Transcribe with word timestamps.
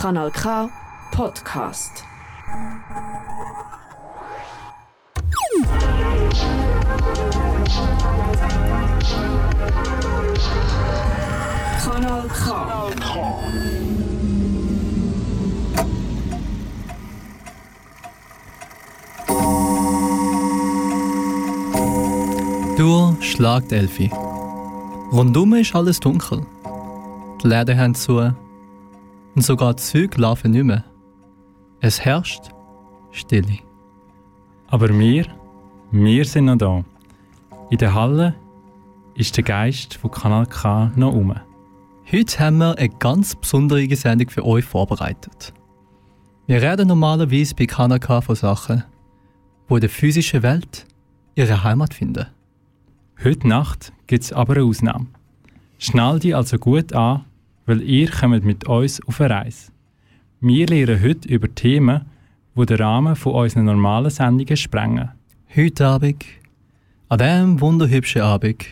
Kanal 0.00 0.30
K 0.30 0.70
Podcast. 1.10 2.04
Kanal 11.82 12.28
K. 12.28 12.68
Du 22.76 23.16
schlagt 23.20 23.72
Elfi. 23.72 24.12
Rundum 25.10 25.54
ist 25.54 25.74
alles 25.74 25.98
dunkel. 25.98 26.46
Die 27.42 27.48
Läden 27.48 27.76
haben 27.76 27.96
zu. 27.96 28.32
Und 29.38 29.42
sogar 29.42 29.74
die 29.74 29.82
Züge 29.84 30.20
laufen 30.20 30.50
nicht 30.50 30.64
mehr. 30.64 30.82
Es 31.80 32.04
herrscht 32.04 32.50
Stille. 33.12 33.60
Aber 34.66 34.88
wir, 34.88 35.26
wir 35.92 36.24
sind 36.24 36.46
noch 36.46 36.56
da. 36.56 36.84
In 37.70 37.78
der 37.78 37.94
Halle 37.94 38.34
ist 39.14 39.36
der 39.36 39.44
Geist 39.44 39.94
von 39.94 40.10
Kanal 40.10 40.46
K 40.46 40.90
noch 40.96 41.12
um. 41.12 41.36
Heute 42.10 42.38
haben 42.40 42.58
wir 42.58 42.76
eine 42.78 42.88
ganz 42.88 43.36
besondere 43.36 43.94
Sendung 43.94 44.28
für 44.28 44.44
euch 44.44 44.64
vorbereitet. 44.64 45.54
Wir 46.48 46.60
reden 46.60 46.88
normalerweise 46.88 47.54
bei 47.54 47.66
Kanal 47.66 48.00
K 48.00 48.20
von 48.20 48.34
Sachen, 48.34 48.82
die 49.70 49.74
in 49.74 49.80
der 49.80 49.88
physischen 49.88 50.42
Welt 50.42 50.84
ihre 51.36 51.62
Heimat 51.62 51.94
finden. 51.94 52.26
Heute 53.22 53.46
Nacht 53.46 53.92
gibt 54.08 54.24
es 54.24 54.32
aber 54.32 54.56
eine 54.56 54.64
Ausnahme. 54.64 55.06
Schnall 55.78 56.18
dich 56.18 56.34
also 56.34 56.58
gut 56.58 56.92
an, 56.92 57.24
weil 57.68 57.82
ihr 57.82 58.10
kommt 58.10 58.46
mit 58.46 58.66
uns 58.66 58.98
auf 59.06 59.20
eine 59.20 59.34
Reise. 59.34 59.70
Wir 60.40 60.66
lernen 60.66 61.02
heute 61.02 61.28
über 61.28 61.54
Themen, 61.54 62.06
die 62.56 62.64
den 62.64 62.78
Rahmen 62.78 63.14
von 63.14 63.34
unseren 63.34 63.66
normalen 63.66 64.08
Sendungen 64.08 64.56
sprengen. 64.56 65.10
Heute 65.54 65.86
Abend, 65.86 66.24
an 67.10 67.18
diesem 67.18 67.60
wunderhübschen 67.60 68.22
Abend, 68.22 68.64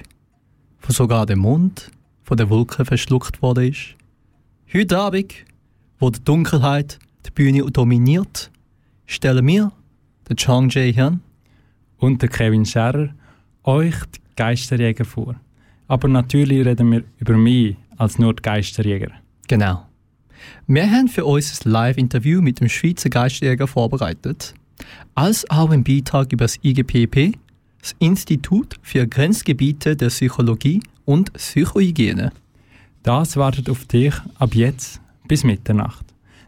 wo 0.81 0.95
sogar 0.95 1.27
der 1.27 1.37
Mond 1.37 1.91
von 2.23 2.39
der 2.39 2.49
Wolke 2.49 2.87
verschluckt 2.87 3.43
worden 3.43 3.69
ist. 3.69 3.97
Heute 4.73 4.99
Abend, 4.99 5.35
wo 5.99 6.09
die 6.09 6.25
Dunkelheit 6.25 6.99
die 7.27 7.31
Bühne 7.33 7.71
dominiert, 7.71 8.51
stellen 9.05 9.47
wir, 9.47 9.73
der 10.27 10.37
Chang 10.37 10.71
Jae 10.71 10.95
Hyun, 10.95 11.21
Und 11.99 12.23
der 12.23 12.31
Kevin 12.31 12.65
Scherrer 12.65 13.11
euch 13.63 13.97
die 14.07 14.21
Geisterjäger 14.37 15.05
vor. 15.05 15.35
Aber 15.87 16.09
natürlich 16.09 16.65
reden 16.65 16.93
wir 16.93 17.05
über 17.19 17.37
mich 17.37 17.77
als 17.97 18.19
nur 18.19 18.35
die 18.35 18.43
Geisterjäger. 18.43 19.11
Genau. 19.49 19.87
Wir 20.67 20.91
haben 20.91 21.09
für 21.09 21.25
uns 21.25 21.65
ein 21.65 21.71
Live-Interview 21.71 22.41
mit 22.41 22.61
dem 22.61 22.69
Schweizer 22.69 23.11
Geisterjäger 23.11 23.67
vorbereitet, 23.67 24.55
als 25.15 25.49
auch 25.51 25.71
einen 25.71 25.85
Beitrag 25.85 26.33
über 26.33 26.45
das 26.45 26.59
IGPP, 26.63 27.39
das 27.81 27.95
Institut 27.99 28.77
für 28.83 29.07
Grenzgebiete 29.07 29.97
der 29.97 30.09
Psychologie 30.09 30.81
und 31.05 31.33
Psychohygiene. 31.33 32.33
Das 33.03 33.37
wartet 33.37 33.71
auf 33.71 33.85
dich 33.85 34.15
ab 34.39 34.55
jetzt 34.55 35.01
bis 35.29 35.45
Mitternacht. 35.45 36.05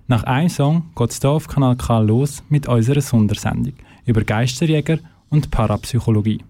Nach 0.08 0.24
einem 0.24 0.48
Song 0.48 0.90
geht 0.96 1.10
es 1.10 1.20
hier 1.20 1.30
auf 1.30 1.46
Kanal 1.46 1.76
K 1.76 2.00
los 2.00 2.42
mit 2.48 2.66
unserer 2.66 3.00
Sondersendung 3.00 3.74
über 4.06 4.24
Geisterjäger 4.24 4.98
und 5.28 5.50
Parapsychologie. 5.50 6.42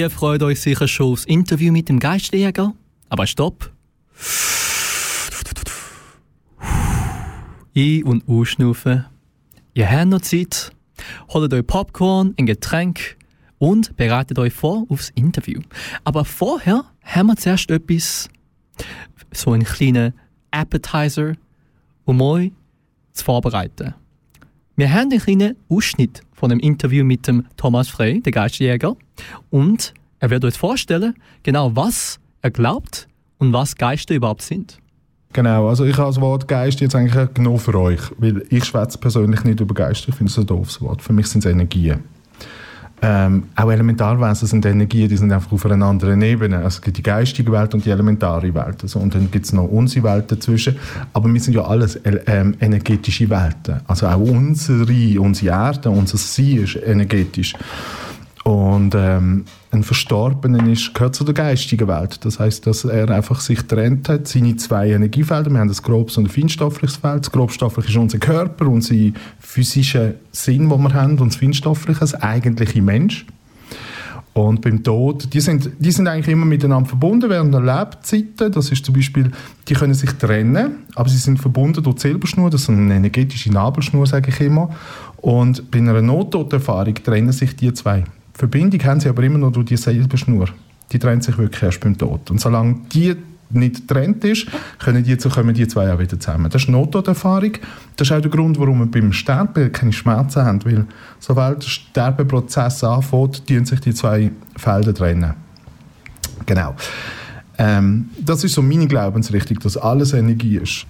Ihr 0.00 0.08
freut 0.08 0.42
euch 0.42 0.62
sicher 0.62 0.88
schon 0.88 1.12
aufs 1.12 1.26
Interview 1.26 1.74
mit 1.74 1.90
dem 1.90 1.98
Geisterjäger. 1.98 2.72
Aber 3.10 3.26
stopp! 3.26 3.70
Ein- 7.76 8.04
und 8.04 8.26
ausschnaufen. 8.26 9.04
Ihr 9.74 9.90
habt 9.90 10.06
noch 10.06 10.22
Zeit. 10.22 10.72
Holt 11.28 11.52
euch 11.52 11.66
Popcorn, 11.66 12.32
ein 12.38 12.46
Getränk 12.46 13.18
und 13.58 13.94
bereitet 13.98 14.38
euch 14.38 14.54
vor 14.54 14.86
aufs 14.88 15.10
Interview. 15.10 15.60
Aber 16.02 16.24
vorher 16.24 16.86
haben 17.02 17.26
wir 17.26 17.36
zuerst 17.36 17.70
etwas, 17.70 18.30
so 19.32 19.52
einen 19.52 19.64
kleinen 19.64 20.14
Appetizer, 20.50 21.34
um 22.06 22.22
euch 22.22 22.52
zu 23.12 23.22
vorbereiten. 23.22 23.92
Wir 24.76 24.90
haben 24.94 25.12
einen 25.12 25.20
kleinen 25.20 25.56
Ausschnitt 25.68 26.22
von 26.40 26.50
einem 26.50 26.60
Interview 26.60 27.04
mit 27.04 27.26
dem 27.28 27.44
Thomas 27.58 27.88
Frey, 27.88 28.20
der 28.22 28.32
Geisterjäger, 28.32 28.96
und 29.50 29.92
er 30.20 30.30
wird 30.30 30.42
uns 30.44 30.56
vorstellen, 30.56 31.14
genau 31.42 31.76
was 31.76 32.18
er 32.40 32.50
glaubt 32.50 33.08
und 33.38 33.52
was 33.52 33.76
Geister 33.76 34.14
überhaupt 34.14 34.40
sind. 34.42 34.78
Genau, 35.34 35.68
also 35.68 35.84
ich 35.84 35.96
habe 35.98 36.08
das 36.08 36.20
Wort 36.20 36.48
Geist 36.48 36.80
jetzt 36.80 36.96
eigentlich 36.96 37.34
genommen 37.34 37.58
für 37.58 37.78
euch, 37.78 38.00
weil 38.16 38.42
ich 38.48 38.64
schwätze 38.64 38.98
persönlich 38.98 39.44
nicht 39.44 39.60
über 39.60 39.74
Geister, 39.74 40.08
ich 40.08 40.14
finde 40.14 40.32
es 40.32 40.38
ein 40.38 40.46
doofes 40.46 40.80
Wort. 40.80 41.02
Für 41.02 41.12
mich 41.12 41.26
sind 41.26 41.44
es 41.44 41.50
Energien. 41.50 42.00
Ähm, 43.02 43.44
auch 43.56 43.70
Elementarwesen 43.70 44.46
sind 44.46 44.66
Energien, 44.66 45.08
die 45.08 45.16
sind 45.16 45.32
einfach 45.32 45.52
auf 45.52 45.64
einer 45.64 45.86
anderen 45.86 46.20
Ebene. 46.20 46.56
Also 46.58 46.68
es 46.68 46.82
gibt 46.82 46.98
die 46.98 47.02
geistige 47.02 47.50
Welt 47.50 47.72
und 47.72 47.84
die 47.84 47.90
elementare 47.90 48.54
Welt. 48.54 48.82
Also, 48.82 48.98
und 48.98 49.14
dann 49.14 49.30
gibt 49.30 49.46
es 49.46 49.52
noch 49.52 49.64
unsere 49.64 50.04
Welt 50.04 50.30
dazwischen. 50.30 50.76
Aber 51.12 51.32
wir 51.32 51.40
sind 51.40 51.54
ja 51.54 51.64
alles 51.64 51.98
ähm, 52.04 52.54
energetische 52.60 53.30
Welten. 53.30 53.80
Also 53.86 54.06
auch 54.06 54.18
unsere, 54.18 55.20
unsere 55.20 55.54
Erde, 55.54 55.90
unser 55.90 56.18
Sein 56.18 56.58
ist 56.58 56.76
energetisch. 56.76 57.54
Und 58.44 58.94
ähm, 58.94 59.44
ein 59.70 59.82
Verstorbener 59.82 60.66
ist, 60.66 60.94
gehört 60.94 61.14
zu 61.14 61.24
der 61.24 61.34
geistigen 61.34 61.86
Welt. 61.88 62.24
Das 62.24 62.40
heißt, 62.40 62.66
dass 62.66 62.84
er 62.84 63.10
einfach 63.10 63.40
sich 63.40 63.62
trennt 63.62 64.08
hat, 64.08 64.28
seine 64.28 64.56
zwei 64.56 64.90
Energiefelder. 64.90 65.50
Wir 65.50 65.58
haben 65.58 65.68
das 65.68 65.82
grobes 65.82 66.16
und 66.16 66.24
ein 66.24 66.30
feinstoffliches 66.30 66.96
Feld. 66.96 67.26
Das 67.26 67.32
grobstoffliche 67.32 67.90
ist 67.90 67.96
unser 67.96 68.18
Körper, 68.18 68.66
unser 68.66 68.94
physischer 69.38 70.14
Sinn, 70.32 70.70
den 70.70 70.82
wir 70.82 70.94
haben, 70.94 71.18
und 71.18 71.32
das 71.32 71.36
feinstoffliche, 71.36 72.00
das 72.00 72.14
eigentliche 72.14 72.80
Mensch. 72.80 73.26
Und 74.32 74.62
beim 74.62 74.82
Tod, 74.82 75.34
die 75.34 75.40
sind, 75.40 75.70
die 75.78 75.90
sind 75.90 76.06
eigentlich 76.06 76.28
immer 76.28 76.46
miteinander 76.46 76.88
verbunden 76.88 77.28
während 77.28 77.52
der 77.52 77.60
Lebzeiten. 77.60 78.52
Das 78.52 78.70
ist 78.70 78.84
zum 78.84 78.94
Beispiel, 78.94 79.32
die 79.68 79.74
können 79.74 79.92
sich 79.92 80.12
trennen, 80.12 80.84
aber 80.94 81.08
sie 81.08 81.18
sind 81.18 81.38
verbunden 81.38 81.82
durch 81.82 81.96
die 81.96 82.02
Silberschnur, 82.02 82.48
das 82.48 82.62
ist 82.62 82.70
eine 82.70 82.94
energetische 82.94 83.52
Nabelschnur, 83.52 84.06
sage 84.06 84.30
ich 84.30 84.40
immer. 84.40 84.70
Und 85.16 85.70
bei 85.70 85.78
einer 85.78 86.00
Nottoderfahrung 86.00 86.94
trennen 86.94 87.32
sich 87.32 87.56
die 87.56 87.72
zwei. 87.74 88.04
Verbindung 88.40 88.82
haben 88.84 89.00
sie 89.00 89.08
aber 89.08 89.22
immer 89.22 89.38
noch 89.38 89.52
durch 89.52 89.66
die 89.66 89.76
Silberschnur. 89.76 90.48
Die 90.92 90.98
trennt 90.98 91.22
sich 91.24 91.36
wirklich 91.36 91.62
erst 91.62 91.80
beim 91.80 91.96
Tod. 91.96 92.30
Und 92.30 92.40
solange 92.40 92.80
die 92.92 93.14
nicht 93.50 93.86
getrennt 93.86 94.24
ist, 94.24 94.46
können 94.78 95.04
die, 95.04 95.16
kommen 95.16 95.54
die 95.54 95.68
zwei 95.68 95.92
auch 95.92 95.98
wieder 95.98 96.18
zusammen. 96.18 96.50
Das 96.50 96.62
ist 96.62 96.68
eine 96.68 96.78
Nottoderfahrung. 96.78 97.52
Das 97.96 98.08
ist 98.08 98.12
auch 98.12 98.20
der 98.20 98.30
Grund, 98.30 98.58
warum 98.58 98.78
wir 98.78 98.86
beim 98.86 99.12
Sterben 99.12 99.70
keine 99.72 99.92
Schmerzen 99.92 100.42
haben, 100.42 100.64
weil 100.64 100.86
sobald 101.18 101.62
der 101.62 101.68
Sterbeprozess 101.68 102.82
anfängt, 102.82 103.46
tun 103.46 103.64
sich 103.66 103.80
die 103.80 103.92
zwei 103.92 104.30
Felder 104.56 104.94
trennen. 104.94 105.34
Genau. 106.46 106.74
Ähm, 107.58 108.08
das 108.18 108.42
ist 108.42 108.54
so 108.54 108.62
meine 108.62 108.88
Glaubensrichtung, 108.88 109.58
dass 109.58 109.76
alles 109.76 110.14
Energie 110.14 110.56
ist. 110.56 110.86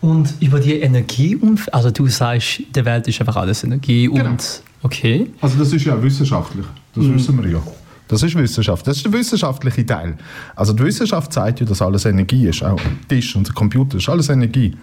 Und 0.00 0.34
über 0.40 0.60
die 0.60 0.80
Energie, 0.80 1.38
also 1.72 1.90
du 1.90 2.06
sagst, 2.06 2.62
der 2.74 2.84
Welt 2.86 3.06
ist 3.06 3.20
einfach 3.20 3.36
alles 3.36 3.64
Energie 3.64 4.06
Genau. 4.08 4.30
und 4.30 4.62
okay. 4.82 5.30
Also 5.40 5.58
das 5.58 5.72
ist 5.72 5.84
ja 5.84 6.00
wissenschaftlich, 6.02 6.66
das 6.94 7.04
wissen 7.08 7.42
wir 7.42 7.50
ja. 7.50 7.62
Das 8.08 8.22
ist 8.22 8.34
Wissenschaft, 8.34 8.86
das 8.86 8.98
ist 8.98 9.06
der 9.06 9.12
wissenschaftliche 9.14 9.86
Teil. 9.86 10.18
Also 10.54 10.74
die 10.74 10.84
Wissenschaft 10.84 11.32
sagt 11.32 11.60
ja, 11.60 11.66
dass 11.66 11.80
alles 11.80 12.04
Energie 12.04 12.46
ist, 12.46 12.62
auch 12.62 12.78
ein 12.78 12.98
Tisch 13.08 13.34
und 13.34 13.46
der 13.46 13.54
Computer 13.54 13.96
ist 13.96 14.08
alles 14.08 14.28
Energie. 14.28 14.76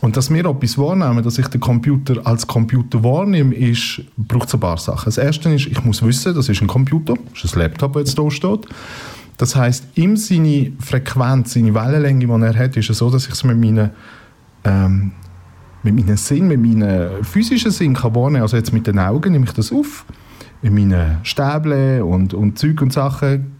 Und 0.00 0.16
dass 0.16 0.30
wir 0.30 0.44
etwas 0.44 0.78
wahrnehmen, 0.78 1.22
dass 1.22 1.38
ich 1.38 1.48
den 1.48 1.60
Computer 1.60 2.24
als 2.24 2.46
Computer 2.46 3.02
wahrnehme, 3.02 3.54
ist, 3.54 4.02
braucht 4.16 4.48
es 4.48 4.54
ein 4.54 4.60
paar 4.60 4.78
Sachen. 4.78 5.06
Das 5.06 5.18
erste 5.18 5.50
ist, 5.50 5.66
ich 5.66 5.84
muss 5.84 6.02
wissen, 6.02 6.34
das 6.34 6.48
ist 6.48 6.60
ein 6.60 6.68
Computer, 6.68 7.14
das 7.32 7.44
ist 7.44 7.54
ein 7.54 7.60
Laptop, 7.60 7.94
der 7.94 8.02
jetzt 8.02 8.18
hier 8.18 8.30
steht. 8.30 8.66
Das 9.36 9.54
heißt, 9.54 9.84
ihm 9.94 10.16
seine 10.16 10.72
Frequenz, 10.80 11.54
seine 11.54 11.74
Wellenlänge, 11.74 12.26
die 12.26 12.44
er 12.44 12.58
hat, 12.58 12.76
ist 12.76 12.90
es 12.90 12.98
so, 12.98 13.10
dass 13.10 13.26
ich 13.26 13.32
es 13.32 13.44
mit 13.44 13.58
meinen 13.58 13.90
ähm, 14.64 15.12
mit 15.82 15.94
meinen 15.94 16.16
Sinn, 16.16 16.48
mit 16.48 16.60
meinen 16.60 17.24
physischen 17.24 17.70
Sinn 17.70 17.94
kann 17.94 18.14
wahrnehmen. 18.14 18.42
Also 18.42 18.56
jetzt 18.56 18.72
mit 18.72 18.86
den 18.86 18.98
Augen 18.98 19.32
nehme 19.32 19.44
ich 19.44 19.52
das 19.52 19.72
auf, 19.72 20.04
in 20.62 20.74
meinen 20.74 21.18
Stäbchen 21.22 22.02
und, 22.02 22.34
und 22.34 22.58
Zeug 22.58 22.80
und 22.82 22.92
Sachen 22.92 23.58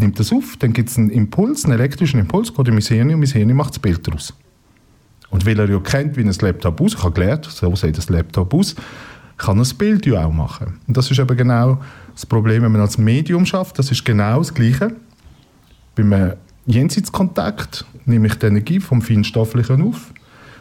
nimmt 0.00 0.18
das 0.18 0.32
auf, 0.32 0.56
dann 0.58 0.72
gibt 0.72 0.88
es 0.88 0.98
einen 0.98 1.10
Impuls, 1.10 1.64
einen 1.64 1.74
elektrischen 1.74 2.20
Impuls, 2.20 2.54
geht 2.54 2.68
in 2.68 2.74
mein 2.74 2.82
Hirn 2.82 3.10
und 3.10 3.20
mein 3.20 3.28
Hirn 3.28 3.52
macht 3.52 3.70
das 3.70 3.78
Bild 3.78 4.06
daraus. 4.06 4.34
Und 5.30 5.46
weil 5.46 5.58
er 5.58 5.70
ja 5.70 5.78
kennt, 5.78 6.16
wie 6.16 6.22
ein 6.22 6.34
Laptop 6.40 6.80
aussieht, 6.80 6.98
ich 6.98 7.04
habe 7.04 7.14
gelernt, 7.14 7.44
so 7.44 7.76
sieht 7.76 7.96
das 7.96 8.08
Laptop 8.08 8.52
aus, 8.52 8.74
kann 9.36 9.58
er 9.58 9.60
das 9.60 9.74
Bild 9.74 10.04
ja 10.06 10.24
auch 10.24 10.32
machen. 10.32 10.78
Und 10.86 10.96
das 10.96 11.10
ist 11.10 11.18
eben 11.18 11.36
genau 11.36 11.80
das 12.12 12.26
Problem, 12.26 12.62
wenn 12.62 12.72
man 12.72 12.80
als 12.80 12.98
Medium 12.98 13.46
schafft, 13.46 13.78
das 13.78 13.90
ist 13.90 14.04
genau 14.04 14.38
das 14.38 14.52
Gleiche. 14.52 14.96
Beim 15.94 16.32
Jenseitskontakt 16.66 17.84
nehme 18.06 18.26
ich 18.26 18.34
die 18.34 18.46
Energie 18.46 18.80
vom 18.80 19.02
Feinstofflichen 19.02 19.82
auf. 19.82 20.12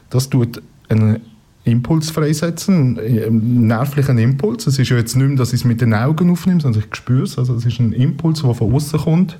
Das 0.10 0.30
tut 0.30 0.62
einen 0.90 1.22
Impuls 1.64 2.10
freisetzen, 2.10 3.00
einen 3.00 3.68
nervlichen 3.68 4.18
Impuls. 4.18 4.68
Es 4.68 4.80
ist 4.80 4.90
ja 4.90 4.98
jetzt 4.98 5.16
nicht 5.16 5.28
mehr, 5.28 5.38
dass 5.38 5.50
ich 5.54 5.62
es 5.62 5.66
mit 5.66 5.82
den 5.82 5.94
Augen 5.94 6.30
aufnehme, 6.32 6.62
sondern 6.62 6.84
ich 6.88 6.96
spüre 6.96 7.24
es. 7.24 7.38
Also 7.38 7.56
es 7.56 7.66
ist 7.66 7.80
ein 7.80 7.94
Impuls, 7.94 8.42
der 8.42 8.54
von 8.54 8.74
außen 8.74 9.00
kommt. 9.00 9.38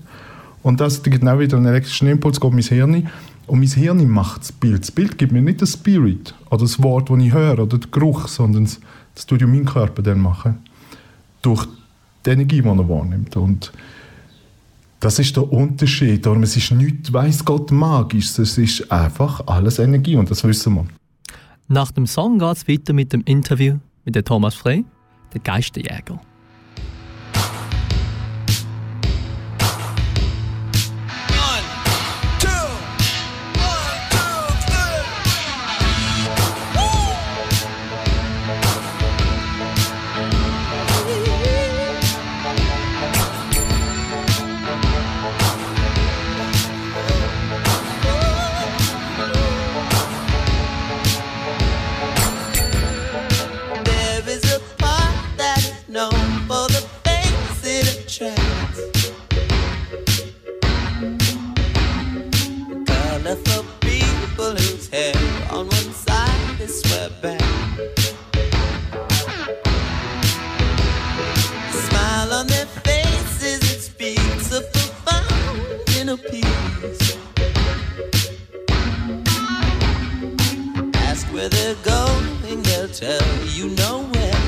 Und 0.62 0.80
das 0.80 1.02
gibt 1.02 1.20
genau 1.20 1.40
wieder 1.40 1.58
einen 1.58 1.66
elektrischen 1.68 2.08
Impuls, 2.08 2.40
geht 2.40 2.50
in 2.52 2.56
mein 2.56 2.64
Hirn. 2.64 3.08
Und 3.48 3.60
mein 3.60 3.68
Hirn 3.68 4.08
macht 4.10 4.42
das 4.42 4.52
Bild. 4.52 4.82
Das 4.82 4.92
Bild 4.92 5.18
gibt 5.18 5.32
mir 5.32 5.42
nicht 5.42 5.62
das 5.62 5.74
Spirit 5.74 6.36
oder 6.50 6.62
das 6.62 6.84
Wort, 6.84 7.10
das 7.10 7.18
ich 7.18 7.34
höre 7.34 7.60
oder 7.60 7.78
den 7.78 7.90
Geruch, 7.92 8.28
sondern 8.28 8.64
es- 8.64 8.80
das 9.16 9.26
tut 9.26 9.42
ja 9.42 9.48
mein 9.48 9.66
Körper 9.66 10.02
dann 10.04 10.20
machen. 10.20 10.58
Durch 11.42 11.66
die 12.26 12.32
Energie, 12.32 12.62
die 12.62 12.68
er 12.68 12.90
wahrnimmt. 12.90 13.36
Und 13.38 13.72
das 15.00 15.18
ist 15.18 15.36
der 15.36 15.52
Unterschied. 15.52 16.26
Darum, 16.26 16.44
es 16.44 16.58
ist 16.58 16.72
nichts, 16.72 17.12
weiss 17.14 17.44
Gott, 17.44 17.72
magisch. 17.72 18.38
Es 18.38 18.58
ist 18.58 18.92
einfach 18.92 19.48
alles 19.48 19.80
Energie 19.80 20.18
und 20.18 20.30
das 20.30 20.44
wissen 20.44 20.76
wir. 20.76 20.86
Nach 21.72 21.92
dem 21.92 22.08
Song 22.08 22.40
geht 22.40 22.58
es 22.58 22.68
weiter 22.68 22.94
mit 22.94 23.14
dem 23.14 23.22
Interview 23.26 23.78
mit 24.04 24.16
Thomas 24.26 24.56
Frey, 24.56 24.86
der 25.36 25.42
Geisterjäger. 25.42 26.20
Ask 80.96 81.28
where 81.34 81.50
they're 81.50 81.76
going, 81.84 82.64
they'll 82.64 82.88
tell 82.88 83.22
you 83.48 83.68
nowhere. 83.72 84.40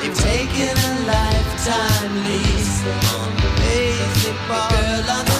They've 0.00 0.16
taken 0.16 0.74
a 0.78 1.06
lifetime 1.06 2.24
lease 2.24 2.82
on. 3.14 3.32
Girl 4.48 5.31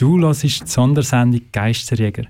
Du 0.00 0.18
hörst 0.18 0.42
die 0.44 0.48
Sondersendung 0.48 1.42
Geisterjäger. 1.52 2.24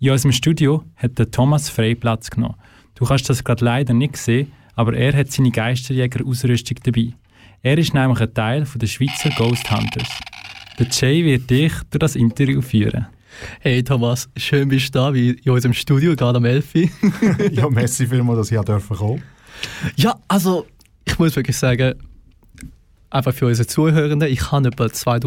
In 0.00 0.10
unserem 0.10 0.32
Studio 0.32 0.82
hat 0.96 1.20
der 1.20 1.30
Thomas 1.30 1.68
frei 1.68 1.94
Platz 1.94 2.28
genommen. 2.28 2.56
Du 2.96 3.04
kannst 3.04 3.30
das 3.30 3.44
gerade 3.44 3.64
leider 3.64 3.94
nicht 3.94 4.16
sehen, 4.16 4.50
aber 4.74 4.94
er 4.94 5.16
hat 5.16 5.30
seine 5.30 5.52
Geisterjäger-Ausrüstung 5.52 6.78
dabei. 6.82 7.12
Er 7.62 7.78
ist 7.78 7.94
nämlich 7.94 8.20
ein 8.20 8.34
Teil 8.34 8.66
von 8.66 8.80
der 8.80 8.88
Schweizer 8.88 9.30
Ghost 9.38 9.70
Hunters. 9.70 10.08
Der 10.80 10.88
Jay 10.90 11.24
wird 11.24 11.48
dich 11.48 11.72
durch 11.90 12.00
das 12.00 12.16
Interview 12.16 12.60
führen. 12.60 13.06
Hey 13.60 13.84
Thomas, 13.84 14.28
schön 14.36 14.68
bist 14.68 14.92
du 14.92 14.98
da, 14.98 15.14
wie 15.14 15.30
in 15.30 15.52
unserem 15.52 15.74
Studio, 15.74 16.16
gerade 16.16 16.38
am 16.38 16.44
11. 16.44 16.74
Uhr. 16.74 16.88
ja, 17.52 17.70
merci 17.70 18.08
vielmals, 18.08 18.40
dass 18.40 18.50
ich 18.50 18.58
hier 18.58 18.64
dürfen 18.64 18.96
kommen 18.96 19.22
ja, 19.94 20.18
also, 20.26 20.66
ich 21.04 21.16
muss 21.20 21.36
wirklich 21.36 21.56
sagen, 21.56 21.94
einfach 23.12 23.34
für 23.34 23.46
unsere 23.46 23.66
Zuhörenden, 23.66 24.28
ich 24.28 24.50
habe 24.50 24.68
etwa 24.68 24.90
zwei, 24.90 25.20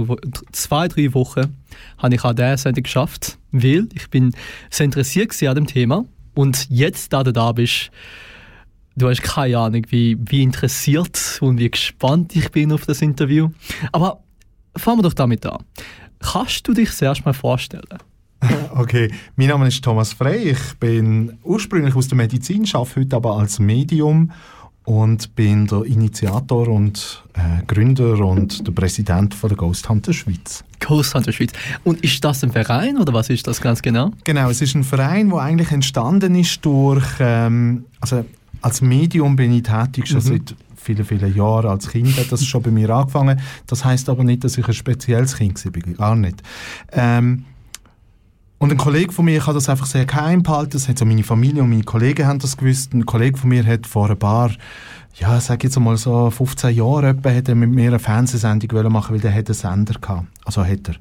zwei, 0.51 0.87
drei 0.87 1.13
Wochen 1.13 1.57
habe 1.97 2.15
ich 2.15 2.23
an 2.23 2.35
dieser 2.35 2.57
Sendung 2.57 2.83
geschafft, 2.83 3.37
weil 3.51 3.87
ich 3.93 4.09
bin 4.09 4.33
sehr 4.69 4.85
interessiert 4.85 5.41
an 5.43 5.55
dem 5.55 5.67
Thema 5.67 6.05
und 6.33 6.67
jetzt, 6.69 7.13
da 7.13 7.23
du 7.23 7.31
da 7.31 7.51
bist, 7.51 7.91
du 8.95 9.09
hast 9.09 9.21
keine 9.21 9.57
Ahnung, 9.57 9.83
wie, 9.89 10.17
wie 10.19 10.41
interessiert 10.41 11.39
und 11.41 11.59
wie 11.59 11.69
gespannt 11.69 12.35
ich 12.35 12.51
bin 12.51 12.71
auf 12.71 12.85
das 12.85 13.01
Interview. 13.01 13.49
Aber 13.91 14.23
fangen 14.75 14.99
wir 14.99 15.03
doch 15.03 15.13
damit 15.13 15.45
an. 15.45 15.63
Kannst 16.19 16.67
du 16.67 16.73
dich 16.73 16.91
zuerst 16.91 17.25
mal 17.25 17.33
vorstellen? 17.33 17.83
Okay, 18.75 19.09
mein 19.37 19.47
Name 19.47 19.69
ist 19.69 19.83
Thomas 19.83 20.11
Frey. 20.11 20.49
Ich 20.49 20.73
bin 20.79 21.37
ursprünglich 21.43 21.95
aus 21.95 22.09
der 22.09 22.17
Medizin, 22.17 22.67
arbeite 22.73 22.99
heute 22.99 23.15
aber 23.15 23.37
als 23.37 23.57
Medium 23.57 24.31
und 24.85 25.35
bin 25.35 25.67
der 25.67 25.83
Initiator 25.83 26.67
und 26.67 27.23
äh, 27.33 27.63
Gründer 27.65 28.19
und 28.19 28.65
der 28.65 28.71
Präsident 28.71 29.33
von 29.33 29.49
der 29.49 29.57
Ghost 29.57 29.89
Hunter 29.89 30.13
Schweiz. 30.13 30.63
Ghost 30.79 31.13
Hunter 31.15 31.31
Schweiz. 31.31 31.51
Und 31.83 32.03
ist 32.03 32.23
das 32.23 32.43
ein 32.43 32.51
Verein 32.51 32.97
oder 32.97 33.13
was 33.13 33.29
ist 33.29 33.47
das 33.47 33.59
ganz 33.59 33.81
genau? 33.81 34.11
Genau, 34.23 34.49
es 34.49 34.61
ist 34.61 34.75
ein 34.75 34.83
Verein, 34.83 35.29
der 35.29 35.39
eigentlich 35.39 35.71
entstanden 35.71 36.35
ist 36.35 36.63
durch, 36.63 37.05
ähm, 37.19 37.85
also 37.99 38.23
als 38.61 38.81
Medium 38.81 39.35
bin 39.35 39.53
ich 39.53 39.63
tätig 39.63 40.07
schon 40.07 40.21
seit 40.21 40.55
vielen, 40.75 41.05
vielen 41.05 41.35
Jahren. 41.35 41.67
Als 41.67 41.89
Kind 41.89 42.17
hat 42.17 42.31
das 42.31 42.45
schon 42.45 42.61
bei 42.61 42.71
mir 42.71 42.89
angefangen. 42.89 43.39
Das 43.67 43.83
heißt 43.83 44.09
aber 44.09 44.23
nicht, 44.23 44.43
dass 44.43 44.57
ich 44.57 44.67
ein 44.67 44.73
spezielles 44.73 45.35
Kind 45.35 45.63
war, 45.65 45.93
gar 45.93 46.15
nicht. 46.15 46.41
Ähm, 46.91 47.45
und 48.57 48.71
ein 48.71 48.77
Kollege 48.77 49.11
von 49.11 49.25
mir 49.25 49.45
hat 49.45 49.55
das 49.55 49.69
einfach 49.69 49.85
sehr 49.85 50.05
geheim 50.05 50.41
behalten. 50.41 50.71
Das 50.71 50.87
hat 50.87 50.97
so 50.97 51.05
meine 51.05 51.23
Familie 51.23 51.61
und 51.61 51.69
meine 51.69 51.83
Kollegen 51.83 52.25
haben 52.25 52.39
das 52.39 52.55
gewusst. 52.55 52.93
Ein 52.93 53.05
Kollege 53.05 53.37
von 53.37 53.49
mir 53.49 53.65
hat 53.65 53.85
vor 53.85 54.09
ein 54.09 54.17
paar, 54.17 54.51
ja, 55.15 55.39
sag 55.41 55.63
jetzt 55.63 55.77
mal 55.79 55.97
so 55.97 56.29
15 56.29 56.75
Jahren 56.75 57.17
etwa, 57.17 57.31
hat 57.31 57.49
er 57.49 57.55
mit 57.55 57.71
mir 57.71 57.89
eine 57.89 57.99
Fernsehsendung 57.99 58.91
machen, 58.91 59.13
weil 59.13 59.21
der 59.21 59.33
einen 59.33 59.53
Sender 59.53 59.99
gehabt. 59.99 60.27
Also 60.45 60.65
hat 60.65 60.87
er. 60.87 60.95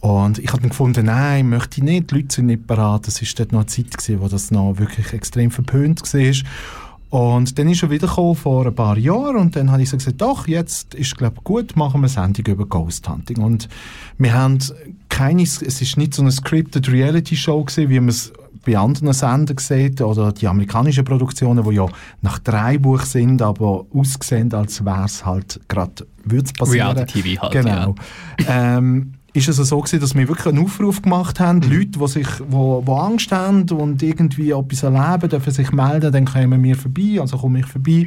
Und 0.00 0.38
ich 0.38 0.48
habe 0.48 0.62
dann 0.62 0.70
gefunden, 0.70 1.06
nein, 1.06 1.48
möchte 1.48 1.78
ich 1.78 1.84
nicht, 1.84 2.10
die 2.10 2.16
Leute 2.16 2.34
sind 2.34 2.46
nicht 2.46 2.66
bereit. 2.66 3.06
Das 3.06 3.20
war 3.20 3.28
dort 3.36 3.52
noch 3.52 3.60
eine 3.60 3.66
Zeit, 3.66 3.96
gewesen, 3.96 4.20
wo 4.20 4.28
das 4.28 4.50
noch 4.50 4.78
wirklich 4.78 5.12
extrem 5.12 5.50
verpönt 5.50 6.02
war. 6.02 6.34
Und 7.10 7.58
dann 7.58 7.68
ist 7.68 7.82
er 7.82 7.90
wiedergekommen 7.90 8.36
vor 8.36 8.66
ein 8.66 8.74
paar 8.74 8.96
Jahren 8.96 9.36
und 9.36 9.56
dann 9.56 9.72
habe 9.72 9.82
ich 9.82 9.90
so 9.90 9.96
gesagt, 9.96 10.20
doch, 10.20 10.46
jetzt 10.46 10.94
ist 10.94 11.18
glaube 11.18 11.40
gut, 11.42 11.76
machen 11.76 12.00
wir 12.00 12.06
eine 12.06 12.08
Sendung 12.08 12.46
über 12.46 12.66
Ghost 12.66 13.08
Hunting. 13.08 13.38
Und 13.38 13.68
wir 14.16 14.32
haben 14.32 14.58
keine, 15.08 15.42
es 15.42 15.60
ist 15.60 15.96
nicht 15.96 16.14
so 16.14 16.22
eine 16.22 16.30
scripted 16.30 16.90
Reality 16.90 17.34
Show 17.34 17.64
gewesen, 17.64 17.90
wie 17.90 17.98
man 17.98 18.10
es 18.10 18.32
bei 18.64 18.78
anderen 18.78 19.12
Sendern 19.12 19.58
sieht 19.58 20.00
oder 20.00 20.32
die 20.32 20.46
amerikanischen 20.46 21.04
Produktionen, 21.04 21.64
die 21.68 21.76
ja 21.76 21.86
nach 22.22 22.38
drei 22.38 22.78
Buch 22.78 23.02
sind, 23.02 23.42
aber 23.42 23.86
aussehen, 23.92 24.52
als 24.52 24.84
wäre 24.84 25.04
es 25.04 25.24
halt 25.24 25.60
gerade, 25.66 26.06
würde 26.24 26.44
es 26.44 26.52
passieren. 26.52 26.88
Reality-TV 26.88 27.42
halt, 27.42 27.52
Genau. 27.52 27.94
Ähm, 28.46 29.14
ist 29.32 29.48
es 29.48 29.56
so 29.56 29.78
gewesen, 29.78 30.00
dass 30.00 30.14
wir 30.14 30.28
wirklich 30.28 30.46
einen 30.46 30.64
Aufruf 30.64 31.02
gemacht 31.02 31.40
haben, 31.40 31.58
Mhm. 31.58 31.72
Leute, 31.72 31.98
die 31.98 32.08
sich, 32.08 32.28
wo, 32.48 32.82
wo 32.84 32.96
Angst 32.96 33.32
haben 33.32 33.68
und 33.70 34.02
irgendwie 34.02 34.50
etwas 34.50 34.82
erleben, 34.82 35.28
dürfen 35.28 35.52
sich 35.52 35.72
melden, 35.72 36.12
dann 36.12 36.24
kommen 36.24 36.62
wir 36.62 36.76
vorbei, 36.76 37.18
also 37.20 37.36
komme 37.36 37.60
ich 37.60 37.66
vorbei 37.66 38.06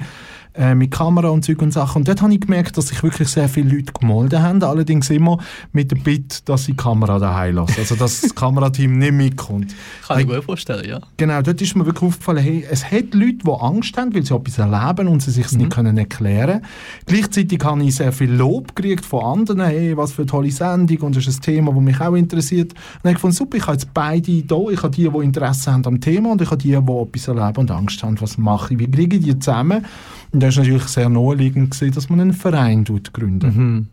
äh, 0.55 0.75
mit 0.75 0.91
Kamera 0.91 1.29
und 1.29 1.43
Zeug 1.43 1.61
und 1.61 1.71
Sachen. 1.71 1.99
Und 1.99 2.07
dort 2.07 2.21
habe 2.21 2.33
ich 2.33 2.41
gemerkt, 2.41 2.77
dass 2.77 2.87
sich 2.87 3.01
wirklich 3.01 3.27
sehr 3.27 3.49
viele 3.49 3.75
Leute 3.75 3.93
gemolden 3.93 4.41
haben, 4.41 4.63
allerdings 4.63 5.09
immer 5.09 5.39
mit 5.71 5.91
der 5.91 5.97
Bitte, 5.97 6.39
dass 6.45 6.65
sie 6.65 6.73
die 6.73 6.77
Kamera 6.77 7.19
daheim 7.19 7.55
lassen, 7.55 7.75
also 7.79 7.95
dass 7.95 8.21
das 8.21 8.35
Kamerateam 8.43 8.97
nicht 8.97 9.13
mitkommt. 9.13 9.73
Kann 10.07 10.19
ich 10.19 10.27
mir 10.27 10.35
gut 10.35 10.45
vorstellen, 10.45 10.87
ja. 10.87 10.99
Genau, 11.17 11.41
dort 11.41 11.61
ist 11.61 11.75
mir 11.75 11.85
wirklich 11.85 12.09
aufgefallen, 12.09 12.43
hey, 12.43 12.65
es 12.69 12.85
hat 12.85 13.13
Leute, 13.13 13.37
die 13.45 13.51
Angst 13.51 13.97
haben, 13.97 14.13
weil 14.13 14.23
sie 14.23 14.35
etwas 14.35 14.57
erleben 14.57 15.07
und 15.07 15.21
sie 15.21 15.31
sich 15.31 15.45
es 15.45 15.53
nicht 15.53 15.71
können 15.71 15.97
erklären 15.97 16.61
Gleichzeitig 17.05 17.63
habe 17.63 17.83
ich 17.83 17.95
sehr 17.95 18.11
viel 18.11 18.31
Lob 18.31 18.75
gekriegt 18.75 19.05
von 19.05 19.23
anderen, 19.23 19.61
hey, 19.61 19.97
was 19.97 20.11
für 20.11 20.21
eine 20.21 20.31
tolle 20.31 20.51
Sendung 20.51 20.97
und 20.99 21.15
das 21.15 21.27
ist 21.27 21.39
ein 21.39 21.41
Thema, 21.41 21.71
das 21.73 21.81
mich 21.81 21.99
auch 21.99 22.15
interessiert. 22.15 22.73
Und 22.73 22.77
dann 22.77 22.99
habe 22.99 23.09
ich 23.09 23.15
gefunden, 23.15 23.35
super, 23.35 23.57
ich 23.57 23.63
habe 23.63 23.73
jetzt 23.73 23.93
beide 23.93 24.43
da, 24.43 24.57
ich 24.71 24.83
habe 24.83 24.95
die, 24.95 25.09
die 25.09 25.17
Interesse 25.17 25.71
haben 25.71 25.85
am 25.85 25.99
Thema 25.99 26.31
und 26.31 26.41
ich 26.41 26.51
habe 26.51 26.61
die, 26.61 26.69
die 26.69 26.75
etwas 26.75 27.27
erleben 27.27 27.57
und 27.57 27.71
Angst 27.71 28.03
haben, 28.03 28.19
was 28.21 28.37
mache 28.37 28.73
ich, 28.73 28.79
wie 28.79 28.89
kriege 28.89 29.17
ich 29.17 29.23
die 29.23 29.39
zusammen? 29.39 29.85
Und 30.33 30.39
da 30.41 30.47
ist 30.47 30.57
natürlich 30.57 30.83
sehr 30.83 31.09
naheliegend 31.09 31.71
gewesen, 31.71 31.93
dass 31.93 32.09
man 32.09 32.19
einen 32.19 32.33
Verein 32.33 32.83
tut 32.83 33.13
gründen. 33.13 33.89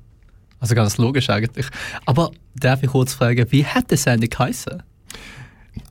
Also 0.59 0.75
ganz 0.75 0.99
logisch 0.99 1.31
eigentlich. 1.31 1.67
Aber 2.07 2.33
darf 2.55 2.83
ich 2.83 2.91
kurz 2.91 3.15
fragen, 3.15 3.47
wie 3.51 3.65
hat 3.65 3.91
die 3.91 3.97
Sendung 3.97 4.31
geheißen? 4.31 4.83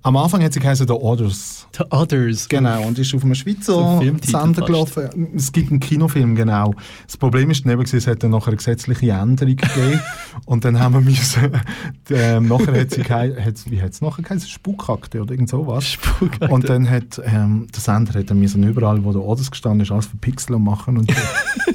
Am 0.02 0.16
Anfang 0.16 0.42
hat 0.42 0.54
sie 0.54 0.62
geheißen 0.62 0.88
The 0.88 0.94
Others. 0.94 1.68
The 1.78 1.84
Others. 1.90 2.48
Genau, 2.48 2.84
und 2.88 2.98
ist 2.98 3.14
auf 3.14 3.22
einem 3.24 3.36
So 3.36 3.42
Schweizer 3.42 4.02
Sender 4.24 4.66
gelaufen. 4.66 5.34
Es 5.36 5.52
gibt 5.52 5.72
einen 5.72 5.82
Kinofilm, 5.82 6.36
genau. 6.36 6.74
Das 7.06 7.18
Problem 7.18 7.52
ist 7.52 7.66
daneben, 7.66 7.82
es 7.84 8.08
hat 8.08 8.24
dann 8.24 8.32
nachher 8.32 8.48
eine 8.48 8.58
gesetzliche 8.58 9.12
Änderung 9.12 9.58
gegeben. 9.58 10.02
und 10.46 10.64
dann 10.64 10.80
haben 10.80 10.94
wir 10.94 11.02
müssen, 11.02 11.52
ähm, 12.12 12.48
nachher 12.48 12.80
hat 12.80 12.92
sie 12.92 13.02
gehei- 13.02 13.44
hat's, 13.44 13.70
wie 13.70 13.82
hat 13.82 13.92
es 13.92 14.00
nachher 14.02 14.24
geheißen? 14.24 14.48
Spukakte 14.48 15.22
oder 15.22 15.32
irgend 15.32 15.50
sowas. 15.50 15.86
Spukakte. 15.86 16.48
Und 16.48 16.70
dann 16.70 16.90
hat, 16.90 17.22
ähm, 17.26 17.68
der 17.74 17.82
Sender 17.82 18.18
hat 18.18 18.30
dann 18.30 18.40
müssen 18.40 18.64
überall, 18.64 19.04
wo 19.04 19.12
der 19.12 19.22
Others 19.22 19.52
gestanden 19.52 19.82
ist, 19.82 19.92
alles 19.92 20.06
verpixeln 20.06 20.56
und 20.56 20.64
machen. 20.64 20.98
Und 20.98 21.10
der, 21.10 21.18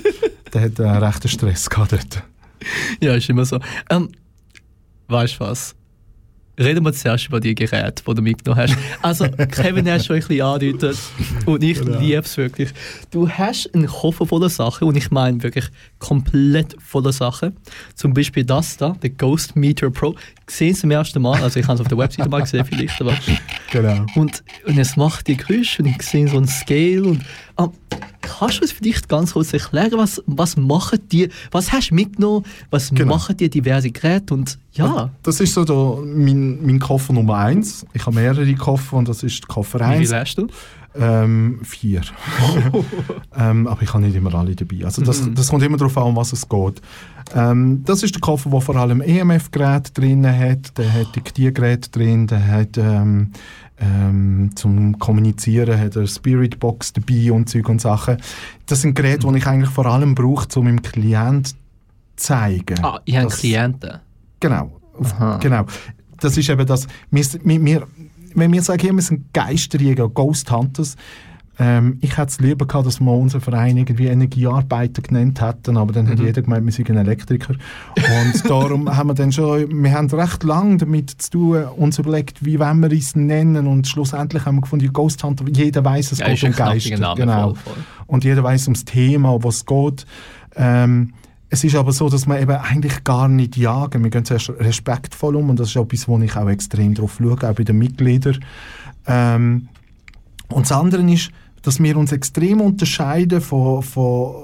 der 0.55 0.63
hat 0.63 0.81
einen 0.81 1.03
rechten 1.05 1.29
Stress 1.29 1.69
gehabt 1.69 1.93
dort. 1.93 2.23
Ja, 3.03 3.15
ist 3.15 3.29
immer 3.29 3.45
so. 3.45 3.61
Ähm, 3.91 4.09
weißt 5.09 5.35
du 5.35 5.41
was? 5.41 5.75
Reden 6.59 6.85
wir 6.85 6.93
zuerst 6.93 7.27
über 7.29 7.41
die 7.41 7.55
Geräte, 7.55 8.03
die 8.07 8.15
du 8.15 8.23
mitgenommen 8.23 8.63
hast. 8.63 8.77
Also, 9.03 9.27
Kevin 9.51 9.91
hat 9.91 10.05
schon 10.05 10.17
ein 10.17 10.21
bisschen 10.21 10.41
angedeutet 10.43 10.99
und 11.47 11.63
ich 11.65 11.81
liebe 11.85 12.19
es 12.23 12.37
wirklich. 12.37 12.71
Du 13.11 13.29
hast 13.29 13.75
einen 13.75 13.87
Koffer 13.87 14.27
voller 14.27 14.49
Sachen 14.49 14.87
und 14.89 14.97
ich 14.97 15.11
meine 15.11 15.43
wirklich 15.43 15.67
komplett 15.99 16.77
voller 16.81 17.13
Sachen. 17.13 17.57
Zum 17.95 18.15
Beispiel 18.15 18.45
das 18.45 18.77
da, 18.77 18.91
der 19.03 19.11
Ghost 19.11 19.57
Meter 19.57 19.91
Pro. 19.91 20.15
Gesehen 20.47 20.75
zum 20.75 20.91
ersten 20.91 21.23
Mal, 21.23 21.43
also 21.43 21.59
ich 21.59 21.65
habe 21.67 21.75
es 21.75 21.81
auf 21.81 21.89
der 21.89 21.97
Webseite 21.99 22.29
mal 22.29 22.43
gesehen 22.43 22.65
vielleicht, 22.65 23.01
aber 23.01 23.17
Genau. 23.73 24.05
und, 24.15 24.45
und 24.67 24.79
es 24.79 24.97
macht 24.97 25.27
die 25.27 25.37
Geräusche 25.37 25.83
und 25.83 25.89
ich 25.89 26.03
sehe 26.03 26.29
so 26.29 26.37
ein 26.37 26.47
Scale 26.47 27.03
und 27.03 27.23
ah, 27.57 27.69
kannst 28.25 28.59
du 28.59 28.63
uns 28.63 28.73
vielleicht 28.73 29.09
ganz 29.09 29.33
kurz 29.33 29.53
erklären, 29.53 29.93
was, 29.95 30.23
was 30.27 30.57
machen 30.57 30.99
die, 31.13 31.29
was 31.51 31.73
hast 31.73 31.91
du 31.91 31.95
mitgenommen, 31.95 32.45
was 32.71 32.91
Genau. 32.91 33.15
machen 33.15 33.37
die 33.37 33.49
diverse 33.49 33.91
Geräte 33.91 34.35
und 34.35 34.59
ja, 34.73 35.11
Das 35.23 35.41
ist 35.41 35.55
so 35.55 35.65
der, 35.65 36.05
mein, 36.05 36.65
mein 36.67 36.79
Koffer 36.81 37.13
Nummer 37.13 37.37
eins. 37.37 37.87
Ich 37.93 38.05
habe 38.07 38.17
mehrere 38.17 38.53
Koffer 38.55 38.97
und 38.97 39.09
das 39.09 39.23
ist 39.23 39.47
Koffer 39.47 39.79
wie 39.81 39.85
eins. 39.85 40.09
viel 40.09 40.19
hast 40.19 40.35
du? 40.37 40.47
Ähm, 40.97 41.59
vier. 41.65 42.03
ähm, 43.37 43.67
aber 43.67 43.83
ich 43.83 43.93
habe 43.93 44.05
nicht 44.05 44.15
immer 44.17 44.33
alle 44.35 44.55
dabei. 44.55 44.85
Also 44.85 45.03
das, 45.03 45.23
das 45.35 45.49
kommt 45.49 45.63
immer 45.65 45.77
darauf 45.77 45.97
an, 45.99 46.05
um 46.05 46.17
was 46.17 46.33
es 46.33 46.49
geht. 46.49 46.81
Ähm, 47.35 47.83
das 47.85 48.03
ist 48.03 48.15
der 48.15 48.21
Koffer, 48.21 48.51
der 48.51 48.61
vor 48.61 48.77
allem 48.77 49.01
EMF-Geräte 49.01 49.93
drin 49.93 50.27
hat. 50.27 50.77
Der 50.79 50.93
hat 50.93 51.17
Diktiergeräte 51.17 51.91
drin, 51.91 52.27
der 52.29 52.47
hat 52.47 52.79
ähm, 52.79 53.33
ähm, 53.79 54.51
zum 54.55 54.99
Kommunizieren 54.99 55.79
hat 55.79 55.97
er 55.97 56.07
Spirit 56.07 56.61
Box 56.61 56.93
dabei 56.93 57.33
und 57.33 57.49
Zeug 57.49 57.69
und 57.69 57.81
Sachen. 57.81 58.19
Das 58.67 58.83
sind 58.83 58.95
Geräte, 58.95 59.27
die 59.27 59.39
ich 59.39 59.47
eigentlich 59.47 59.71
vor 59.71 59.87
allem 59.87 60.15
brauche, 60.15 60.47
um 60.59 60.67
meinem 60.67 60.83
Klient 60.83 61.49
zu 61.49 61.55
zeigen. 62.17 62.83
Ah, 62.85 63.01
ich 63.05 63.17
habe 63.17 63.29
Klienten. 63.29 63.99
Genau. 64.41 64.81
Aha. 65.03 65.39
genau. 65.39 65.65
Das 66.21 66.37
ist 66.37 66.49
eben 66.49 66.67
das. 66.67 66.87
Wir, 67.11 67.25
wir, 67.45 67.87
wenn 68.35 68.53
wir 68.53 68.63
sagen, 68.63 68.95
wir 68.97 69.03
sind 69.03 69.33
Geisterjäger, 69.33 70.09
Ghost 70.09 70.51
Hunters, 70.51 70.97
ähm, 71.59 71.99
ich 72.01 72.17
hätte 72.17 72.29
es 72.29 72.41
lieber 72.41 72.67
gehabt, 72.67 72.87
dass 72.87 73.01
wir 73.01 73.13
unseren 73.13 73.41
Verein 73.41 73.77
irgendwie 73.77 74.07
Energiearbeiter 74.07 75.03
genannt 75.03 75.41
hätten, 75.41 75.77
aber 75.77 75.93
dann 75.93 76.09
hat 76.09 76.19
jeder 76.19 76.43
gemeint, 76.43 76.65
wir 76.65 76.73
sind 76.73 76.91
ein 76.91 76.97
Elektriker. 76.97 77.55
Und 77.97 78.45
darum 78.51 78.95
haben 78.97 79.09
wir 79.09 79.15
dann 79.15 79.31
schon, 79.31 79.83
wir 79.83 79.93
haben 79.93 80.09
recht 80.11 80.43
lange 80.43 80.79
damit 80.79 81.11
zu 81.11 81.31
tun, 81.31 81.65
uns 81.77 81.99
überlegt, 81.99 82.45
wie 82.45 82.59
wollen 82.59 82.81
wir 82.81 82.91
es 82.91 83.15
nennen 83.15 83.67
und 83.69 83.87
schlussendlich 83.87 84.45
haben 84.47 84.57
wir 84.57 84.63
gefunden, 84.63 84.93
Ghost 84.93 85.23
Hunter, 85.23 85.45
jeder 85.49 85.85
weiß, 85.85 86.13
es 86.13 86.19
Ja, 86.19 86.29
geht 86.29 86.43
um 86.43 86.53
Geister. 86.53 86.99
Name, 86.99 87.21
genau. 87.21 87.55
voll, 87.55 87.75
voll. 87.75 87.85
Und 88.07 88.25
jeder 88.25 88.43
weiß 88.43 88.67
ums 88.67 88.85
Thema, 88.85 89.31
um 89.35 89.45
was 89.45 89.57
es 89.57 89.67
geht. 89.67 90.07
Ähm, 90.57 91.13
es 91.51 91.63
ist 91.63 91.77
aber 91.77 91.93
so, 91.93 92.09
dass 92.09 92.27
wir 92.27 92.41
eben 92.41 92.51
eigentlich 92.57 93.05
gar 93.05 93.29
nicht 93.29 93.57
jagen. 93.57 94.03
Wir 94.03 94.11
gehen 94.11 94.25
zuerst 94.25 94.51
respektvoll 94.51 95.37
um 95.37 95.51
und 95.51 95.61
das 95.61 95.69
ist 95.69 95.77
etwas, 95.77 96.09
wo 96.09 96.19
ich 96.19 96.37
auch 96.37 96.49
extrem 96.49 96.95
drauf 96.95 97.19
schaue, 97.19 97.35
auch 97.35 97.55
bei 97.55 97.63
den 97.63 97.79
Mitgliedern. 97.79 98.45
Ähm, 99.07 99.69
und 100.49 100.69
das 100.69 100.73
andere 100.73 101.03
ist, 101.11 101.31
dass 101.65 101.83
wir 101.83 101.97
uns 101.97 102.13
extrem 102.13 102.61
unterscheiden 102.61 103.41
von, 103.41 103.83
von 103.83 104.35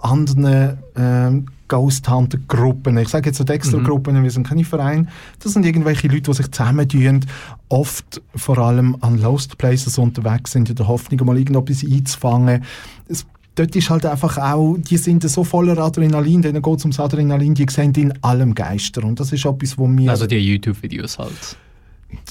anderen 0.00 0.78
ähm, 0.96 1.46
Ghost 1.66 2.08
Hunter 2.08 2.38
Gruppen. 2.48 2.96
Ich 2.98 3.08
sage 3.08 3.28
jetzt 3.28 3.38
so 3.38 3.44
extra 3.44 3.78
Gruppen, 3.78 4.22
wir 4.22 4.30
sind 4.30 4.46
keine 4.46 4.64
Verein. 4.64 5.08
Das 5.42 5.52
sind 5.52 5.66
irgendwelche 5.66 6.08
Leute, 6.08 6.30
die 6.30 6.34
sich 6.34 6.50
zusammentun, 6.50 7.20
oft 7.68 8.22
vor 8.34 8.58
allem 8.58 8.96
an 9.00 9.20
Lost 9.20 9.58
Places 9.58 9.98
unterwegs 9.98 10.52
sind, 10.52 10.70
in 10.70 10.76
der 10.76 10.88
Hoffnung, 10.88 11.26
mal 11.26 11.36
irgendetwas 11.36 11.84
einzufangen. 11.84 12.64
Es, 13.08 13.26
dort 13.54 13.76
ist 13.76 13.90
halt 13.90 14.06
einfach 14.06 14.38
auch, 14.38 14.76
die 14.78 14.96
sind 14.96 15.28
so 15.28 15.44
voller 15.44 15.78
Adrenalin, 15.78 16.40
denen 16.40 16.62
geht 16.62 16.78
es 16.78 16.84
ums 16.84 17.00
Adrenalin, 17.00 17.54
die 17.54 17.66
sehen 17.68 17.92
in 17.96 18.14
allem 18.22 18.54
Geister. 18.54 19.04
Und 19.04 19.20
das 19.20 19.32
ist 19.32 19.44
etwas, 19.44 19.76
wo 19.76 19.86
wir... 19.88 20.10
Also 20.10 20.26
die 20.26 20.36
YouTube-Videos 20.36 21.18
halt. 21.18 21.58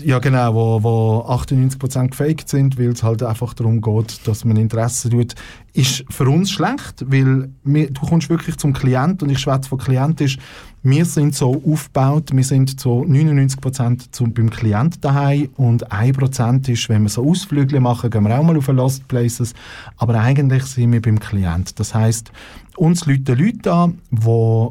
Ja, 0.03 0.17
genau, 0.17 0.55
wo, 0.55 0.83
wo 0.83 1.31
98% 1.31 2.09
gefaked 2.09 2.49
sind, 2.49 2.79
weil 2.79 2.89
es 2.89 3.03
halt 3.03 3.21
einfach 3.21 3.53
darum 3.53 3.81
geht, 3.81 4.27
dass 4.27 4.43
man 4.43 4.57
Interesse 4.57 5.09
tut, 5.09 5.35
ist 5.73 6.03
für 6.09 6.27
uns 6.27 6.49
schlecht, 6.49 7.05
weil 7.07 7.49
wir, 7.63 7.91
du 7.91 8.01
kommst 8.01 8.29
wirklich 8.29 8.57
zum 8.57 8.73
Klient 8.73 9.21
und 9.21 9.29
ich 9.29 9.39
schwätze 9.39 9.69
von 9.69 9.77
Klient 9.77 10.19
ist, 10.21 10.39
wir 10.81 11.05
sind 11.05 11.35
so 11.35 11.61
aufgebaut, 11.65 12.29
wir 12.33 12.43
sind 12.43 12.79
zu 12.79 13.03
99% 13.03 14.11
zum, 14.11 14.33
beim 14.33 14.49
Klient 14.49 15.03
daheim 15.03 15.49
und 15.57 15.91
1% 15.91 16.71
ist, 16.71 16.89
wenn 16.89 17.03
wir 17.03 17.09
so 17.09 17.27
Ausflüge 17.27 17.79
machen, 17.79 18.09
gehen 18.09 18.23
wir 18.23 18.39
auch 18.39 18.43
mal 18.43 18.57
auf 18.57 18.67
Lost 18.67 19.07
Places, 19.07 19.53
aber 19.97 20.19
eigentlich 20.19 20.63
sind 20.63 20.91
wir 20.91 21.01
beim 21.01 21.19
Klient. 21.19 21.79
Das 21.79 21.93
heißt, 21.93 22.31
uns 22.77 23.05
Leute 23.05 23.35
Leute 23.35 23.73
an, 23.73 23.99
die 24.09 24.69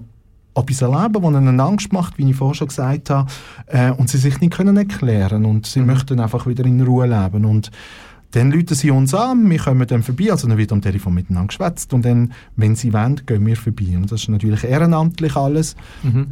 etwas 0.56 0.82
erleben, 0.82 1.22
das 1.22 1.42
ihnen 1.42 1.60
Angst 1.60 1.92
macht, 1.92 2.18
wie 2.18 2.28
ich 2.30 2.36
vorher 2.36 2.54
schon 2.54 2.68
gesagt 2.68 3.10
habe, 3.10 3.30
äh, 3.66 3.90
und 3.90 4.08
sie 4.08 4.18
sich 4.18 4.40
nicht 4.40 4.54
können 4.54 4.76
erklären 4.76 5.44
und 5.44 5.66
sie 5.66 5.80
möchten 5.80 6.20
einfach 6.20 6.46
wieder 6.46 6.64
in 6.64 6.80
Ruhe 6.80 7.06
leben. 7.06 7.44
Und 7.44 7.70
dann 8.32 8.52
rufen 8.52 8.74
sie 8.74 8.90
uns 8.90 9.14
an, 9.14 9.48
wir 9.48 9.58
kommen 9.58 9.86
dann 9.86 10.02
vorbei, 10.02 10.30
also 10.30 10.48
dann 10.48 10.58
wird 10.58 10.72
am 10.72 10.82
Telefon 10.82 11.14
miteinander 11.14 11.48
geschwätzt 11.48 11.92
und 11.94 12.04
dann, 12.04 12.32
wenn 12.56 12.74
sie 12.74 12.92
wollen, 12.92 13.20
gehen 13.24 13.46
wir 13.46 13.56
vorbei. 13.56 13.96
Und 13.96 14.10
das 14.12 14.22
ist 14.22 14.28
natürlich 14.28 14.64
ehrenamtlich 14.64 15.36
alles. 15.36 15.74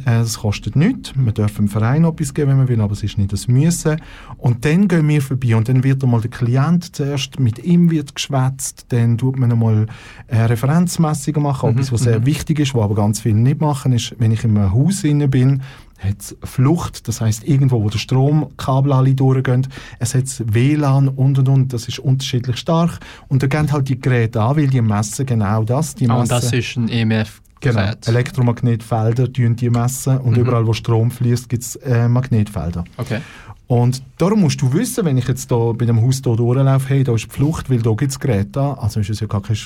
Äh, 0.05 0.19
Es 0.19 0.39
kostet 0.39 0.75
nichts. 0.75 1.13
Wir 1.15 1.31
dürfen 1.31 1.65
dem 1.65 1.67
Verein 1.69 2.03
etwas 2.03 2.33
geben, 2.33 2.51
wenn 2.51 2.57
wir 2.59 2.67
will, 2.67 2.81
aber 2.81 2.93
es 2.93 3.03
ist 3.03 3.17
nicht 3.17 3.31
das 3.33 3.47
Müssen. 3.47 3.99
Und 4.37 4.65
dann 4.65 4.87
gehen 4.87 5.07
wir 5.07 5.21
vorbei 5.21 5.55
und 5.55 5.67
dann 5.69 5.83
wird 5.83 6.03
einmal 6.03 6.21
der 6.21 6.31
Klient 6.31 6.95
zuerst, 6.95 7.39
mit 7.39 7.63
ihm 7.63 7.89
wird 7.91 8.13
geschwätzt, 8.15 8.85
dann 8.89 9.17
tut 9.17 9.39
man 9.39 9.51
einmal 9.51 9.85
äh, 10.27 10.37
Referenzmessungen 10.41 11.41
machen, 11.43 11.71
etwas, 11.71 11.91
was 11.91 12.01
sehr 12.01 12.25
wichtig 12.25 12.59
ist, 12.59 12.75
was 12.75 12.83
aber 12.83 12.95
ganz 12.95 13.21
viele 13.21 13.35
nicht 13.37 13.61
machen, 13.61 13.93
ist, 13.93 14.15
wenn 14.19 14.31
ich 14.31 14.43
in 14.43 14.57
einem 14.57 14.71
Haus 14.73 15.01
bin, 15.01 15.61
hat 15.97 16.35
Flucht, 16.43 17.07
das 17.07 17.21
heißt 17.21 17.47
irgendwo, 17.47 17.81
wo 17.81 17.89
der 17.89 17.99
Stromkabel 17.99 18.91
alle 18.93 19.13
durchgehen, 19.15 19.67
es 19.99 20.13
hat 20.13 20.25
WLAN 20.53 21.07
und 21.07 21.39
und 21.39 21.47
und, 21.49 21.73
das 21.73 21.87
ist 21.87 21.99
unterschiedlich 21.99 22.57
stark 22.57 22.99
und 23.29 23.41
da 23.43 23.47
gehen 23.47 23.71
halt 23.71 23.87
die 23.89 23.99
Geräte 23.99 24.41
an, 24.41 24.57
weil 24.57 24.67
die 24.67 24.81
messen 24.81 25.25
genau 25.25 25.63
das, 25.63 25.95
die 25.95 26.09
Ah, 26.09 26.17
messen, 26.19 26.21
und 26.21 26.31
das 26.43 26.51
ist 26.53 26.75
ein 26.77 26.89
EMF 26.89 27.41
Genau. 27.61 27.91
Elektromagnetfelder 28.05 29.31
tun 29.31 29.55
die 29.55 29.69
messen 29.69 30.17
und 30.19 30.33
Mhm. 30.33 30.39
überall, 30.41 30.67
wo 30.67 30.73
Strom 30.73 31.09
fließt, 31.09 31.49
gibt 31.49 31.63
es 31.63 31.75
äh, 31.77 32.07
Magnetfelder. 32.07 32.83
Okay. 32.97 33.21
Und 33.67 34.03
darum 34.19 34.41
musst 34.41 34.61
du 34.61 34.71
wissen, 34.73 35.05
wenn 35.05 35.17
ich 35.17 35.27
jetzt 35.27 35.49
da 35.49 35.71
bei 35.71 35.85
dem 35.85 35.99
Haus 36.01 36.21
hier 36.23 36.35
durchlaufe, 36.35 36.89
hey, 36.89 37.03
da 37.03 37.15
ist 37.15 37.25
die 37.25 37.29
Flucht, 37.31 37.69
weil 37.69 37.81
da 37.81 37.91
gibt 37.93 38.11
es 38.11 38.19
Geräte 38.19 38.77
also 38.77 38.99
ist 38.99 39.09
es 39.09 39.19
ja 39.21 39.27
gar 39.27 39.41
keine 39.41 39.57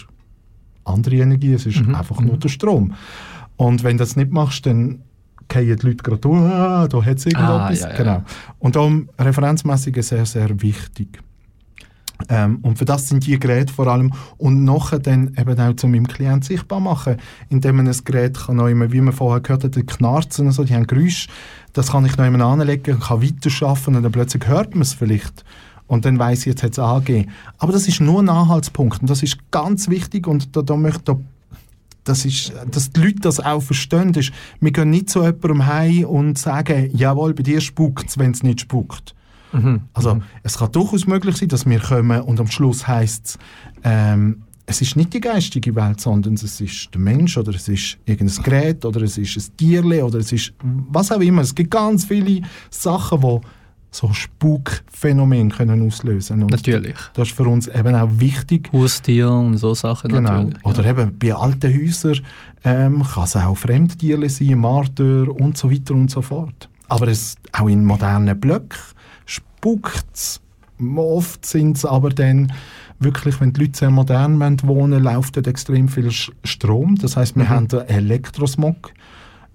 andere 0.85 1.15
Energie, 1.17 1.53
es 1.53 1.65
ist 1.65 1.85
Mhm, 1.85 1.95
einfach 1.95 2.21
nur 2.21 2.37
der 2.37 2.47
Strom. 2.49 2.93
Und 3.57 3.83
wenn 3.83 3.97
du 3.97 4.03
das 4.03 4.15
nicht 4.15 4.31
machst, 4.31 4.65
dann 4.65 5.01
fallen 5.51 5.77
die 5.77 5.85
Leute 5.87 6.03
gerade 6.03 6.29
ah, 6.29 6.87
da 6.87 7.03
hat 7.03 7.17
es 7.17 7.25
irgendetwas. 7.25 7.81
ja, 7.81 7.89
ja, 7.89 7.95
genau. 7.95 8.23
Und 8.59 8.75
darum 8.75 9.09
Referenzmessungen 9.17 10.01
sehr, 10.01 10.25
sehr 10.25 10.61
wichtig. 10.61 11.19
Ähm, 12.27 12.59
und 12.63 12.77
für 12.77 12.85
das 12.85 13.07
sind 13.07 13.25
die 13.25 13.39
Geräte 13.39 13.73
vor 13.73 13.87
allem 13.87 14.11
und 14.37 14.65
nachher 14.65 14.99
dann 14.99 15.33
eben 15.37 15.57
auch 15.57 15.73
zu 15.75 15.87
meinem 15.87 16.07
Klient 16.07 16.43
sichtbar 16.43 16.81
machen, 16.81 17.15
indem 17.47 17.77
man 17.77 17.87
ein 17.87 17.97
Gerät 18.03 18.37
kann 18.37 18.57
noch 18.57 18.67
immer, 18.67 18.91
wie 18.91 18.99
man 18.99 19.13
vorher 19.13 19.39
gehört 19.39 19.63
hat, 19.63 19.75
die 19.75 19.85
knarzen 19.85 20.47
und 20.47 20.51
so, 20.51 20.65
die 20.65 20.75
haben 20.75 20.85
Geräusche, 20.85 21.29
das 21.71 21.91
kann 21.91 22.05
ich 22.05 22.17
noch 22.17 22.25
immer 22.25 22.43
anlegen, 22.43 22.99
kann 22.99 23.23
weiterarbeiten 23.23 23.95
und 23.95 24.03
dann 24.03 24.11
plötzlich 24.11 24.45
hört 24.47 24.75
man 24.75 24.81
es 24.81 24.93
vielleicht 24.93 25.45
und 25.87 26.03
dann 26.03 26.19
weiss 26.19 26.41
ich, 26.41 26.47
jetzt 26.47 26.63
hat 26.63 26.73
es 26.73 26.79
angegeben. 26.79 27.31
Aber 27.57 27.71
das 27.71 27.87
ist 27.87 28.01
nur 28.01 28.21
ein 28.21 28.29
Anhaltspunkt 28.29 28.99
und 29.01 29.09
das 29.09 29.23
ist 29.23 29.37
ganz 29.49 29.87
wichtig 29.87 30.27
und 30.27 30.57
da, 30.57 30.61
da 30.61 30.75
möchte 30.75 31.15
da 31.15 31.19
das 32.03 32.25
ist, 32.25 32.53
dass 32.71 32.91
die 32.91 33.01
Leute 33.01 33.19
das 33.21 33.39
auch 33.39 33.61
verstehen, 33.61 34.13
ist, 34.13 34.31
wir 34.59 34.71
gehen 34.71 34.89
nicht 34.89 35.09
zu 35.09 35.21
jemandem 35.21 35.65
heim 35.67 36.05
und 36.05 36.37
sagen, 36.37 36.89
jawohl, 36.93 37.33
bei 37.33 37.43
dir 37.43 37.61
spukt 37.61 38.09
es, 38.09 38.17
wenn 38.17 38.31
es 38.31 38.43
nicht 38.43 38.61
spukt. 38.61 39.15
Also 39.93 40.21
es 40.43 40.57
kann 40.57 40.71
durchaus 40.71 41.07
möglich 41.07 41.37
sein, 41.37 41.49
dass 41.49 41.65
wir 41.65 41.79
kommen 41.79 42.21
und 42.21 42.39
am 42.39 42.47
Schluss 42.47 42.87
heisst 42.87 43.25
es, 43.25 43.37
ähm, 43.83 44.43
es 44.69 44.81
ist 44.81 44.95
nicht 44.95 45.11
die 45.15 45.19
geistige 45.19 45.73
Welt, 45.73 45.99
sondern 45.99 46.35
es 46.35 46.61
ist 46.61 46.93
der 46.93 47.01
Mensch 47.01 47.35
oder 47.39 47.55
es 47.55 47.67
ist 47.67 47.97
irgendein 48.05 48.43
Gerät 48.43 48.85
oder 48.85 49.01
es 49.01 49.17
ist 49.17 49.35
ein 49.35 49.57
Tierle 49.57 50.05
oder 50.05 50.19
es 50.19 50.31
ist 50.31 50.53
was 50.61 51.11
auch 51.11 51.21
immer. 51.21 51.41
Es 51.41 51.55
gibt 51.55 51.71
ganz 51.71 52.05
viele 52.05 52.43
Sachen, 52.69 53.19
die 53.19 53.47
so 53.91 54.13
Spukphänomene 54.13 55.49
können 55.49 55.85
auslösen 55.85 56.43
und 56.43 56.51
Natürlich. 56.51 56.95
Das 57.13 57.29
ist 57.29 57.35
für 57.35 57.43
uns 57.47 57.67
eben 57.67 57.95
auch 57.95 58.09
wichtig, 58.13 58.69
Haustier 58.71 59.29
und 59.31 59.57
so 59.57 59.73
Sachen 59.73 60.11
Genau. 60.11 60.43
natürlich. 60.43 60.65
Oder 60.65 60.85
eben 60.85 61.17
bei 61.17 61.33
alten 61.33 61.73
Häusern 61.73 62.19
ähm, 62.63 63.03
kann 63.03 63.23
es 63.23 63.35
auch 63.35 63.55
Fremdtiere 63.55 64.29
sein, 64.29 64.59
Martyr 64.59 65.27
und 65.29 65.57
so 65.57 65.71
weiter 65.71 65.93
und 65.93 66.11
so 66.11 66.21
fort. 66.21 66.69
Aber 66.87 67.07
es, 67.07 67.35
auch 67.51 67.67
in 67.67 67.85
modernen 67.85 68.39
Blöcken 68.39 68.79
spuckt 69.25 70.05
es. 70.13 70.41
Oft 70.95 71.45
sind 71.45 71.77
es 71.77 71.85
aber 71.85 72.09
dann 72.09 72.53
wirklich, 72.99 73.39
wenn 73.41 73.53
die 73.53 73.61
Leute 73.61 73.77
sehr 73.77 73.91
modern 73.91 74.39
wollen 74.39 74.57
wohnen, 74.63 75.03
läuft 75.03 75.35
dort 75.35 75.47
extrem 75.47 75.87
viel 75.87 76.09
Strom. 76.11 76.95
Das 76.95 77.17
heißt, 77.17 77.35
wir 77.35 77.49
haben 77.49 77.67
da 77.67 77.81
Elektrosmog. 77.81 78.91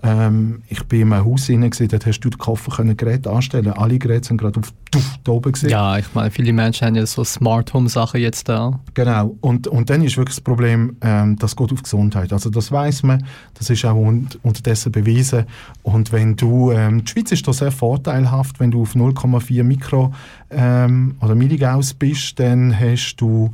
Ähm, 0.04 0.62
ich 0.68 0.84
bin 0.84 1.00
in 1.00 1.12
einem 1.14 1.24
Haus 1.24 1.46
hinein, 1.46 1.70
dort 1.70 2.04
hast 2.04 2.20
du 2.20 2.28
den 2.28 2.36
Koffer 2.36 2.76
können 2.76 2.94
Geräte 2.94 3.30
anstellen. 3.30 3.72
Alle 3.72 3.98
Geräte 3.98 4.28
sind 4.28 4.36
gerade 4.36 4.60
auf 4.60 4.70
tuff, 4.90 5.18
da 5.24 5.32
oben 5.32 5.52
gewesen. 5.52 5.70
Ja, 5.70 5.96
ich 5.96 6.12
meine, 6.12 6.30
viele 6.30 6.52
Menschen 6.52 6.86
haben 6.86 6.94
ja 6.94 7.06
so 7.06 7.24
Smart 7.24 7.72
Home 7.72 7.88
Sachen 7.88 8.20
jetzt 8.20 8.46
da. 8.50 8.78
Genau. 8.92 9.34
Und, 9.40 9.66
und 9.66 9.88
dann 9.88 10.02
ist 10.02 10.18
wirklich 10.18 10.36
das 10.36 10.42
Problem, 10.42 10.98
ähm, 11.00 11.36
das 11.36 11.56
geht 11.56 11.72
auf 11.72 11.82
Gesundheit. 11.82 12.34
Also 12.34 12.50
das 12.50 12.70
weiß 12.70 13.02
man, 13.04 13.24
das 13.54 13.70
ist 13.70 13.82
auch 13.86 13.96
un 13.96 14.28
unterdessen 14.42 14.92
bewiesen. 14.92 15.46
Und 15.82 16.12
wenn 16.12 16.36
du, 16.36 16.70
ähm, 16.70 17.02
die 17.04 17.10
Schweiz 17.10 17.32
ist 17.32 17.48
da 17.48 17.54
sehr 17.54 17.72
vorteilhaft, 17.72 18.60
wenn 18.60 18.70
du 18.70 18.82
auf 18.82 18.94
0,4 18.94 19.62
Mikro 19.64 20.12
ähm, 20.50 21.16
oder 21.22 21.34
Milligauss 21.34 21.94
bist, 21.94 22.38
dann 22.38 22.78
hast 22.78 23.16
du 23.16 23.52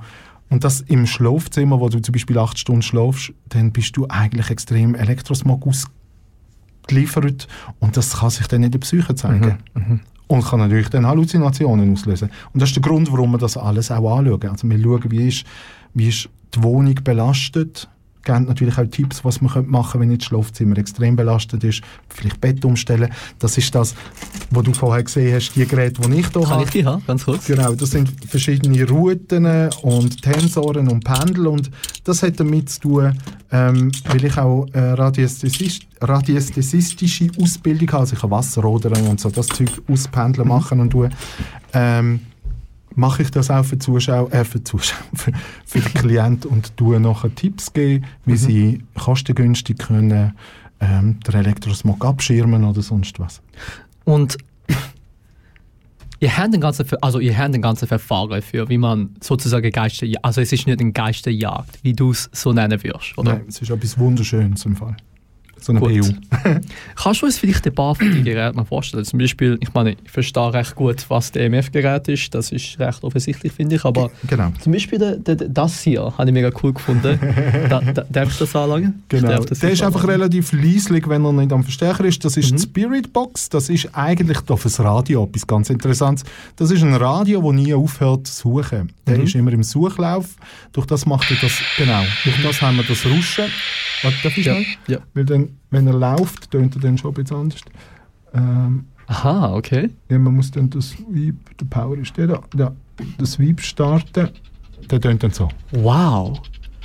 und 0.48 0.64
das 0.64 0.80
im 0.80 1.06
Schlafzimmer, 1.06 1.78
wo 1.78 1.88
du 1.88 2.00
zum 2.00 2.12
Beispiel 2.12 2.36
acht 2.36 2.58
Stunden 2.58 2.82
schlafst, 2.82 3.32
dann 3.50 3.70
bist 3.70 3.96
du 3.96 4.08
eigentlich 4.08 4.50
extrem 4.50 4.96
Elektrosmog 4.96 5.64
ausgeliefert 6.90 7.48
und 7.79 7.96
das 7.96 8.18
kann 8.18 8.31
sich 8.31 8.46
dann 8.46 8.62
in 8.62 8.70
der 8.70 8.79
Psyche 8.79 9.14
zeigen. 9.14 9.59
Und 10.26 10.44
kann 10.44 10.61
natürlich 10.61 10.88
dann 10.90 11.07
Halluzinationen 11.07 11.92
auslösen. 11.92 12.31
Und 12.53 12.62
das 12.62 12.70
ist 12.70 12.76
der 12.76 12.83
Grund, 12.83 13.11
warum 13.11 13.33
wir 13.33 13.38
das 13.38 13.57
alles 13.57 13.90
auch 13.90 14.18
anschauen. 14.18 14.48
Also 14.48 14.68
wir 14.68 14.81
schauen, 14.81 15.11
wie 15.11 15.29
ist, 15.29 15.44
wie 15.92 16.09
ist 16.09 16.29
die 16.55 16.62
Wohnung 16.62 16.94
belastet. 17.03 17.88
Geben 18.22 18.44
natürlich 18.44 18.78
auch 18.78 18.87
Tipps, 18.87 19.24
was 19.24 19.40
man 19.40 19.52
könnte 19.52 19.70
machen 19.70 20.00
wenn 20.00 20.11
jetzt 20.11 20.22
das 20.22 20.28
Schlafzimmer 20.28 20.78
extrem 20.78 21.16
belastet 21.16 21.64
ist. 21.64 21.83
Vielleicht 22.09 22.40
Bett 22.40 22.64
umstellen. 22.64 23.11
Das 23.38 23.56
ist 23.59 23.74
das, 23.74 23.94
was 24.50 24.64
du 24.64 24.72
vorher 24.72 25.02
gesehen 25.02 25.35
hast, 25.35 25.52
die 25.54 25.66
Geräte, 25.66 26.00
die 26.02 26.18
ich 26.18 26.26
hier 26.26 26.42
Kann 26.42 26.50
habe. 26.50 26.64
ich 26.64 26.70
die 26.70 26.85
haben, 26.85 27.02
ganz 27.06 27.24
kurz? 27.24 27.46
Genau, 27.46 27.74
das 27.74 27.90
sind 27.90 28.11
verschiedene 28.26 28.88
Routen 28.88 29.46
und 29.83 30.22
Tensoren 30.22 30.88
und 30.88 31.04
Pendel 31.04 31.46
und 31.46 31.70
das 32.04 32.22
hat 32.22 32.38
damit 32.40 32.70
zu 32.70 32.80
tun, 32.80 33.18
ähm, 33.52 33.92
weil 34.06 34.24
ich 34.24 34.37
auch 34.38 34.66
äh, 34.72 34.78
Radiästhesist, 34.78 35.83
radiästhesistische 36.00 37.30
Ausbildung 37.40 37.88
habe, 37.88 38.00
also 38.00 38.14
ich 38.14 38.20
kann 38.20 38.30
Wasserrodern 38.30 39.06
und 39.06 39.20
so 39.20 39.30
das 39.30 39.46
Zeug 39.48 39.70
auspendeln 39.88 40.48
machen 40.48 40.80
und 40.80 40.90
tun, 40.90 41.11
ähm, 41.72 42.20
mache 42.94 43.22
ich 43.22 43.31
das 43.31 43.50
auch 43.50 43.64
für 43.64 43.79
Zuschauer, 43.79 44.33
äh, 44.33 44.44
für 44.44 44.62
Zuschauer, 44.62 45.05
für, 45.14 45.33
für 45.64 45.81
den 45.81 45.94
Klienten 45.94 46.50
und 46.50 46.76
tue 46.76 47.00
nachher 47.00 47.35
Tipps 47.35 47.72
geben, 47.72 48.05
wie 48.24 48.37
sie 48.37 48.83
kostengünstig 48.94 49.79
können 49.79 50.33
ähm, 50.81 51.20
den 51.20 51.35
Elektrosmog 51.35 52.05
abschirmen 52.05 52.64
oder 52.64 52.83
sonst 52.83 53.18
was. 53.20 53.42
Und 54.05 54.38
ihr 56.20 56.37
habt 56.37 56.55
den 56.55 56.61
ganzen, 56.61 56.87
also 57.00 57.20
ihr 57.20 57.37
habt 57.37 57.55
den 57.55 57.62
ganzen 57.62 57.87
Verfahren 57.87 58.42
für, 58.42 58.68
wie 58.68 58.79
man 58.79 59.14
sozusagen 59.20 59.70
Geister, 59.70 60.07
also 60.22 60.40
es 60.40 60.53
ist 60.53 60.66
nicht 60.66 60.81
eine 60.81 60.92
Geisterjagd, 60.92 61.79
wie 61.83 61.92
du 61.92 62.11
es 62.11 62.31
so 62.33 62.53
nennen 62.53 62.83
wirst, 62.83 63.16
oder? 63.16 63.35
Nein, 63.35 63.44
es 63.48 63.61
ist 63.61 63.70
etwas 63.70 63.98
Wunderschönes 63.98 64.64
im 64.64 64.76
Fall. 64.76 64.96
So 65.62 65.72
eine 65.72 65.80
Gut. 65.80 65.90
PU. 66.00 66.14
Kannst 66.96 67.22
du 67.22 67.26
uns 67.26 67.38
vielleicht 67.38 67.66
ein 67.66 67.74
paar 67.74 67.94
von 67.94 68.10
den 68.10 68.24
Geräten 68.24 68.56
mal 68.56 68.64
vorstellen? 68.64 69.04
Zum 69.04 69.18
Beispiel, 69.18 69.58
ich 69.60 69.72
meine, 69.74 69.92
ich 70.02 70.10
verstehe 70.10 70.52
recht 70.52 70.74
gut, 70.74 71.04
was 71.08 71.32
das 71.32 71.42
EMF-Gerät 71.42 72.08
ist, 72.08 72.34
das 72.34 72.50
ist 72.52 72.78
recht 72.78 73.02
offensichtlich, 73.04 73.52
finde 73.52 73.76
ich, 73.76 73.84
aber 73.84 74.10
Genau. 74.26 74.52
zum 74.60 74.72
Beispiel 74.72 74.98
der, 74.98 75.16
der, 75.16 75.36
das 75.36 75.80
hier 75.82 76.02
habe 76.16 76.26
ich 76.28 76.32
mega 76.34 76.50
cool 76.62 76.72
gefunden. 76.72 77.18
da, 77.68 77.80
da, 77.80 78.04
darf 78.08 78.30
ich 78.30 78.38
das 78.38 78.56
anlangen? 78.56 79.02
Genau. 79.08 79.42
das 79.42 79.58
Der 79.60 79.70
ist 79.70 79.78
nicht 79.80 79.84
einfach 79.84 80.02
anlangen. 80.02 80.22
relativ 80.22 80.52
leislich, 80.52 81.08
wenn 81.08 81.24
er 81.24 81.32
nicht 81.32 81.52
am 81.52 81.62
Verstärker 81.62 82.04
ist. 82.04 82.24
Das 82.24 82.36
Mhm. 82.36 82.42
ist 82.42 82.52
die 82.52 82.58
Spirit 82.58 83.12
Box. 83.12 83.48
Das 83.48 83.68
ist 83.68 83.88
eigentlich 83.94 84.40
da 84.40 84.56
fürs 84.56 84.80
Radio 84.80 85.24
etwas 85.24 85.46
ganz 85.46 85.68
Interessantes. 85.70 86.24
Das 86.56 86.70
ist 86.70 86.82
ein 86.82 86.94
Radio, 86.94 87.42
das 87.42 87.52
nie 87.60 87.74
aufhört 87.74 88.26
zu 88.26 88.34
suchen. 88.62 88.92
Der 89.06 89.18
Mhm. 89.18 89.24
ist 89.24 89.34
immer 89.34 89.52
im 89.52 89.62
Suchlauf. 89.62 90.26
Durch 90.72 90.86
das 90.86 91.06
macht 91.06 91.30
er 91.30 91.36
das, 91.40 91.52
genau. 91.76 92.02
Durch 92.24 92.42
das 92.42 92.62
haben 92.62 92.76
wir 92.78 92.84
das 92.84 93.04
Ruschen. 93.04 93.44
Warte, 94.02 94.16
darf 94.22 94.38
ich 94.38 94.46
Ja, 94.46 94.54
schnell? 94.54 94.66
ja. 94.88 94.98
Weil 95.14 95.24
dann, 95.24 95.48
wenn 95.70 95.86
er 95.86 95.94
läuft, 95.94 96.50
tönt 96.50 96.74
er 96.76 96.80
dann 96.80 96.98
schon 96.98 97.10
ein 97.12 97.14
bisschen 97.14 97.36
anders. 97.36 97.60
Ähm, 98.34 98.84
Aha, 99.06 99.54
okay. 99.54 99.90
ja, 100.08 100.18
man 100.18 100.36
muss 100.36 100.50
dann 100.50 100.70
das 100.70 100.90
Sweep, 100.90 101.56
der 101.58 101.66
Power 101.66 101.98
ist 101.98 102.16
der 102.16 102.28
da, 102.28 102.42
ja, 102.56 102.72
das 103.18 103.32
Sweep 103.32 103.60
starten. 103.60 104.28
Der 104.90 105.00
tönt 105.00 105.22
dann 105.22 105.32
so. 105.32 105.48
Wow. 105.72 106.40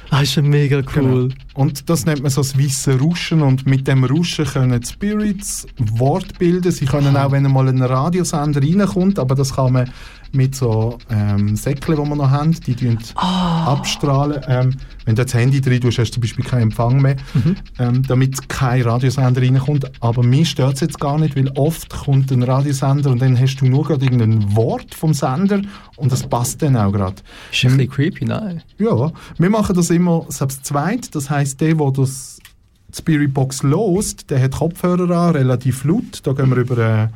Das 0.09 0.23
ist 0.23 0.35
ja 0.35 0.41
mega 0.41 0.77
cool. 0.95 1.29
Genau. 1.29 1.35
Und 1.55 1.89
das 1.89 2.05
nennt 2.05 2.21
man 2.21 2.31
so 2.31 2.41
das 2.41 2.57
weiße 2.57 2.99
Rauschen. 2.99 3.41
Und 3.41 3.65
mit 3.65 3.87
dem 3.87 4.03
Rauschen 4.03 4.45
können 4.45 4.79
die 4.79 4.87
Spirits 4.87 5.65
Wort 5.77 6.37
bilden. 6.37 6.71
Sie 6.71 6.85
können 6.85 7.17
auch, 7.17 7.31
wenn 7.31 7.43
mal 7.51 7.67
ein 7.67 7.81
Radiosender 7.81 8.61
reinkommt, 8.61 9.19
aber 9.19 9.35
das 9.35 9.55
kann 9.55 9.73
man 9.73 9.89
mit 10.31 10.55
so 10.55 10.99
ähm, 11.09 11.55
Säckchen, 11.55 11.95
die 11.95 12.01
wir 12.01 12.15
noch 12.15 12.29
haben, 12.29 12.51
die 12.51 12.75
tun 12.75 12.97
abstrahlen. 13.15 14.41
Ähm, 14.47 14.75
wenn 15.05 15.15
du 15.15 15.23
das 15.23 15.33
Handy 15.33 15.61
drin 15.61 15.81
tust, 15.81 15.99
hast 15.99 16.09
du 16.11 16.15
zum 16.15 16.21
Beispiel 16.21 16.43
keinen 16.43 16.63
Empfang 16.63 17.01
mehr, 17.01 17.15
ähm, 17.79 18.03
damit 18.03 18.49
kein 18.49 18.81
Radiosender 18.81 19.41
reinkommt. 19.41 19.91
Aber 20.01 20.23
mir 20.23 20.45
stört 20.45 20.75
es 20.75 20.81
jetzt 20.81 20.99
gar 20.99 21.17
nicht, 21.19 21.35
weil 21.35 21.49
oft 21.55 21.89
kommt 21.89 22.31
ein 22.31 22.43
Radiosender 22.43 23.11
und 23.11 23.21
dann 23.21 23.39
hast 23.39 23.57
du 23.57 23.65
nur 23.65 23.83
gerade 23.83 24.03
irgendein 24.03 24.55
Wort 24.55 24.93
vom 24.95 25.13
Sender 25.13 25.61
und 25.95 26.11
das 26.11 26.27
passt 26.27 26.61
dann 26.61 26.75
auch 26.75 26.91
gerade. 26.91 27.15
Ist 27.51 27.65
ein 27.65 27.77
bisschen 27.77 27.91
creepy, 27.91 28.25
nein? 28.25 28.63
Ja, 28.77 29.11
wir 29.37 29.49
machen 29.49 29.75
das 29.75 29.89
immer 29.89 30.25
selbst 30.29 30.65
zweit. 30.65 31.13
Das 31.15 31.29
heißt, 31.29 31.61
der, 31.61 31.75
der 31.75 31.91
das 31.91 32.39
die 32.95 32.97
Spirit 32.97 33.33
Box 33.33 33.63
lost, 33.63 34.29
der 34.29 34.41
hat 34.41 34.51
Kopfhörer 34.51 35.09
an, 35.09 35.35
relativ 35.35 35.83
laut. 35.83 36.21
Da 36.23 36.33
gehen 36.33 36.49
wir 36.49 36.57
über, 36.57 36.77
äh, 36.77 37.07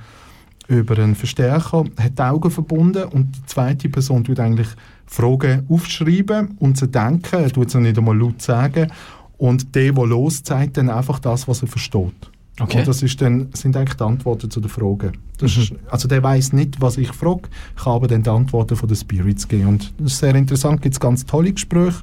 über 0.67 0.97
einen 0.97 1.15
Verstärker, 1.15 1.85
hat 1.97 2.19
die 2.19 2.21
Augen 2.21 2.51
verbunden 2.51 3.03
und 3.05 3.35
die 3.35 3.45
zweite 3.45 3.89
Person 3.89 4.23
tut 4.23 4.39
eigentlich 4.39 4.67
Fragen 5.09 5.65
aufschreiben 5.69 6.55
und 6.59 6.77
sie 6.77 6.87
denken, 6.87 7.43
er 7.43 7.51
tut 7.51 7.71
sie 7.71 7.79
nicht 7.79 7.97
einmal 7.97 8.17
laut 8.17 8.41
sagen. 8.41 8.91
Und 9.37 9.73
der, 9.73 9.91
der 9.91 10.05
los 10.05 10.43
zeigt 10.43 10.77
dann 10.77 10.89
einfach 10.89 11.19
das, 11.19 11.47
was 11.47 11.61
er 11.61 11.67
versteht. 11.67 12.29
Okay. 12.59 12.79
Und 12.79 12.87
das 12.87 13.01
ist 13.01 13.21
dann, 13.21 13.49
sind 13.53 13.75
eigentlich 13.75 13.95
die 13.95 14.03
Antworten 14.03 14.51
zu 14.51 14.59
den 14.59 14.69
Fragen. 14.69 15.13
Das 15.37 15.55
ist, 15.55 15.73
also 15.89 16.07
der 16.07 16.21
weiß 16.21 16.53
nicht, 16.53 16.81
was 16.81 16.97
ich 16.97 17.11
frage, 17.13 17.43
kann 17.81 17.93
aber 17.93 18.07
dann 18.07 18.23
die 18.23 18.29
Antworten 18.29 18.75
von 18.75 18.89
den 18.89 18.97
Spirits 18.97 19.47
geben. 19.47 19.67
Und 19.67 19.93
das 19.97 20.13
ist 20.13 20.19
sehr 20.19 20.35
interessant, 20.35 20.81
gibt 20.81 20.93
es 20.93 20.99
ganz 20.99 21.25
tolle 21.25 21.53
Gespräche. 21.53 22.01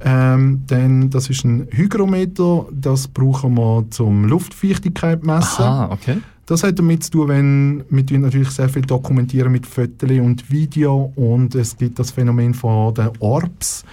Ähm, 0.00 0.62
denn 0.70 1.10
das 1.10 1.28
ist 1.28 1.44
ein 1.44 1.66
Hygrometer, 1.70 2.66
das 2.72 3.08
brauchen 3.08 3.54
wir 3.54 3.86
zum 3.90 4.24
Luftfeuchtigkeit 4.24 5.24
messen. 5.24 5.64
Aha, 5.64 5.90
okay. 5.90 6.18
Das 6.48 6.62
hat 6.62 6.78
damit 6.78 7.04
zu 7.04 7.10
tun, 7.10 7.28
wenn 7.28 7.84
wir 7.90 8.18
natürlich 8.18 8.48
sehr 8.48 8.70
viel 8.70 8.80
dokumentieren 8.80 9.52
mit 9.52 9.66
Fotos 9.66 10.10
und 10.10 10.50
Video 10.50 11.12
und 11.14 11.54
es 11.54 11.76
gibt 11.76 11.98
das 11.98 12.10
Phänomen 12.10 12.54
von 12.54 12.94
den 12.94 13.10
Orbs 13.18 13.84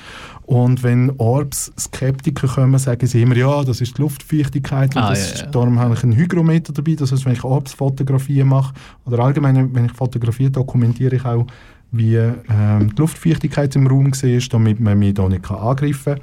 Und 0.45 0.81
wenn 0.81 1.11
Orbs-Skeptiker 1.17 2.47
kommen, 2.47 2.79
sagen 2.79 3.05
sie 3.07 3.23
immer, 3.23 3.35
ja, 3.35 3.61
das 3.65 3.81
ist 3.81 3.97
die 3.97 4.01
Luftfeuchtigkeit. 4.01 4.95
Und 4.95 5.01
Ah, 5.01 5.09
das 5.09 5.19
ja, 5.19 5.33
ist, 5.33 5.41
ja. 5.41 5.47
Darum 5.47 5.79
habe 5.79 5.95
ich 5.95 6.03
einen 6.03 6.15
Hygrometer 6.15 6.71
dabei. 6.71 6.95
Das 6.95 7.11
heißt, 7.11 7.25
wenn 7.25 7.33
ich 7.33 7.43
Orbs-Fotografien 7.43 8.47
mache, 8.47 8.73
oder 9.03 9.19
allgemein, 9.19 9.75
wenn 9.75 9.87
ich 9.87 9.91
fotografiere, 9.91 10.51
dokumentiere 10.51 11.17
ich 11.17 11.25
auch, 11.25 11.45
wie 11.91 12.15
ähm, 12.15 12.89
die 12.91 12.95
Luftfeuchtigkeit 12.95 13.75
im 13.75 13.87
Raum 13.87 14.13
war, 14.13 14.39
damit 14.49 14.79
man 14.79 14.97
mich 14.97 15.15
da 15.15 15.27
nicht 15.27 15.51
angreifen 15.51 16.15
kann. 16.15 16.21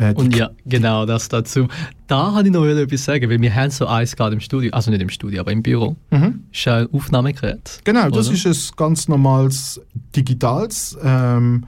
Äh, 0.00 0.14
Und 0.14 0.34
ja, 0.34 0.50
genau 0.64 1.04
das 1.04 1.28
dazu. 1.28 1.68
Da 2.06 2.32
habe 2.32 2.48
ich 2.48 2.52
noch 2.52 2.64
etwas 2.64 3.04
sagen, 3.04 3.28
weil 3.28 3.40
wir 3.40 3.54
haben 3.54 3.70
so 3.70 3.86
eins 3.86 4.16
gerade 4.16 4.32
im 4.34 4.40
Studio, 4.40 4.72
also 4.72 4.90
nicht 4.90 5.02
im 5.02 5.10
Studio, 5.10 5.40
aber 5.40 5.52
im 5.52 5.62
Büro. 5.62 5.94
Mhm. 6.10 6.44
Ist 6.50 6.66
ein 6.68 6.88
Aufnahmegerät. 6.90 7.80
Genau, 7.84 8.08
das 8.08 8.28
Oder? 8.28 8.36
ist 8.36 8.46
ein 8.46 8.76
ganz 8.76 9.08
normales 9.08 9.80
digitales 10.16 10.96
ähm, 11.04 11.64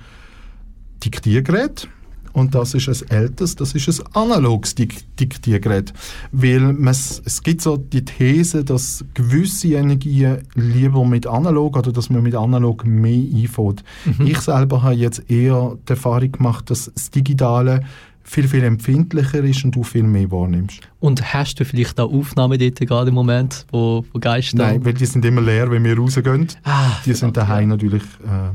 Diktiergerät. 1.04 1.86
Und 2.32 2.54
das 2.54 2.72
ist 2.72 2.88
ein 2.88 3.10
älteres, 3.10 3.56
das 3.56 3.74
ist 3.74 3.88
ein 3.88 4.06
analoges 4.14 4.74
Dik 4.74 5.16
Diktiergerät. 5.18 5.92
Weil 6.32 6.74
es 6.88 7.42
gibt 7.42 7.60
so 7.60 7.76
die 7.76 8.02
These, 8.02 8.64
dass 8.64 9.04
gewisse 9.12 9.74
Energien 9.74 10.38
lieber 10.54 11.04
mit 11.04 11.26
analog 11.26 11.76
oder 11.76 11.92
dass 11.92 12.08
man 12.08 12.22
mit 12.22 12.34
analog 12.34 12.86
mehr 12.86 13.22
einfällt. 13.34 13.84
Ich 14.24 14.38
selber 14.38 14.82
habe 14.82 14.94
jetzt 14.94 15.30
eher 15.30 15.76
die 15.86 15.90
Erfahrung 15.90 16.32
gemacht, 16.32 16.70
dass 16.70 16.90
das 16.94 17.10
Digitale 17.10 17.82
viel, 18.24 18.48
viel 18.48 18.64
empfindlicher 18.64 19.42
ist 19.42 19.64
und 19.64 19.74
du 19.74 19.82
viel 19.82 20.02
mehr 20.04 20.30
wahrnimmst. 20.30 20.80
Und 21.00 21.32
hast 21.34 21.58
du 21.60 21.64
vielleicht 21.64 21.98
auch 22.00 22.12
Aufnahmen 22.12 22.58
dort 22.58 22.80
gerade 22.80 23.08
im 23.08 23.14
Moment, 23.14 23.66
wo, 23.70 24.04
wo 24.12 24.18
Geister... 24.18 24.58
Nein, 24.58 24.84
weil 24.84 24.94
die 24.94 25.06
sind 25.06 25.24
immer 25.24 25.40
leer, 25.40 25.70
wenn 25.70 25.84
wir 25.84 25.96
rausgehen. 25.96 26.48
Ah, 26.64 26.90
Die 27.04 27.14
sind 27.14 27.36
daheim 27.36 27.68
natürlich, 27.68 28.02
äh, 28.02 28.50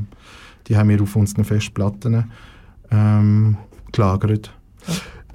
die 0.66 0.76
haben 0.76 0.88
wir 0.88 1.02
auf 1.02 1.14
unseren 1.16 1.44
Festplatten 1.44 2.24
ähm, 2.90 3.56
gelagert. 3.92 4.52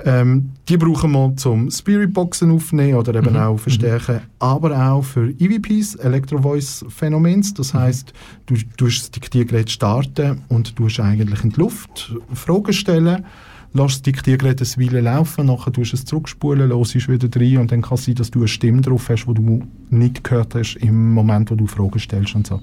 Ähm, 0.06 0.52
die 0.68 0.78
brauchen 0.78 1.12
wir 1.12 1.36
zum 1.38 1.70
Spiritboxen 1.70 2.52
aufnehmen 2.52 2.96
oder 2.96 3.16
eben 3.16 3.38
auch 3.38 3.58
verstärken, 3.58 4.22
aber 4.40 4.92
auch 4.92 5.04
für 5.04 5.30
EVPs, 5.30 5.96
Electro-Voice-Phänomens. 5.96 7.54
Das 7.54 7.74
heißt, 7.74 8.12
du 8.48 8.56
tust 8.76 9.02
das 9.02 9.12
Diktiergerät 9.12 9.70
starten 9.70 10.42
und 10.50 10.78
du 10.78 10.88
eigentlich 11.02 11.44
in 11.44 11.52
die 11.52 11.60
Luft 11.60 12.16
Fragen 12.34 12.74
stellen, 12.74 13.26
lässt 13.74 13.96
das 13.96 14.02
Diktiergerät 14.04 14.62
eine 14.62 14.86
Weile 14.86 15.02
laufen, 15.02 15.48
nachher 15.48 15.74
tust 15.74 15.94
du 15.94 15.96
es 15.98 16.06
zurückspulen, 16.06 16.72
hörst 16.72 17.08
wieder 17.08 17.30
rein 17.36 17.58
und 17.58 17.72
dann 17.72 17.82
kann 17.82 17.96
es 17.96 18.06
sein, 18.06 18.16
dass 18.16 18.32
du 18.32 18.40
eine 18.40 18.48
Stimme 18.48 18.82
drauf 18.82 19.10
hast, 19.10 19.26
die 19.26 19.34
du 19.34 19.64
nicht 19.90 20.24
gehört 20.24 20.56
hast 20.56 20.76
im 20.76 21.14
Moment, 21.14 21.50
wo 21.52 21.56
du 21.56 21.66
Fragen 21.68 22.00
stellst 22.00 22.36
und 22.36 22.48
so. 22.48 22.62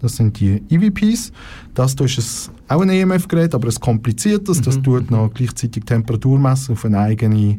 Das 0.00 0.16
sind 0.16 0.38
die 0.38 0.62
EVPs. 0.70 1.32
Das 1.74 1.94
hier 1.98 2.06
ist 2.06 2.50
ein, 2.68 2.76
auch 2.76 2.82
ein 2.82 2.88
EMF-Gerät, 2.88 3.54
aber 3.54 3.68
ein 3.68 3.74
kompliziertes. 3.74 4.60
Das 4.60 4.80
tut 4.80 5.10
noch 5.10 5.32
gleichzeitig 5.34 5.84
Temperatur 5.84 6.38
messen 6.38 6.72
auf 6.72 6.84
eine 6.84 7.00
eigene 7.00 7.58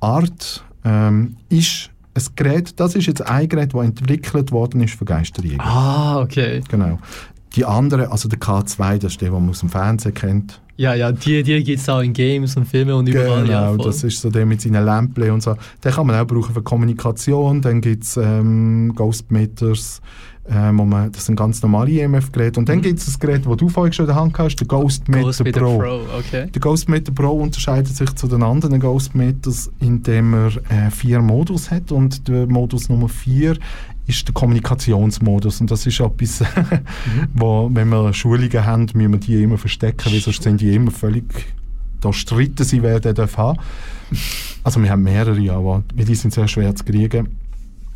Art. 0.00 0.64
Ähm, 0.84 1.36
ist 1.48 1.90
ein 2.14 2.22
Gerät, 2.34 2.80
das 2.80 2.94
ist 2.94 3.06
jetzt 3.06 3.26
ein 3.26 3.48
Gerät, 3.48 3.74
das 3.74 3.84
entwickelt 3.84 4.52
worden 4.52 4.80
ist 4.80 4.94
für 4.94 5.04
Geisterjäger. 5.04 5.62
Ah, 5.62 6.20
okay. 6.20 6.62
Genau. 6.68 6.98
Die 7.54 7.64
andere, 7.64 8.10
also 8.10 8.28
der 8.28 8.38
K2, 8.38 8.98
das 8.98 9.12
ist 9.12 9.20
der, 9.20 9.30
den 9.30 9.40
man 9.40 9.50
aus 9.50 9.60
dem 9.60 9.68
Fernsehen 9.70 10.14
kennt. 10.14 10.60
Ja, 10.78 10.94
ja, 10.94 11.10
die, 11.10 11.42
die 11.42 11.64
gibt 11.64 11.78
es 11.80 11.88
auch 11.88 12.00
in 12.00 12.12
Games 12.12 12.54
und 12.56 12.66
Filmen 12.66 12.92
und 12.92 13.08
überall. 13.08 13.48
ja, 13.48 13.60
Genau, 13.70 13.76
voll. 13.76 13.86
das 13.86 14.04
ist 14.04 14.20
so 14.20 14.28
der 14.28 14.44
mit 14.44 14.60
seinen 14.60 14.84
Lämpchen 14.84 15.30
und 15.30 15.42
so. 15.42 15.56
Den 15.82 15.92
kann 15.92 16.06
man 16.06 16.16
auch 16.20 16.26
brauchen 16.26 16.52
für 16.52 16.62
Kommunikation. 16.62 17.62
Dann 17.62 17.80
gibt 17.80 18.04
es 18.04 18.18
ähm, 18.18 18.92
Ghostmeters, 18.94 20.02
ähm, 20.50 20.78
wo 20.78 20.84
man, 20.84 21.10
das 21.12 21.24
sind 21.24 21.36
ganz 21.36 21.62
normale 21.62 21.90
EMF-Geräte. 21.98 22.60
Und 22.60 22.68
dann 22.68 22.82
gibt 22.82 22.98
es 22.98 23.06
das 23.06 23.18
Gerät, 23.18 23.46
das 23.46 23.56
du 23.56 23.70
vorhin 23.70 23.94
schon 23.94 24.04
in 24.04 24.08
der 24.08 24.16
Hand 24.16 24.38
hast, 24.38 24.56
der 24.56 24.66
Ghostmeter, 24.66 25.22
Ghostmeter 25.24 25.60
Pro. 25.60 25.78
Pro, 25.78 26.00
okay. 26.18 26.50
Der 26.54 26.60
Ghostmeter 26.60 27.12
Pro 27.12 27.30
unterscheidet 27.30 27.96
sich 27.96 28.14
zu 28.14 28.28
den 28.28 28.42
anderen 28.42 28.78
Ghostmeters, 28.78 29.70
indem 29.80 30.34
er 30.34 30.46
äh, 30.68 30.90
vier 30.90 31.22
Modus 31.22 31.70
hat 31.70 31.90
und 31.90 32.28
der 32.28 32.46
Modus 32.46 32.90
Nummer 32.90 33.08
vier 33.08 33.56
ist 34.06 34.26
der 34.26 34.34
Kommunikationsmodus 34.34 35.60
und 35.60 35.70
das 35.70 35.86
ist 35.86 36.00
etwas, 36.00 36.42
wo, 37.34 37.68
wenn 37.72 37.88
wir 37.88 38.12
Schulungen 38.12 38.64
haben, 38.64 38.86
müssen 38.94 39.12
wir 39.12 39.20
die 39.20 39.42
immer 39.42 39.58
verstecken, 39.58 40.12
weil 40.12 40.20
sonst 40.20 40.42
sind 40.42 40.60
die 40.60 40.74
immer 40.74 40.90
völlig, 40.90 41.24
da 42.00 42.12
streiten 42.12 42.64
sie, 42.64 42.82
wer 42.82 43.00
den 43.00 43.14
darf 43.14 43.36
haben. 43.36 43.58
Also 44.62 44.82
wir 44.82 44.90
haben 44.90 45.02
mehrere, 45.02 45.52
aber 45.52 45.82
die 45.94 46.14
sind 46.14 46.32
sehr 46.32 46.48
schwer 46.48 46.74
zu 46.74 46.84
kriegen. 46.84 47.28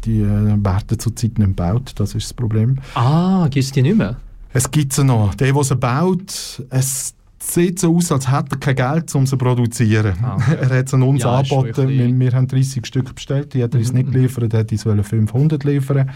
Die 0.05 0.21
äh, 0.21 0.65
werden 0.65 0.99
zurzeit 0.99 1.39
nicht 1.39 1.49
gebaut, 1.49 1.93
das 1.97 2.15
ist 2.15 2.29
das 2.29 2.35
Problem. 2.35 2.79
Ah, 2.95 3.49
gibt 3.51 3.65
es 3.65 3.73
die 3.73 3.83
nicht 3.83 3.99
mehr? 3.99 4.17
Es 4.53 4.71
gibt 4.71 4.93
sie 4.93 5.05
noch. 5.05 5.35
Der, 5.35 5.53
der 5.53 5.65
sie 5.65 5.77
baut, 5.77 6.65
es 6.71 7.15
sieht 7.43 7.79
so 7.79 7.97
aus, 7.97 8.13
als 8.13 8.31
hätte 8.31 8.53
er 8.53 8.59
kein 8.59 8.77
Geld, 8.77 9.15
um 9.15 9.27
sie 9.27 9.31
zu 9.31 9.39
produzieren. 9.39 10.15
Ah. 10.23 10.37
er 10.61 10.79
hat 10.79 10.89
sie 10.89 10.97
an 10.97 11.03
uns 11.03 11.23
Ja, 11.23 11.37
angeboten. 11.39 11.89
Wir, 11.89 12.09
Mhm, 12.09 12.21
wir 12.21 12.33
haben 12.33 12.47
30 12.49 12.87
Stück 12.87 13.15
bestellt, 13.15 13.55
die 13.55 13.63
hat 13.63 13.75
er 13.75 13.81
uns 13.81 13.93
nicht 13.93 14.13
geliefert, 14.13 14.53
er 14.53 14.61
hat 14.61 14.73
uns 14.73 14.85
wollen 14.87 15.03
500 15.05 15.65
liefern. 15.65 16.11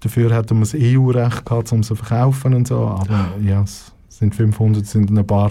Dafür 0.00 0.32
hätten 0.34 0.56
wir 0.58 0.60
das 0.60 0.74
EU-Recht 0.74 1.44
gehabt, 1.44 1.72
um 1.72 1.82
sie 1.82 1.88
zu 1.88 1.94
verkaufen 1.96 2.54
und 2.54 2.68
so. 2.68 2.86
Aber 2.86 3.30
ja, 3.42 3.62
es 3.62 3.92
sind 4.08 4.34
500, 4.34 4.84
es 4.84 4.92
sind 4.92 5.10
ein 5.10 5.26
paar 5.26 5.50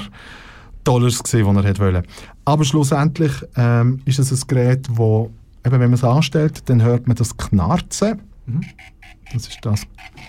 Dollars 0.84 1.22
gewesen, 1.22 1.54
die 1.54 1.60
er 1.60 1.64
hätte 1.68 1.82
wollen. 1.82 2.04
Aber 2.46 2.64
schlussendlich 2.64 3.34
ähm, 3.58 4.00
ist 4.06 4.20
es 4.20 4.32
ein 4.32 4.48
Gerät, 4.48 4.88
wo, 4.90 5.32
eben, 5.66 5.74
wenn 5.74 5.90
man 5.90 5.94
es 5.94 6.04
anstellt, 6.04 6.70
dann 6.70 6.82
hört 6.82 7.08
man 7.08 7.18
das 7.18 7.36
Knarzen. 7.36 8.22
Das 9.34 9.48
ist 9.48 9.60
das, 9.62 9.82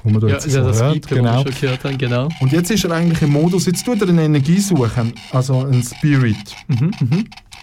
was 0.02 0.12
man 0.12 0.20
da 0.20 0.26
Ja, 0.26 0.34
jetzt 0.34 0.46
ja 0.46 0.62
so 0.62 0.68
das 0.68 0.82
hört. 0.82 0.94
Piepen, 0.94 1.16
genau. 1.18 1.44
wir 1.44 1.52
schon 1.52 1.60
gehört 1.60 1.84
haben, 1.84 1.98
genau. 1.98 2.28
Und 2.40 2.52
jetzt 2.52 2.70
ist 2.70 2.84
er 2.84 2.90
eigentlich 2.92 3.22
im 3.22 3.30
Modus, 3.30 3.66
jetzt 3.66 3.84
tut 3.84 4.00
er 4.00 4.08
eine 4.08 4.22
Energie 4.24 4.58
suchen, 4.58 5.12
also 5.32 5.60
einen 5.60 5.82
Spirit. 5.82 6.36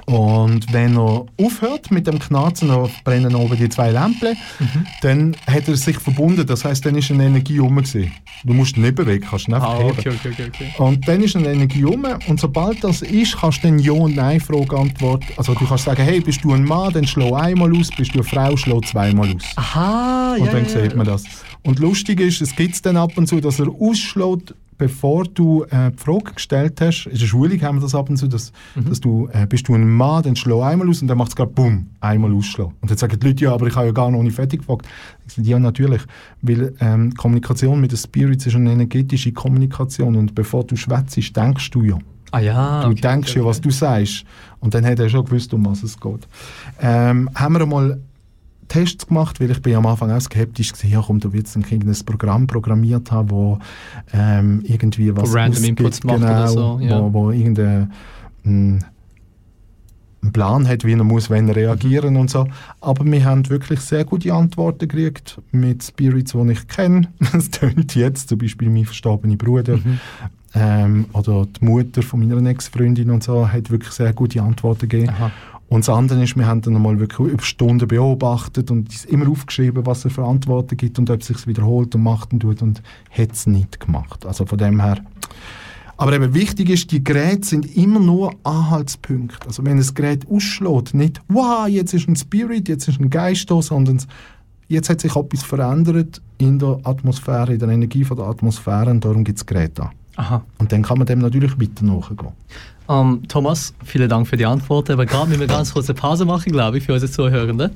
Und 0.05 0.71
wenn 0.71 0.95
er 0.97 1.25
aufhört 1.41 1.89
mit 1.91 2.05
dem 2.05 2.19
Knarzen, 2.19 2.67
dann 2.67 2.89
brennen 3.03 3.33
oben 3.35 3.57
die 3.57 3.69
zwei 3.69 3.89
Lämpchen, 3.91 4.37
dann 5.01 5.35
hat 5.47 5.67
er 5.67 5.75
sich 5.75 5.97
verbunden. 5.97 6.45
Das 6.45 6.63
heißt, 6.63 6.85
dann 6.85 6.95
ist 6.95 7.09
eine 7.11 7.25
Energie 7.25 7.57
rum. 7.57 7.75
gewesen. 7.77 8.11
Du 8.43 8.53
musst 8.53 8.77
ihn 8.77 8.83
nicht 8.83 8.95
bewegen, 8.95 9.25
kannst 9.27 9.47
ihn 9.47 9.55
einfach 9.55 9.69
Ah, 9.69 9.79
okay, 9.85 10.09
okay, 10.09 10.33
okay. 10.47 10.73
Und 10.77 11.07
dann 11.07 11.23
ist 11.23 11.35
eine 11.35 11.51
Energie 11.51 11.83
um 11.85 12.05
und 12.27 12.39
sobald 12.39 12.83
das 12.83 13.01
ist, 13.01 13.37
kannst 13.37 13.63
du 13.63 13.67
dann 13.69 13.79
Ja- 13.79 13.93
und 13.93 14.15
Nein-Frage 14.15 14.77
antworten. 14.77 15.25
Also 15.37 15.53
du 15.55 15.65
kannst 15.65 15.85
sagen, 15.85 16.03
hey, 16.03 16.19
bist 16.19 16.43
du 16.43 16.53
ein 16.53 16.63
Mann, 16.63 16.93
dann 16.93 17.07
schlau 17.07 17.33
einmal 17.33 17.75
aus, 17.75 17.89
bist 17.89 18.11
du 18.13 18.19
eine 18.19 18.23
Frau, 18.23 18.55
schlau 18.57 18.81
zweimal 18.81 19.33
aus. 19.35 19.43
Aha, 19.55 20.35
Und 20.37 20.45
ja, 20.45 20.51
dann 20.51 20.63
ja, 20.65 20.69
sieht 20.69 20.95
man 20.95 21.07
das. 21.07 21.23
Und 21.63 21.79
lustig 21.79 22.19
ist, 22.19 22.41
es 22.41 22.55
gibt 22.55 22.75
es 22.75 22.81
dann 22.83 22.97
ab 22.97 23.13
und 23.15 23.27
zu, 23.27 23.39
dass 23.41 23.59
er 23.59 23.67
ausschlägt, 23.69 24.53
bevor 24.77 25.23
du 25.25 25.63
äh, 25.63 25.91
die 25.91 25.97
Frage 25.97 26.33
gestellt 26.35 26.79
hast. 26.81 27.05
In 27.07 27.17
der 27.17 27.25
Schulung 27.25 27.61
haben 27.61 27.77
wir 27.77 27.81
das 27.81 27.95
ab 27.95 28.09
und 28.09 28.17
zu, 28.17 28.27
dass, 28.27 28.51
Mhm. 28.75 28.89
dass 28.89 28.99
du, 28.99 29.29
äh, 29.31 29.45
bist 29.47 29.67
du 29.67 29.75
ein 29.75 29.87
Mann, 29.89 30.23
dann 30.23 30.35
schlau 30.35 30.61
einmal 30.61 30.89
aus 30.89 31.01
und 31.01 31.07
dann 31.07 31.17
macht 31.17 31.29
es 31.29 31.35
gerade 31.35 31.51
bumm, 31.51 31.87
einmal 32.01 32.33
ausschlagen. 32.33 32.73
Und 32.81 32.89
dann 32.91 32.97
sagen 32.97 33.17
die 33.19 33.27
Leute, 33.27 33.43
ja, 33.45 33.53
aber 33.53 33.67
ich 33.67 33.75
habe 33.75 33.87
ja 33.87 33.91
gar 33.93 34.11
noch 34.11 34.21
nicht 34.23 34.35
fertig 34.35 34.59
gefragt. 34.59 34.87
Ich 35.27 35.33
sage, 35.33 35.47
ja, 35.47 35.59
natürlich, 35.59 36.01
weil 36.41 36.73
ähm, 36.79 37.13
Kommunikation 37.15 37.79
mit 37.81 37.91
den 37.91 37.97
Spirits 37.97 38.45
ist 38.45 38.55
eine 38.55 38.71
energetische 38.71 39.31
Kommunikation 39.31 40.15
und 40.15 40.35
bevor 40.35 40.63
du 40.65 40.75
schwätzt, 40.75 41.17
denkst 41.35 41.71
du 41.71 41.83
ja. 41.83 41.97
Ah 42.31 42.39
ja, 42.39 42.81
Du 42.83 42.89
okay, 42.89 43.01
denkst 43.01 43.31
okay, 43.31 43.39
ja, 43.39 43.45
was 43.45 43.61
du 43.61 43.69
sagst. 43.69 44.25
Und 44.59 44.73
dann 44.73 44.85
hat 44.85 44.99
er 44.99 45.07
schon 45.09 45.23
gewusst, 45.23 45.53
um 45.53 45.65
was 45.65 45.83
es 45.83 45.97
geht. 45.99 46.27
Ähm, 46.81 47.29
haben 47.35 47.53
wir 47.53 47.61
einmal 47.61 47.99
Tests 48.67 49.07
gemacht, 49.07 49.39
weil 49.39 49.51
ich 49.51 49.61
bin 49.61 49.75
am 49.75 49.85
Anfang 49.85 50.11
auch 50.11 50.21
skeptisch 50.21 50.73
war, 50.73 50.89
ja 50.89 51.03
komm, 51.05 51.19
da 51.19 51.31
wird 51.31 51.47
es 51.47 51.55
ein 51.55 51.63
irgendein 51.63 52.05
Programm 52.05 52.47
programmiert 52.47 53.11
haben, 53.11 53.29
wo 53.29 53.59
ähm, 54.13 54.61
irgendwie 54.63 55.15
was 55.15 55.33
random 55.33 55.51
ausgibt, 55.51 55.79
Inputs 55.79 56.03
macht 56.03 56.19
genau, 56.19 56.31
oder 56.31 56.47
so, 56.47 56.79
ja. 56.81 57.01
wo, 57.01 57.13
wo 57.13 57.31
irgendein 57.31 57.91
mm, 58.43 58.79
einen 60.25 60.33
Plan 60.33 60.67
hat, 60.67 60.83
wie 60.83 60.93
er 60.93 61.03
muss, 61.03 61.29
wenn 61.29 61.47
er 61.47 61.55
reagieren 61.55 62.17
und 62.17 62.29
so. 62.29 62.47
Aber 62.81 63.05
wir 63.05 63.23
haben 63.23 63.47
wirklich 63.49 63.79
sehr 63.79 64.05
gute 64.05 64.33
Antworten 64.33 64.87
gekriegt 64.87 65.39
mit 65.51 65.83
Spirits, 65.83 66.33
die 66.33 66.51
ich 66.51 66.67
kenne. 66.67 67.09
Das 67.31 67.49
tönt 67.51 67.95
jetzt 67.95 68.29
zum 68.29 68.37
Beispiel 68.39 68.69
mein 68.69 68.85
verstorbener 68.85 69.35
Bruder 69.35 69.77
Mhm. 69.77 69.99
ähm, 70.53 71.05
oder 71.13 71.45
die 71.45 71.65
Mutter 71.65 72.01
von 72.01 72.19
meiner 72.19 72.49
Ex-Freundin 72.49 73.11
und 73.11 73.23
so 73.23 73.47
hat 73.47 73.69
wirklich 73.69 73.91
sehr 73.91 74.13
gute 74.13 74.41
Antworten 74.41 74.87
gegeben. 74.87 75.09
Aha. 75.09 75.31
Und 75.67 75.87
das 75.87 75.89
andere 75.89 76.23
ist, 76.23 76.37
wir 76.37 76.45
haben 76.45 76.61
dann 76.61 76.75
einmal 76.75 76.99
wirklich 76.99 77.27
über 77.27 77.43
Stunden 77.43 77.87
beobachtet 77.87 78.69
und 78.69 79.05
immer 79.05 79.29
aufgeschrieben, 79.29 79.85
was 79.85 80.05
er 80.05 80.11
für 80.11 80.23
Antworten 80.23 80.77
gibt 80.77 80.99
und 80.99 81.09
ob 81.09 81.21
es 81.21 81.27
sich 81.27 81.47
wiederholt 81.47 81.95
und 81.95 82.03
macht 82.03 82.33
und 82.33 82.41
tut 82.41 82.61
und 82.61 82.83
hat 83.09 83.31
es 83.31 83.47
nicht 83.47 83.79
gemacht. 83.79 84.25
Also 84.25 84.45
von 84.45 84.57
dem 84.57 84.79
her. 84.79 84.99
Aber 85.97 86.13
eben 86.13 86.33
wichtig 86.33 86.69
ist, 86.69 86.91
die 86.91 87.03
Geräte 87.03 87.47
sind 87.47 87.77
immer 87.77 87.99
nur 87.99 88.33
Anhaltspunkte. 88.43 89.47
Also 89.47 89.65
wenn 89.65 89.77
das 89.77 89.93
Gerät 89.93 90.27
ausschlägt, 90.29 90.93
nicht 90.93 91.21
«Wow, 91.29 91.67
jetzt 91.67 91.93
ist 91.93 92.07
ein 92.07 92.15
Spirit, 92.15 92.67
jetzt 92.67 92.87
ist 92.87 92.99
ein 92.99 93.09
Geist 93.09 93.49
da», 93.49 93.61
sondern 93.61 94.01
jetzt 94.67 94.89
hat 94.89 94.99
sich 95.01 95.15
etwas 95.15 95.43
verändert 95.43 96.21
in 96.37 96.59
der 96.59 96.79
Atmosphäre, 96.83 97.53
in 97.53 97.59
der 97.59 97.69
Energie 97.69 98.03
von 98.03 98.17
der 98.17 98.27
Atmosphäre 98.27 98.91
und 98.91 99.05
darum 99.05 99.23
gibt 99.23 99.39
es 99.39 99.45
Geräte 99.45 99.83
an. 99.83 99.91
Aha. 100.17 100.45
Und 100.59 100.71
dann 100.71 100.83
kann 100.83 100.97
man 100.97 101.07
dem 101.07 101.19
natürlich 101.19 101.59
weiter 101.59 101.85
nachgehen. 101.85 102.33
Ähm, 102.87 103.23
Thomas, 103.27 103.73
vielen 103.83 104.09
Dank 104.09 104.27
für 104.27 104.37
die 104.37 104.45
Antworten. 104.45 104.93
Aber 104.93 105.05
gerade 105.05 105.27
müssen 105.27 105.41
wir 105.41 105.47
ganz 105.47 105.73
kurz 105.73 105.89
eine 105.89 105.97
Pause 105.99 106.25
machen, 106.25 106.51
glaube 106.51 106.77
ich, 106.77 106.83
für 106.83 106.93
unsere 106.93 107.11
Zuhörenden. 107.11 107.71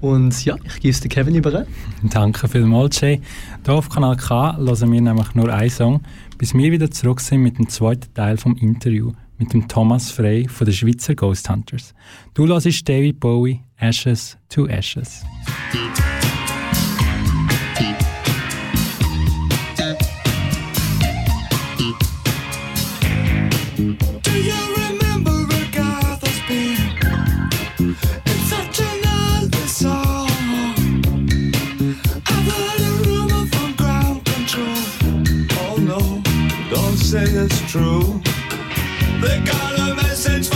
Und 0.00 0.44
ja, 0.44 0.56
ich 0.64 0.80
gebe 0.80 0.90
es 0.90 1.00
Kevin 1.00 1.34
über. 1.34 1.64
Danke 2.02 2.48
vielmals, 2.48 3.00
Jay. 3.00 3.20
Hier 3.64 3.74
auf 3.74 3.88
Kanal 3.88 4.16
K 4.16 4.56
hören 4.56 4.92
wir 4.92 5.00
nämlich 5.00 5.34
nur 5.34 5.52
einen 5.52 5.70
Song, 5.70 6.00
bis 6.38 6.54
wir 6.54 6.72
wieder 6.72 6.90
zurück 6.90 7.20
sind 7.20 7.42
mit 7.42 7.58
dem 7.58 7.68
zweiten 7.68 8.12
Teil 8.12 8.36
vom 8.36 8.56
Interview 8.56 9.12
mit 9.38 9.52
dem 9.52 9.66
Thomas 9.66 10.10
Frey 10.10 10.48
von 10.48 10.64
den 10.64 10.74
Schweizer 10.74 11.14
Ghost 11.14 11.48
Hunters. 11.48 11.94
Du 12.34 12.46
hörst 12.46 12.88
David 12.88 13.18
Bowie, 13.18 13.60
Ashes 13.76 14.36
to 14.48 14.66
Ashes. 14.66 15.24
Say 37.12 37.24
it's 37.24 37.60
true. 37.70 38.22
They 39.20 39.38
got 39.44 39.78
a 39.78 39.94
message 39.96 40.48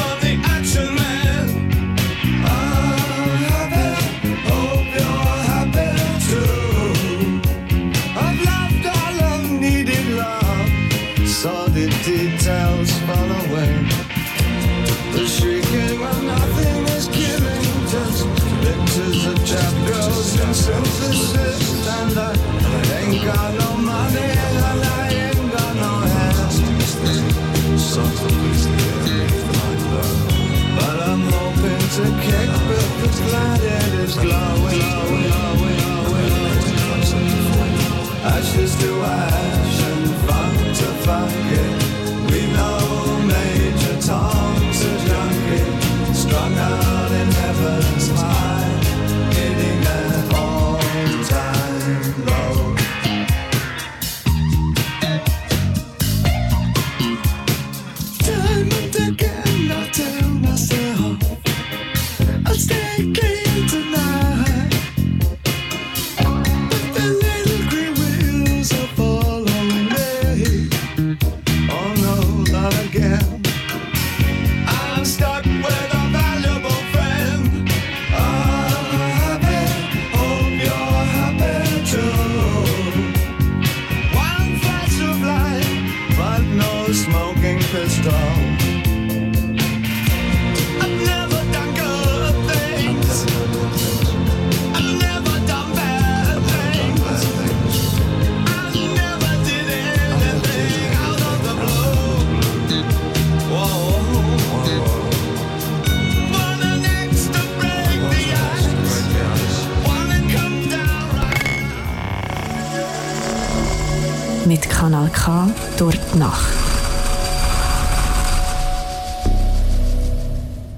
Kanal 114.87 115.11
K 115.11 115.51
durch 115.79 115.99
die 115.99 116.18
Nacht. 116.18 116.55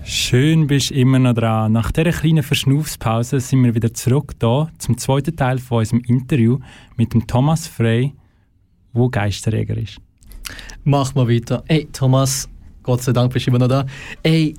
Schön 0.03 0.67
bist 0.67 0.89
du 0.89 0.95
immer 0.95 1.19
noch 1.19 1.35
dran. 1.35 1.73
Nach 1.73 1.93
dieser 1.93 2.13
kleinen 2.13 2.43
Verschnaufspause 2.43 3.39
sind 3.39 3.63
wir 3.65 3.75
wieder 3.75 3.93
zurück 3.93 4.33
da 4.39 4.71
zum 4.79 4.97
zweiten 4.97 5.37
Teil 5.37 5.59
von 5.59 5.81
unserem 5.81 6.01
Interview 6.07 6.59
mit 6.97 7.13
dem 7.13 7.27
Thomas 7.27 7.67
Frey, 7.67 8.15
wo 8.95 9.11
Geisterjäger 9.11 9.77
ist. 9.77 9.99
Mach 10.85 11.15
mal 11.15 11.29
weiter. 11.29 11.63
Ey, 11.69 11.87
Thomas, 11.93 12.49
Gott 12.83 13.03
sei 13.03 13.13
Dank 13.13 13.31
bist 13.35 13.47
du 13.47 13.51
immer 13.51 13.59
noch 13.59 13.69
da. 13.69 13.85
Ey, 14.23 14.55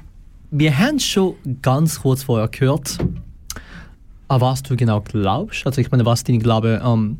wir 0.52 0.78
haben 0.78 1.00
schon 1.00 1.34
ganz 1.64 2.00
kurz 2.00 2.22
vorher 2.22 2.50
gehört, 2.50 3.00
an 4.28 4.42
was 4.42 4.62
du 4.62 4.76
genau 4.76 5.02
glaubst. 5.02 5.66
Also 5.66 5.82
ich 5.82 5.90
meine, 5.90 6.06
was 6.06 6.24
dein 6.24 6.38
Glaube 6.38 6.80
ähm, 6.86 7.18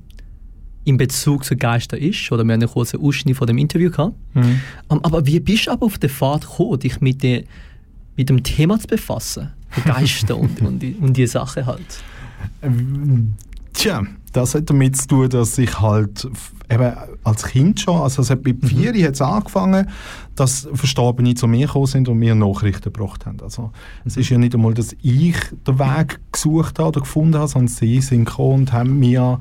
in 0.90 0.98
Bezug 0.98 1.46
zu 1.46 1.56
Geister 1.56 1.98
ist. 1.98 2.32
Oder 2.32 2.44
wir 2.44 2.54
haben 2.54 2.62
einen 2.62 2.70
kurzen 2.70 3.00
Ausschnitt 3.00 3.38
von 3.38 3.48
dem 3.48 3.58
Interview 3.58 3.92
gehabt. 3.92 4.16
Ähm, 4.36 4.60
aber 4.90 5.26
wie 5.26 5.40
bist 5.40 5.68
du 5.68 5.72
aber 5.72 5.86
auf 5.86 5.98
den 5.98 6.10
Pfad 6.10 6.42
gekommen, 6.42 6.80
dich 6.80 7.00
mit, 7.00 7.24
der, 7.24 7.44
mit 8.18 8.30
dem 8.30 8.44
Thema 8.44 8.80
zu 8.80 8.88
befassen? 8.88 9.52
Geister 9.86 10.36
und, 10.36 10.62
und, 10.66 10.80
die, 10.80 10.96
und 11.00 11.16
die 11.16 11.28
Sache 11.28 11.66
halt. 11.66 12.04
Ähm, 12.62 13.34
Tja, 13.74 14.04
das 14.34 14.56
hat 14.56 14.70
damit 14.70 14.98
zu 14.98 15.08
tun, 15.08 15.30
dass 15.30 15.58
ich 15.58 15.80
halt 15.80 16.28
eben 16.70 16.94
als 17.24 17.44
Kind 17.46 17.80
schon, 17.80 18.02
also 18.02 18.22
es 18.22 18.30
hat 18.30 18.44
mit 18.44 18.66
vier 18.66 18.94
mhm. 18.94 19.04
hat's 19.04 19.22
angefangen, 19.22 19.88
dass 20.36 20.68
Verstorbene 20.74 21.36
zu 21.36 21.48
mir 21.48 21.68
gekommen 21.68 21.86
sind 21.86 22.10
und 22.10 22.18
mir 22.18 22.36
Nachrichten 22.36 22.92
gebracht 22.92 23.26
haben. 23.26 23.40
Also 23.42 23.72
es 24.06 24.18
ist 24.18 24.30
ja 24.30 24.38
nicht 24.38 24.54
einmal, 24.54 24.74
dass 24.74 24.94
ich 25.02 25.36
den 25.68 25.80
Weg 25.80 26.20
gesucht 26.32 26.80
habe 26.80 26.90
oder 26.90 27.02
gefunden 27.02 27.36
habe, 27.36 27.48
sondern 27.48 27.70
sie 27.70 28.02
sind 28.02 28.26
gekommen 28.26 28.62
und 28.62 28.74
haben 28.74 29.00
mir 29.00 29.40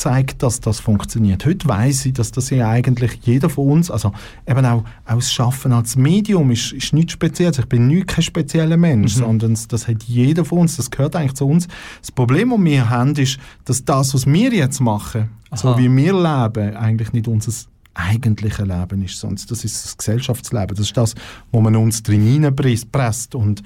zeigt, 0.00 0.42
dass 0.42 0.60
das 0.60 0.80
funktioniert. 0.80 1.44
Heute 1.44 1.68
weiß 1.68 2.06
ich, 2.06 2.14
dass 2.14 2.32
das 2.32 2.50
ja 2.50 2.68
eigentlich 2.68 3.20
jeder 3.22 3.50
von 3.50 3.68
uns, 3.68 3.90
also 3.90 4.12
eben 4.46 4.64
auch, 4.64 4.84
auch 5.06 5.16
das 5.16 5.32
Schaffen 5.32 5.72
als 5.72 5.96
Medium 5.96 6.50
ist, 6.50 6.72
ist 6.72 6.92
nichts 6.92 7.12
Spezielles. 7.12 7.58
Ich 7.58 7.66
bin 7.66 7.86
nicht 7.86 8.08
kein 8.08 8.22
spezieller 8.22 8.76
Mensch, 8.76 9.14
sondern 9.14 9.56
das, 9.68 9.88
hat 9.88 10.02
jeder 10.04 10.44
von 10.44 10.60
uns, 10.60 10.76
das 10.76 10.90
gehört 10.90 11.14
eigentlich 11.16 11.34
zu 11.34 11.46
uns. 11.46 11.68
Das 12.00 12.10
Problem, 12.10 12.50
das 12.50 12.60
wir 12.60 12.90
haben, 12.90 13.14
ist, 13.16 13.38
dass 13.64 13.84
das, 13.84 14.14
was 14.14 14.26
wir 14.26 14.52
jetzt 14.52 14.80
machen, 14.80 15.28
so 15.54 15.68
Aha. 15.68 15.78
wie 15.78 15.94
wir 15.94 16.12
leben, 16.14 16.76
eigentlich 16.76 17.12
nicht 17.12 17.28
unser 17.28 17.52
eigentliche 17.92 18.64
Leben 18.64 19.02
ist, 19.02 19.18
sondern 19.18 19.44
das 19.48 19.64
ist 19.64 19.84
das 19.84 19.98
Gesellschaftsleben. 19.98 20.76
Das 20.76 20.80
ist 20.80 20.96
das, 20.96 21.14
wo 21.52 21.60
man 21.60 21.76
uns 21.76 22.02
drin 22.02 22.22
hineinpresst 22.22 23.34
und 23.34 23.62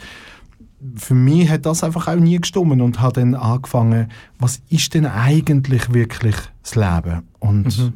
für 0.96 1.14
mich 1.14 1.48
hat 1.50 1.66
das 1.66 1.84
einfach 1.84 2.08
auch 2.08 2.16
nie 2.16 2.40
gestimmt 2.40 2.80
und 2.80 3.00
hat 3.00 3.16
dann 3.16 3.34
angefangen, 3.34 4.08
was 4.38 4.60
ist 4.68 4.94
denn 4.94 5.06
eigentlich 5.06 5.92
wirklich 5.92 6.36
das 6.62 6.74
Leben? 6.74 7.22
Und 7.38 7.92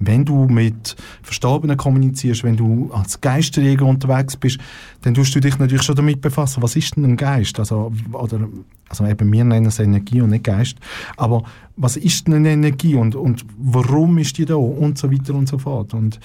wenn 0.00 0.24
du 0.24 0.46
mit 0.46 0.96
Verstorbenen 1.22 1.76
kommunizierst, 1.76 2.44
wenn 2.44 2.56
du 2.56 2.90
als 2.92 3.20
Geisterjäger 3.20 3.84
unterwegs 3.84 4.36
bist, 4.36 4.58
dann 5.02 5.14
tust 5.14 5.34
du 5.34 5.40
dich 5.40 5.58
natürlich 5.58 5.82
schon 5.82 5.96
damit 5.96 6.20
befassen, 6.20 6.62
was 6.62 6.76
ist 6.76 6.96
denn 6.96 7.04
ein 7.04 7.16
Geist? 7.16 7.58
Also, 7.58 7.92
oder, 8.12 8.48
also 8.88 9.06
eben 9.06 9.32
wir 9.32 9.44
nennen 9.44 9.66
es 9.66 9.78
Energie 9.78 10.20
und 10.20 10.30
nicht 10.30 10.44
Geist. 10.44 10.76
Aber 11.16 11.42
was 11.76 11.96
ist 11.96 12.26
denn 12.26 12.34
eine 12.34 12.52
Energie 12.52 12.94
und, 12.94 13.16
und 13.16 13.44
warum 13.58 14.18
ist 14.18 14.38
die 14.38 14.44
da? 14.44 14.54
Und 14.54 14.98
so 14.98 15.10
weiter 15.10 15.34
und 15.34 15.48
so 15.48 15.58
fort. 15.58 15.94
Und 15.94 16.20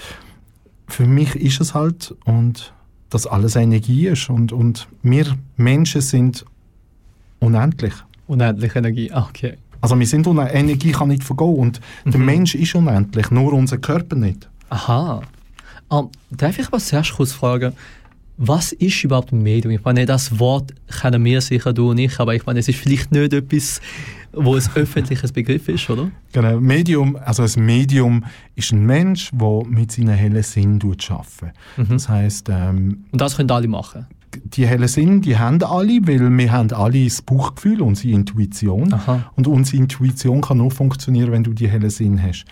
für 0.88 1.06
mich 1.06 1.36
ist 1.36 1.60
es 1.60 1.74
halt, 1.74 2.13
und 2.26 2.74
dass 3.13 3.28
alles 3.28 3.56
Energie 3.56 4.08
ist. 4.08 4.30
Und, 4.30 4.52
und 4.52 4.88
wir 5.02 5.26
Menschen 5.57 6.01
sind 6.01 6.45
unendlich. 7.39 7.93
Unendliche 8.28 8.80
Energie. 8.80 9.11
Ah, 9.11 9.28
Okay. 9.30 9.57
Also 9.82 9.99
wir 9.99 10.07
sind 10.07 10.26
unendlich. 10.28 10.57
Energie 10.57 10.91
kann 10.93 11.09
nicht 11.09 11.26
vergehen. 11.26 11.57
Und 11.57 11.82
der 12.05 12.20
Mensch 12.20 12.55
ist 12.55 12.74
unendlich, 12.74 13.32
nur 13.32 13.51
unser 13.51 13.78
Körper 13.78 14.16
nicht. 14.16 14.47
Aha. 14.70 15.22
Ähm, 15.91 16.07
darf 16.32 16.57
ich 16.57 16.72
was 16.72 16.88
zuerst 16.88 17.14
kurz 17.14 17.34
fragen? 17.34 17.74
Was 18.38 18.72
ist 18.72 19.03
überhaupt 19.03 19.34
Medium? 19.34 19.74
Ich 19.74 19.84
meine, 19.84 20.05
das 20.05 20.39
Wort 20.39 20.74
kennen 21.01 21.24
wir 21.26 21.41
sicher, 21.41 21.74
du 21.74 21.91
und 21.91 21.97
ich, 21.97 22.18
aber 22.20 22.34
ich 22.34 22.45
meine, 22.45 22.59
es 22.59 22.68
ist 22.70 22.80
vielleicht 22.80 23.11
nicht 23.11 23.34
etwas, 23.34 23.82
wo 24.34 24.55
ein 24.55 24.61
öffentliches 24.75 25.31
Begriff 25.31 25.69
ist, 25.69 25.89
oder? 25.89 26.09
Genau. 26.31 26.59
Medium, 26.59 27.15
also 27.23 27.43
ein 27.43 27.65
Medium 27.65 28.23
ist 28.55 28.71
ein 28.71 28.86
Mensch, 28.86 29.29
der 29.31 29.61
mit 29.67 29.91
seinen 29.91 30.15
hellen 30.15 30.43
Sinn 30.43 30.79
arbeitet. 30.81 31.53
Das 31.89 32.09
heißt, 32.09 32.49
ähm, 32.49 33.05
Und 33.11 33.21
das 33.21 33.38
können 33.38 33.51
alle 33.51 33.67
machen. 33.67 34.07
die 34.45 34.65
hellen 34.65 34.88
Sinn, 34.88 35.21
die 35.21 35.38
haben 35.38 35.61
alle, 35.63 35.99
weil 36.07 36.36
wir 36.36 36.51
haben 36.51 36.71
alle 36.71 37.03
das 37.03 37.21
Bauchgefühl, 37.21 37.81
unsere 37.81 38.13
Intuition. 38.13 38.91
Aha. 38.93 39.31
Und 39.36 39.47
unsere 39.47 39.77
Intuition 39.77 40.41
kann 40.41 40.57
nur 40.57 40.71
funktionieren, 40.71 41.31
wenn 41.31 41.43
du 41.43 41.53
die 41.53 41.67
hellen 41.69 41.89
Sinn 41.91 42.21
hast. 42.21 42.45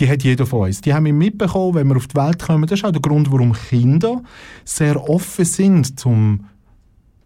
Die 0.00 0.08
hat 0.08 0.22
jeder 0.22 0.46
von 0.46 0.66
uns. 0.66 0.80
Die 0.80 0.94
haben 0.94 1.06
wir 1.06 1.12
mitbekommen, 1.12 1.74
wenn 1.74 1.88
wir 1.88 1.96
auf 1.96 2.06
die 2.06 2.16
Welt 2.16 2.40
kommen. 2.40 2.66
Das 2.66 2.78
ist 2.80 2.84
auch 2.84 2.92
der 2.92 3.00
Grund, 3.00 3.30
warum 3.32 3.52
Kinder 3.52 4.22
sehr 4.64 5.08
offen 5.08 5.44
sind, 5.44 6.04
um 6.06 6.44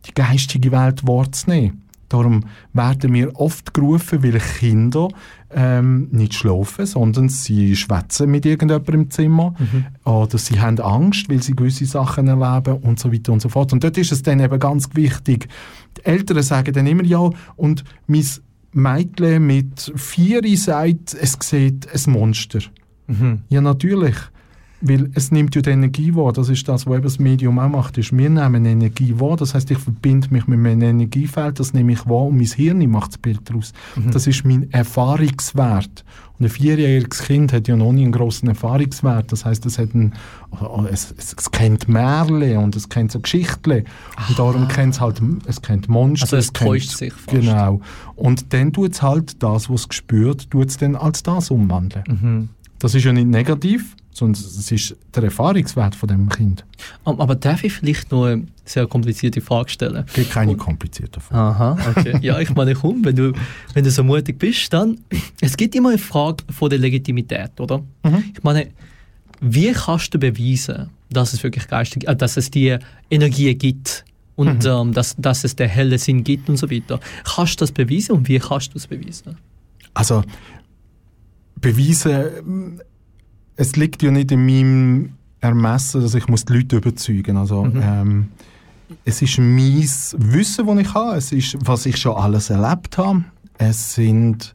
die 0.06 0.14
geistige 0.14 0.72
Welt 0.72 1.06
wahrzunehmen. 1.06 1.81
Darum 2.12 2.44
werden 2.74 3.14
wir 3.14 3.34
oft 3.36 3.72
gerufen, 3.72 4.22
weil 4.22 4.38
Kinder 4.38 5.08
ähm, 5.50 6.08
nicht 6.10 6.34
schlafen, 6.34 6.84
sondern 6.84 7.30
sie 7.30 7.74
schwätzen 7.74 8.30
mit 8.30 8.44
irgendjemandem 8.44 8.94
im 8.94 9.10
Zimmer 9.10 9.54
oder 10.04 10.36
sie 10.36 10.60
haben 10.60 10.78
Angst, 10.78 11.30
weil 11.30 11.42
sie 11.42 11.56
gewisse 11.56 11.86
Sachen 11.86 12.28
erleben 12.28 12.82
und 12.82 13.00
so 13.00 13.10
weiter 13.10 13.32
und 13.32 13.40
so 13.40 13.48
fort. 13.48 13.72
Und 13.72 13.82
dort 13.82 13.96
ist 13.96 14.12
es 14.12 14.22
dann 14.22 14.40
eben 14.40 14.58
ganz 14.58 14.90
wichtig. 14.92 15.48
Die 15.96 16.04
Eltern 16.04 16.42
sagen 16.42 16.74
dann 16.74 16.86
immer 16.86 17.04
ja 17.04 17.30
und 17.56 17.82
mein 18.06 18.26
Mädchen 18.72 19.46
mit 19.46 19.92
vier 19.96 20.42
sagt, 20.58 21.14
es 21.14 21.38
sieht 21.40 21.88
ein 21.88 22.12
Monster. 22.12 22.60
Ja, 23.48 23.62
natürlich. 23.62 24.16
Weil 24.84 25.10
es 25.14 25.30
nimmt 25.30 25.54
ja 25.54 25.62
die 25.62 25.70
Energie 25.70 26.12
wahr. 26.16 26.32
Das 26.32 26.48
ist 26.48 26.66
das, 26.68 26.86
was 26.86 26.94
eben 26.94 27.04
das 27.04 27.18
Medium 27.20 27.58
auch 27.60 27.68
macht. 27.68 27.98
Ist, 27.98 28.16
wir 28.16 28.28
nehmen 28.28 28.64
Energie 28.66 29.14
wahr. 29.18 29.36
Das 29.36 29.54
heißt, 29.54 29.70
ich 29.70 29.78
verbinde 29.78 30.26
mich 30.30 30.48
mit 30.48 30.58
meinem 30.58 30.82
Energiefeld, 30.82 31.60
das 31.60 31.72
nehme 31.72 31.92
ich 31.92 32.04
wahr 32.06 32.24
und 32.24 32.36
mein 32.36 32.46
Hirn 32.46 32.90
macht 32.90 33.12
das 33.12 33.18
Bild 33.18 33.40
daraus. 33.44 33.72
Das 34.12 34.26
ist 34.26 34.44
mein 34.44 34.70
Erfahrungswert. 34.72 36.04
Und 36.38 36.46
ein 36.46 36.50
vierjähriges 36.50 37.22
Kind 37.24 37.52
hat 37.52 37.68
ja 37.68 37.76
noch 37.76 37.92
nie 37.92 38.02
einen 38.02 38.10
grossen 38.12 38.48
Erfahrungswert. 38.48 39.30
Das 39.30 39.44
heißt, 39.44 39.64
es, 39.66 39.78
hat 39.78 39.94
einen, 39.94 40.14
oh, 40.60 40.84
es, 40.90 41.14
es, 41.16 41.36
es 41.38 41.50
kennt 41.52 41.88
Märchen 41.88 42.56
und 42.56 42.74
es 42.74 42.88
kennt 42.88 43.12
so 43.12 43.20
Geschichten. 43.20 43.84
Und 44.28 44.38
darum 44.38 44.66
kennt 44.66 44.94
es 44.94 45.00
halt, 45.00 45.22
es 45.46 45.62
kennt 45.62 45.88
Monster. 45.88 46.24
Also 46.24 46.36
es 46.38 46.52
kennt- 46.52 46.68
täuscht 46.70 46.90
sich 46.96 47.12
fast. 47.12 47.28
Genau. 47.28 47.80
Und 48.16 48.52
dann 48.52 48.72
tut 48.72 48.92
es 48.94 49.02
halt 49.02 49.42
das, 49.42 49.70
was 49.70 49.86
es 49.88 49.94
spürt, 49.96 50.50
tut 50.50 50.70
es 50.70 50.76
dann 50.78 50.96
als 50.96 51.22
das 51.22 51.50
umwandeln. 51.52 52.04
Mhm. 52.08 52.48
Das 52.80 52.96
ist 52.96 53.04
ja 53.04 53.12
nicht 53.12 53.28
negativ, 53.28 53.94
sondern 54.12 54.42
es 54.42 54.70
ist 54.70 54.94
der 55.14 55.24
Erfahrungswert 55.24 55.94
von 55.94 56.08
dem 56.08 56.28
Kind. 56.28 56.64
Aber 57.04 57.34
darf 57.34 57.64
ich 57.64 57.72
vielleicht 57.72 58.12
noch 58.12 58.26
eine 58.26 58.46
sehr 58.64 58.86
komplizierte 58.86 59.40
Frage 59.40 59.70
stellen? 59.70 60.04
Es 60.06 60.14
gibt 60.14 60.30
keine 60.30 60.56
komplizierten 60.56 61.20
Fragen. 61.20 61.38
Aha, 61.38 61.78
okay. 61.96 62.18
Ja, 62.20 62.38
ich 62.38 62.54
meine, 62.54 62.74
komm, 62.74 63.04
wenn 63.04 63.16
du, 63.16 63.32
wenn 63.72 63.84
du 63.84 63.90
so 63.90 64.04
mutig 64.04 64.38
bist, 64.38 64.72
dann. 64.72 65.00
Es 65.40 65.56
gibt 65.56 65.74
immer 65.74 65.90
eine 65.90 65.98
Frage 65.98 66.44
von 66.50 66.68
der 66.68 66.78
Legitimität, 66.78 67.58
oder? 67.58 67.82
Ich 68.34 68.42
meine, 68.42 68.68
wie 69.40 69.72
kannst 69.72 70.14
du 70.14 70.18
beweisen, 70.18 70.90
dass 71.10 71.32
es 71.32 71.42
wirklich 71.42 71.66
geistig, 71.66 72.06
äh, 72.06 72.14
dass 72.14 72.36
es 72.36 72.50
die 72.50 72.78
Energie 73.10 73.54
gibt 73.54 74.04
und 74.36 74.64
ähm, 74.64 74.92
dass, 74.92 75.16
dass 75.16 75.42
es 75.42 75.56
den 75.56 75.68
hellen 75.68 75.98
Sinn 75.98 76.22
gibt 76.22 76.48
und 76.48 76.58
so 76.58 76.70
weiter? 76.70 77.00
Kannst 77.24 77.60
du 77.60 77.64
das 77.64 77.72
beweisen 77.72 78.12
und 78.12 78.28
wie 78.28 78.38
kannst 78.38 78.72
du 78.72 78.78
es 78.78 78.86
beweisen? 78.86 79.36
Also, 79.94 80.22
beweisen, 81.60 82.80
es 83.56 83.76
liegt 83.76 84.02
ja 84.02 84.10
nicht 84.10 84.32
in 84.32 84.46
meinem 84.46 85.12
Ermessen, 85.40 86.02
dass 86.02 86.14
ich 86.14 86.28
muss 86.28 86.44
die 86.44 86.54
Leute 86.54 86.76
überzeugen 86.76 87.36
Also, 87.36 87.66
ähm, 87.66 88.28
es 89.04 89.22
ist 89.22 89.38
mein 89.38 89.82
Wissen, 89.82 90.66
das 90.66 90.78
ich 90.78 90.94
habe. 90.94 91.16
Es 91.16 91.32
ist, 91.32 91.56
was 91.60 91.86
ich 91.86 91.96
schon 91.96 92.16
alles 92.16 92.50
erlebt 92.50 92.98
habe. 92.98 93.24
Es 93.58 93.94
sind 93.94 94.54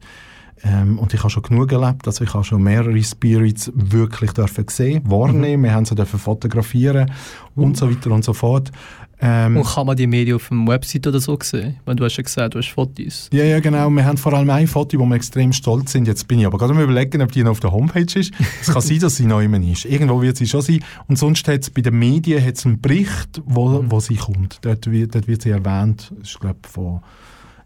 ähm, 0.64 0.98
und 0.98 1.14
ich 1.14 1.20
habe 1.20 1.30
schon 1.30 1.42
genug 1.42 1.72
erlebt, 1.72 2.06
also 2.06 2.24
ich 2.24 2.34
habe 2.34 2.44
schon 2.44 2.62
mehrere 2.62 3.02
Spirits 3.02 3.70
wirklich 3.74 4.32
dürfen 4.32 4.66
sehen, 4.68 5.02
wahrnehmen, 5.08 5.64
wir 5.64 5.72
haben 5.72 5.84
sie 5.84 5.94
dürfen 5.94 6.18
fotografieren 6.18 7.12
und 7.54 7.76
so 7.76 7.90
weiter 7.90 8.10
und 8.10 8.24
so 8.24 8.32
fort. 8.32 8.72
Ähm, 9.20 9.56
Und 9.56 9.66
kann 9.66 9.84
man 9.86 9.96
die 9.96 10.06
Medien 10.06 10.36
auf 10.36 10.48
dem 10.48 10.66
Website 10.68 11.06
oder 11.06 11.18
so 11.18 11.36
sehen? 11.42 11.76
Weil 11.84 11.96
du 11.96 12.04
hast 12.04 12.16
ja 12.16 12.22
gesagt, 12.22 12.54
du 12.54 12.58
hast 12.58 12.68
Fotos. 12.68 13.28
Ja, 13.32 13.42
ja, 13.44 13.58
genau. 13.58 13.90
Wir 13.90 14.04
haben 14.04 14.16
vor 14.16 14.32
allem 14.32 14.48
ein 14.50 14.66
Foto, 14.68 14.96
wo 14.98 15.04
wir 15.06 15.16
extrem 15.16 15.52
stolz 15.52 15.90
sind. 15.92 16.06
Jetzt 16.06 16.28
bin 16.28 16.38
ich 16.38 16.46
aber 16.46 16.56
gerade 16.58 16.72
am 16.72 16.80
überlegen, 16.80 17.20
ob 17.22 17.32
die 17.32 17.42
noch 17.42 17.50
auf 17.52 17.60
der 17.60 17.72
Homepage 17.72 18.02
ist. 18.18 18.32
Es 18.60 18.68
kann 18.72 18.80
sein, 18.80 19.00
dass 19.00 19.16
sie 19.16 19.26
noch 19.26 19.40
immer 19.40 19.60
ist. 19.60 19.84
Irgendwo 19.86 20.22
wird 20.22 20.36
sie 20.36 20.46
schon 20.46 20.62
sein. 20.62 20.84
Und 21.08 21.18
sonst 21.18 21.48
hat 21.48 21.62
es 21.62 21.70
bei 21.70 21.80
den 21.82 21.98
Medien 21.98 22.44
hat's 22.44 22.64
einen 22.64 22.80
Bericht, 22.80 23.42
wo, 23.44 23.82
wo 23.88 23.98
sie 23.98 24.14
kommt. 24.16 24.58
Dort 24.62 24.88
wird, 24.90 25.14
dort 25.16 25.26
wird 25.26 25.42
sie 25.42 25.50
erwähnt. 25.50 26.12
Das 26.20 26.28
ist, 26.30 26.40
glaube 26.40 26.60
von, 26.70 27.00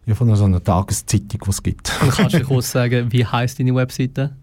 ja, 0.07 0.15
von 0.15 0.35
so 0.35 0.45
einer 0.45 0.65
Tageszeitung, 0.65 1.41
die 1.45 1.51
es 1.51 1.63
gibt. 1.63 1.93
Und 2.03 2.13
kannst 2.13 2.35
du 2.35 2.41
kurz 2.45 2.73
sagen, 2.73 3.13
wie 3.13 3.27
heißt 3.27 3.59
deine 3.59 3.75
Webseite? 3.75 4.35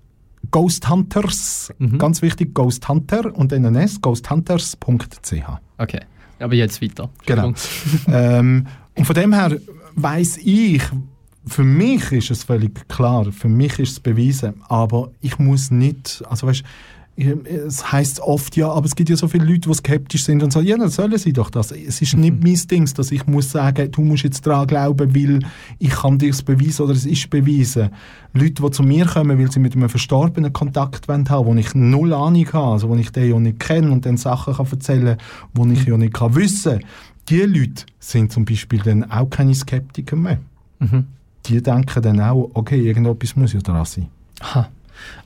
Ghost 0.52 0.88
Hunters, 0.90 1.74
Mhm. 1.80 1.98
ganz 1.98 2.22
wichtig, 2.22 2.54
Ghost 2.54 2.88
Hunter 2.88 3.36
und 3.36 3.52
dann 3.52 3.66
ein 3.66 3.76
S, 3.76 4.00
ghosthunters.ch. 4.00 5.34
Okay. 5.78 6.00
Aber 6.40 6.56
jetzt 6.56 6.82
weiter. 6.82 7.10
Genau. 7.26 7.54
Ähm, 8.08 8.68
und 8.96 9.06
von 9.06 9.16
dem 9.16 9.34
her 9.34 9.58
weiß 9.96 10.38
ich, 10.44 10.82
für 11.46 11.64
mich 11.64 12.12
ist 12.12 12.32
es 12.32 12.44
völlig 12.44 12.88
klar, 12.88 13.32
für 13.32 13.50
mich 13.50 13.80
ist 13.80 13.92
es 13.92 14.00
bewiesen, 14.00 14.62
aber 14.68 15.12
ich 15.22 15.40
muss 15.40 15.72
nicht, 15.72 16.24
also 16.30 16.48
weißt, 16.48 16.64
es 17.20 17.92
heißt 17.92 18.20
oft 18.22 18.56
ja, 18.56 18.70
aber 18.70 18.86
es 18.86 18.96
gibt 18.96 19.10
ja 19.10 19.16
so 19.16 19.28
viele 19.28 19.46
Leute, 19.46 19.70
die 19.70 19.74
skeptisch 19.74 20.24
sind 20.24 20.42
und 20.42 20.52
sagen, 20.52 20.68
ja, 20.68 20.78
dann 20.78 20.90
sollen 20.90 21.18
sie 21.18 21.34
doch 21.34 21.50
das. 21.50 21.72
Es 21.72 22.02
ist 22.02 22.16
nicht 22.16 22.44
mein 22.44 22.56
Ding, 22.68 22.90
dass 22.94 23.12
ich 23.12 23.28
muss 23.28 23.52
sagen, 23.52 23.92
du 23.92 24.02
musst 24.02 24.24
jetzt 24.24 24.46
daran 24.46 24.68
glauben, 24.68 25.16
weil 25.16 25.40
ich 25.80 25.90
kann 25.90 26.18
dir 26.18 26.30
es 26.30 26.42
beweisen 26.42 26.84
oder 26.84 26.94
es 26.94 27.06
ist 27.06 27.30
bewiesen. 27.30 27.90
Leute, 28.34 28.62
die 28.64 28.72
zu 28.72 28.84
mir 28.84 29.06
kommen, 29.06 29.38
weil 29.38 29.52
sie 29.52 29.60
mit 29.60 29.76
einem 29.76 29.90
Verstorbenen 29.90 30.54
Kontakt 30.54 31.08
wollen 31.08 31.30
haben, 31.30 31.46
wo 31.48 31.56
ich 31.56 31.74
null 31.76 32.14
Ahnung 32.14 32.48
habe, 32.54 32.74
also 32.74 32.90
wo 32.90 32.96
ich 32.96 33.12
den 33.12 33.30
ja 33.30 33.40
nicht 33.40 33.60
kenne 33.60 33.92
und 33.92 34.06
dann 34.06 34.18
Sachen 34.18 34.54
kann 34.54 34.68
erzählen 34.72 35.18
kann, 35.54 35.70
die 35.70 35.80
ich 35.80 35.86
ja 35.86 35.98
nicht 35.98 36.14
kann 36.14 36.36
wissen 36.36 36.80
die 37.30 37.42
Leute 37.42 37.86
sind 38.00 38.32
zum 38.32 38.46
Beispiel 38.46 38.80
dann 38.80 39.10
auch 39.10 39.30
keine 39.30 39.54
Skeptiker 39.54 40.16
mehr. 40.16 40.40
Mhm. 40.80 41.06
Die 41.46 41.62
denken 41.62 42.02
dann 42.02 42.20
auch, 42.20 42.50
okay, 42.54 42.80
irgendetwas 42.80 43.36
muss 43.36 43.54
ja 43.54 43.60
dran 43.60 43.86
sein. 43.86 44.08
Aha. 44.40 44.70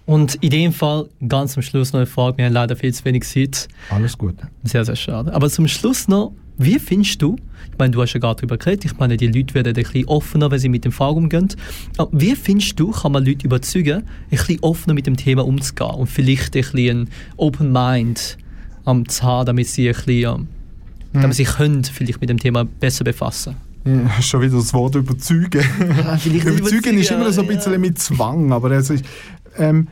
Und 0.05 0.35
in 0.35 0.49
dem 0.49 0.73
Fall 0.73 1.07
ganz 1.27 1.55
am 1.55 1.63
Schluss 1.63 1.93
noch 1.93 1.99
eine 1.99 2.07
Frage. 2.07 2.37
Wir 2.37 2.45
haben 2.45 2.53
leider 2.53 2.75
viel 2.75 2.93
zu 2.93 3.05
wenig 3.05 3.23
Zeit. 3.23 3.67
Alles 3.89 4.17
gut. 4.17 4.35
Sehr, 4.63 4.83
sehr 4.83 4.95
schade. 4.95 5.33
Aber 5.33 5.49
zum 5.49 5.67
Schluss 5.67 6.07
noch, 6.07 6.33
wie 6.57 6.77
findest 6.77 7.21
du, 7.21 7.35
ich 7.71 7.77
meine, 7.77 7.91
du 7.91 8.01
hast 8.01 8.13
ja 8.13 8.19
gerade 8.19 8.35
darüber 8.35 8.57
geredet, 8.57 8.85
ich 8.85 8.97
meine, 8.97 9.17
die 9.17 9.27
Leute 9.27 9.53
werden 9.55 9.69
ein 9.75 9.81
bisschen 9.81 10.05
offener, 10.05 10.51
wenn 10.51 10.59
sie 10.59 10.69
mit 10.69 10.85
dem 10.85 10.91
Fall 10.91 11.11
umgehen. 11.11 11.47
Aber 11.97 12.09
wie 12.13 12.35
findest 12.35 12.79
du, 12.79 12.91
kann 12.91 13.11
man 13.11 13.25
Leute 13.25 13.45
überzeugen, 13.45 14.03
ein 14.03 14.03
bisschen 14.29 14.59
offener 14.61 14.93
mit 14.93 15.07
dem 15.07 15.17
Thema 15.17 15.45
umzugehen 15.45 15.91
und 15.91 16.07
vielleicht 16.07 16.55
ein 16.55 16.61
bisschen 16.61 17.01
ein 17.01 17.09
Open 17.37 17.71
Mind 17.71 18.37
ähm, 18.85 19.07
zu 19.07 19.23
haben, 19.23 19.45
damit 19.45 19.67
sie 19.67 19.87
ein 19.89 19.95
bisschen, 19.95 20.09
ähm, 20.11 20.47
damit 21.13 21.35
sie 21.35 21.45
können 21.45 21.83
vielleicht 21.83 22.21
mit 22.21 22.29
dem 22.29 22.39
Thema 22.39 22.65
besser 22.65 23.03
befassen? 23.03 23.55
Ja, 23.85 24.21
schon 24.21 24.41
wieder 24.41 24.57
das 24.57 24.73
Wort 24.73 24.95
überzeugen. 24.95 25.63
Ja, 25.79 26.13
nicht 26.15 26.45
überzeugen 26.45 26.97
ist 26.97 27.11
immer 27.11 27.31
so 27.31 27.41
ein 27.41 27.47
ja. 27.47 27.55
bisschen 27.55 27.81
mit 27.81 27.99
Zwang, 27.99 28.51
aber 28.51 28.71
es 28.71 28.89
ist, 28.89 29.05
ähm, 29.57 29.87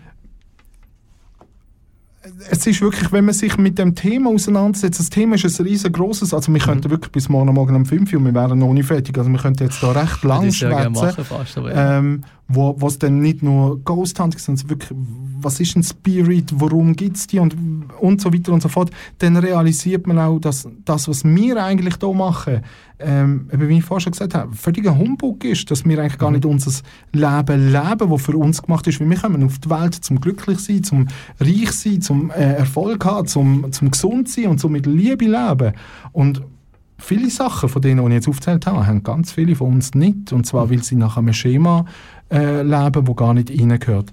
es 2.49 2.67
ist 2.67 2.81
wirklich, 2.81 3.11
wenn 3.11 3.25
man 3.25 3.33
sich 3.33 3.57
mit 3.57 3.79
dem 3.79 3.95
Thema 3.95 4.29
auseinandersetzt, 4.29 4.99
das 4.99 5.09
Thema 5.09 5.35
ist 5.35 5.59
ein 5.59 5.65
riesengroßes, 5.65 6.33
also 6.33 6.53
wir 6.53 6.59
könnten 6.59 6.89
wirklich 6.89 7.11
bis 7.11 7.29
morgen 7.29 7.53
Morgen 7.53 7.75
um 7.75 7.85
5 7.85 8.13
Uhr 8.13 8.19
und 8.19 8.25
wir 8.25 8.33
wären 8.33 8.59
noch 8.59 8.73
nicht 8.73 8.85
fertig, 8.85 9.17
also 9.17 9.29
wir 9.29 9.39
könnten 9.39 9.63
jetzt 9.63 9.81
da 9.81 9.91
recht 9.91 10.23
lang 10.23 10.51
schwätzen. 10.51 10.93
ja. 11.67 11.97
ähm, 11.99 12.23
wo 12.53 12.75
was 12.79 12.99
dann 12.99 13.19
nicht 13.19 13.43
nur 13.43 13.79
Ghost 13.83 14.19
Hunting, 14.19 14.39
sondern 14.39 14.69
wirklich, 14.69 14.97
was 15.39 15.59
ist 15.59 15.75
ein 15.75 15.83
Spirit, 15.83 16.53
warum 16.55 16.95
gibt 16.95 17.17
es 17.17 17.27
die 17.27 17.39
und, 17.39 17.55
und 17.99 18.21
so 18.21 18.33
weiter 18.33 18.53
und 18.53 18.61
so 18.61 18.69
fort, 18.69 18.91
dann 19.19 19.37
realisiert 19.37 20.07
man 20.07 20.19
auch, 20.19 20.39
dass 20.39 20.67
das, 20.85 21.07
was 21.07 21.23
wir 21.23 21.63
eigentlich 21.63 21.95
hier 21.99 22.13
machen, 22.13 22.61
ähm, 22.99 23.49
eben 23.51 23.67
wie 23.67 23.77
ich 23.79 23.83
vorher 23.83 24.01
schon 24.01 24.11
gesagt 24.11 24.35
habe, 24.35 24.55
völliger 24.55 24.97
Humbug 24.97 25.43
ist, 25.43 25.71
dass 25.71 25.85
wir 25.85 25.99
eigentlich 25.99 26.19
gar 26.19 26.31
nicht 26.31 26.45
unser 26.45 26.71
Leben 27.13 27.71
leben, 27.71 28.09
das 28.09 28.21
für 28.21 28.37
uns 28.37 28.61
gemacht 28.61 28.87
ist, 28.87 28.99
weil 28.99 29.09
wir 29.09 29.17
kommen 29.17 29.43
auf 29.43 29.59
die 29.59 29.69
Welt 29.69 29.95
zum 29.95 30.21
glücklich 30.21 30.59
sein, 30.59 30.83
zum 30.83 31.07
reich 31.39 31.71
sein, 31.71 32.01
zum 32.01 32.31
äh, 32.31 32.53
Erfolg 32.53 33.03
haben, 33.05 33.27
zum, 33.27 33.71
zum 33.71 33.91
gesund 33.91 34.29
sein 34.29 34.47
und 34.47 34.59
zum 34.59 34.71
mit 34.71 34.85
Liebe 34.85 35.25
leben. 35.25 35.73
Und 36.11 36.43
viele 37.01 37.29
Sachen 37.29 37.69
von 37.69 37.81
denen, 37.81 38.01
die 38.01 38.07
ich 38.07 38.13
jetzt 38.13 38.27
aufgezählt 38.27 38.65
habe, 38.65 38.85
haben 38.85 39.03
ganz 39.03 39.31
viele 39.31 39.55
von 39.55 39.73
uns 39.73 39.93
nicht. 39.93 40.31
Und 40.31 40.45
zwar, 40.45 40.69
weil 40.69 40.83
sie 40.83 40.95
nach 40.95 41.17
einem 41.17 41.33
Schema 41.33 41.85
äh, 42.31 42.61
leben, 42.61 43.07
wo 43.07 43.13
gar 43.13 43.33
nicht 43.33 43.49
reingehört. 43.49 44.11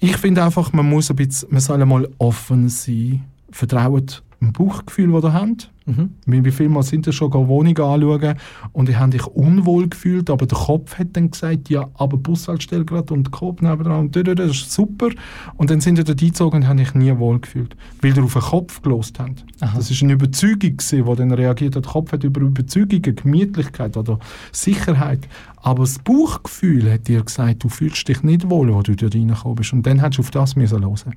Ich 0.00 0.16
finde 0.16 0.44
einfach, 0.44 0.72
man 0.72 0.88
muss 0.88 1.10
ein 1.10 1.16
bisschen, 1.16 1.48
man 1.50 1.60
soll 1.60 1.84
mal 1.84 2.08
offen 2.18 2.68
sein. 2.68 3.24
Vertraut 3.50 4.22
dem 4.40 4.52
Bauchgefühl, 4.52 5.12
das 5.12 5.24
ihr 5.24 5.32
habt. 5.32 5.70
Mhm. 5.86 6.10
Wie 6.26 6.50
viele 6.50 6.68
Mal 6.68 6.82
sind 6.82 7.06
ihr 7.06 7.12
schon 7.12 7.32
eine 7.32 7.48
Wohnung 7.48 7.76
anschauen 7.78 8.34
und 8.72 8.88
ihr 8.88 9.00
habt 9.00 9.14
euch 9.14 9.26
unwohl 9.26 9.88
gefühlt, 9.88 10.28
aber 10.28 10.46
der 10.46 10.58
Kopf 10.58 10.98
hat 10.98 11.08
dann 11.14 11.30
gesagt, 11.30 11.70
ja, 11.70 11.88
aber 11.94 12.18
Bushaltestelle 12.18 12.84
gerade 12.84 13.14
und 13.14 13.30
Kopf 13.30 13.62
nebenan 13.62 14.00
und 14.00 14.16
das 14.16 14.50
ist 14.50 14.72
super. 14.72 15.08
Und 15.56 15.70
dann 15.70 15.80
sind 15.80 15.98
ihr 15.98 16.04
dort 16.04 16.20
eingezogen 16.20 16.62
und 16.62 16.68
habt 16.68 16.80
euch 16.80 16.94
nie 16.94 17.16
wohl 17.16 17.40
gefühlt, 17.40 17.74
weil 18.02 18.16
ihr 18.16 18.22
auf 18.22 18.34
den 18.34 18.42
Kopf 18.42 18.82
gelost 18.82 19.18
habt. 19.18 19.44
Aha. 19.60 19.76
Das 19.76 19.90
ist 19.90 20.02
eine 20.02 20.12
Überzeugung 20.12 20.76
gewesen, 20.76 21.04
die 21.04 21.16
dann 21.16 21.32
reagiert 21.32 21.74
hat. 21.74 21.86
Der 21.86 21.92
Kopf 21.92 22.12
hat 22.12 22.22
über 22.22 22.42
Überzeugungen, 22.42 23.16
Gemütlichkeit 23.16 23.96
oder 23.96 24.18
Sicherheit. 24.52 25.26
Aber 25.56 25.80
das 25.80 25.98
Bauchgefühl 25.98 26.92
hat 26.92 27.08
dir 27.08 27.22
gesagt, 27.22 27.64
du 27.64 27.68
fühlst 27.68 28.06
dich 28.06 28.22
nicht 28.22 28.48
wohl, 28.48 28.72
wo 28.72 28.82
du 28.82 28.94
dort 28.94 29.14
reingekommen 29.14 29.56
bist. 29.56 29.72
Und 29.72 29.86
dann 29.86 30.00
hättest 30.00 30.18
du 30.18 30.22
auf 30.22 30.30
das 30.30 30.54
müssen 30.54 30.82
hören. 30.82 31.14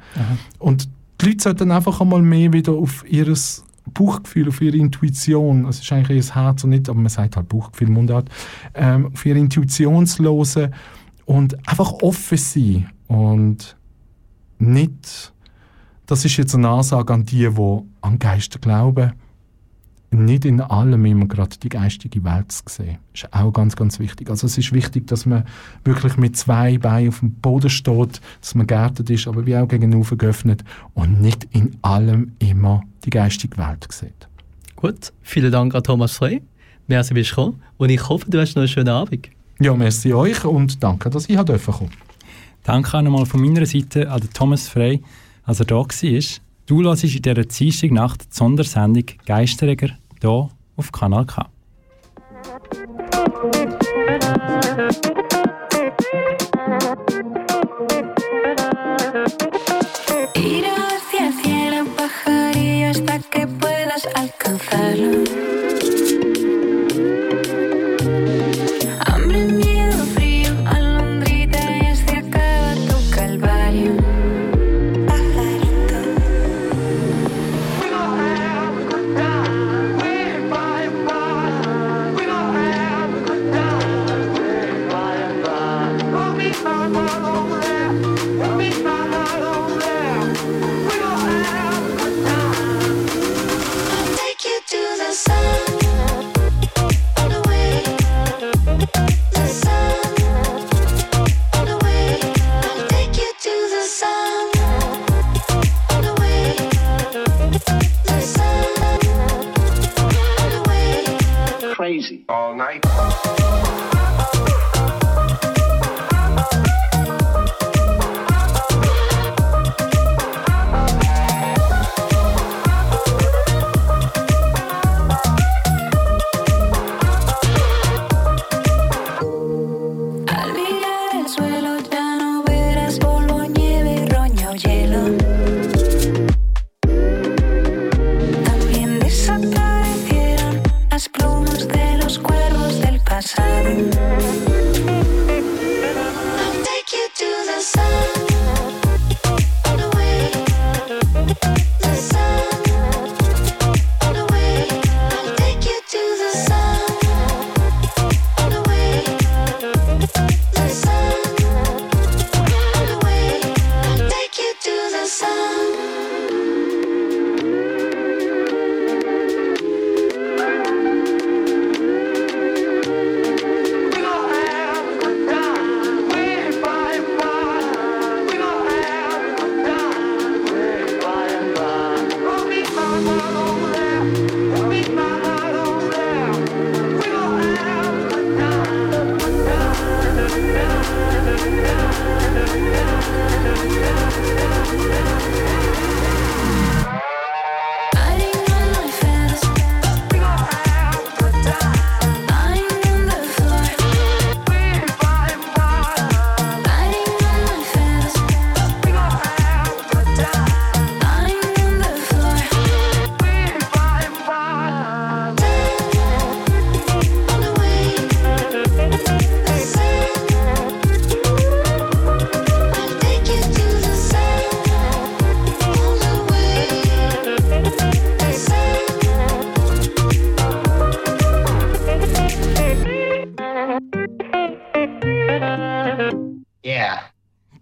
Und 0.58 0.90
die 1.22 1.28
Leute 1.28 1.44
sollten 1.44 1.72
einfach 1.72 2.02
einmal 2.02 2.22
mehr 2.22 2.52
wieder 2.54 2.74
auf, 2.74 3.06
ihres, 3.08 3.64
Bauchgefühl, 3.94 4.48
auf 4.50 4.62
ihre 4.62 4.78
Intuition, 4.78 5.66
es 5.66 5.80
ist 5.80 5.92
eigentlich 5.92 6.28
ihr 6.28 6.36
Herz 6.36 6.64
und 6.64 6.70
nicht, 6.70 6.88
aber 6.88 7.00
man 7.00 7.10
sagt 7.10 7.36
halt 7.36 7.50
Bauchgefühl, 7.50 7.90
Mundart, 7.90 8.30
ähm, 8.74 9.08
auf 9.14 9.26
ihre 9.26 9.40
Intuition 9.40 10.06
zu 10.06 10.24
hören 10.24 10.74
und 11.26 11.68
einfach 11.68 11.92
offen 12.02 12.38
sein 12.38 12.90
und 13.08 13.76
nicht, 14.60 15.34
das 16.06 16.26
ist 16.26 16.38
jetzt 16.38 16.56
eine 16.56 16.70
Ansage 16.70 17.14
an 17.14 17.26
die, 17.26 17.50
die 17.50 17.80
an 18.02 18.20
Geister 18.20 18.60
glauben, 18.60 19.14
nicht 20.12 20.44
in 20.44 20.60
allem 20.60 21.06
immer 21.06 21.26
gerade 21.26 21.58
die 21.58 21.70
geistige 21.70 22.24
Welt 22.24 22.52
zu 22.52 22.64
sehen. 22.68 22.98
Das 23.14 23.24
ist 23.24 23.34
auch 23.34 23.52
ganz, 23.52 23.76
ganz 23.76 23.98
wichtig. 23.98 24.30
Also 24.30 24.46
es 24.46 24.58
ist 24.58 24.74
wichtig, 24.74 25.08
dass 25.08 25.26
man 25.26 25.46
wirklich 25.86 26.18
mit 26.18 26.36
zwei 26.36 26.78
Beinen 26.78 27.10
auf 27.10 27.20
dem 27.20 27.32
Boden 27.32 27.70
steht, 27.70 28.20
dass 28.42 28.54
man 28.54 28.68
geerdet 28.68 29.10
ist, 29.10 29.28
aber 29.28 29.46
wie 29.46 29.56
auch 29.56 29.68
gegenüber 29.68 30.18
geöffnet 30.18 30.64
und 30.94 31.22
nicht 31.22 31.48
in 31.52 31.78
allem 31.82 32.34
immer 32.40 32.84
die 33.06 33.10
geistige 33.10 33.58
Welt 33.58 33.88
sieht. 33.90 34.28
Gut, 34.76 35.14
vielen 35.22 35.52
Dank 35.52 35.74
an 35.76 35.84
Thomas 35.84 36.12
Frey. 36.14 36.42
Merci, 36.88 37.14
bist 37.14 37.32
du 37.32 37.36
gekommen. 37.36 37.62
Und 37.78 37.90
ich 37.90 38.10
hoffe, 38.10 38.30
du 38.30 38.40
hast 38.40 38.56
noch 38.56 38.62
einen 38.62 38.68
schönen 38.68 38.90
Abend. 38.90 39.30
Ja, 39.60 39.74
merci 39.76 40.14
euch 40.14 40.44
und 40.44 40.84
danke, 40.84 41.10
dass 41.10 41.30
ich 41.30 41.36
kommen 41.36 41.46
durfte. 41.46 41.90
Danke 42.64 42.98
auch 42.98 43.02
nochmal 43.02 43.26
von 43.26 43.42
meiner 43.42 43.66
Seite 43.66 44.12
an 44.12 44.22
Thomas 44.34 44.68
Frey, 44.68 45.02
als 45.44 45.60
er 45.60 45.68
da 45.68 45.76
war. 45.76 45.88
Du 46.72 46.82
hörst 46.84 47.04
in 47.04 47.10
dieser 47.10 47.34
Dienstagnacht 47.34 48.22
die 48.22 48.28
Sondersendung 48.34 49.04
Geistereger 49.26 49.90
hier 50.22 50.50
auf 50.78 50.92
Kanal 50.94 51.26
K. 51.26 51.50
Ir 60.34 60.64
hacia 60.64 61.28
el 61.28 61.34
cielo, 61.44 61.86
pajarillo, 61.98 62.88
hasta 62.88 63.20
que 63.20 63.46
puedas 63.48 64.08
alcanzarlo. 64.16 65.41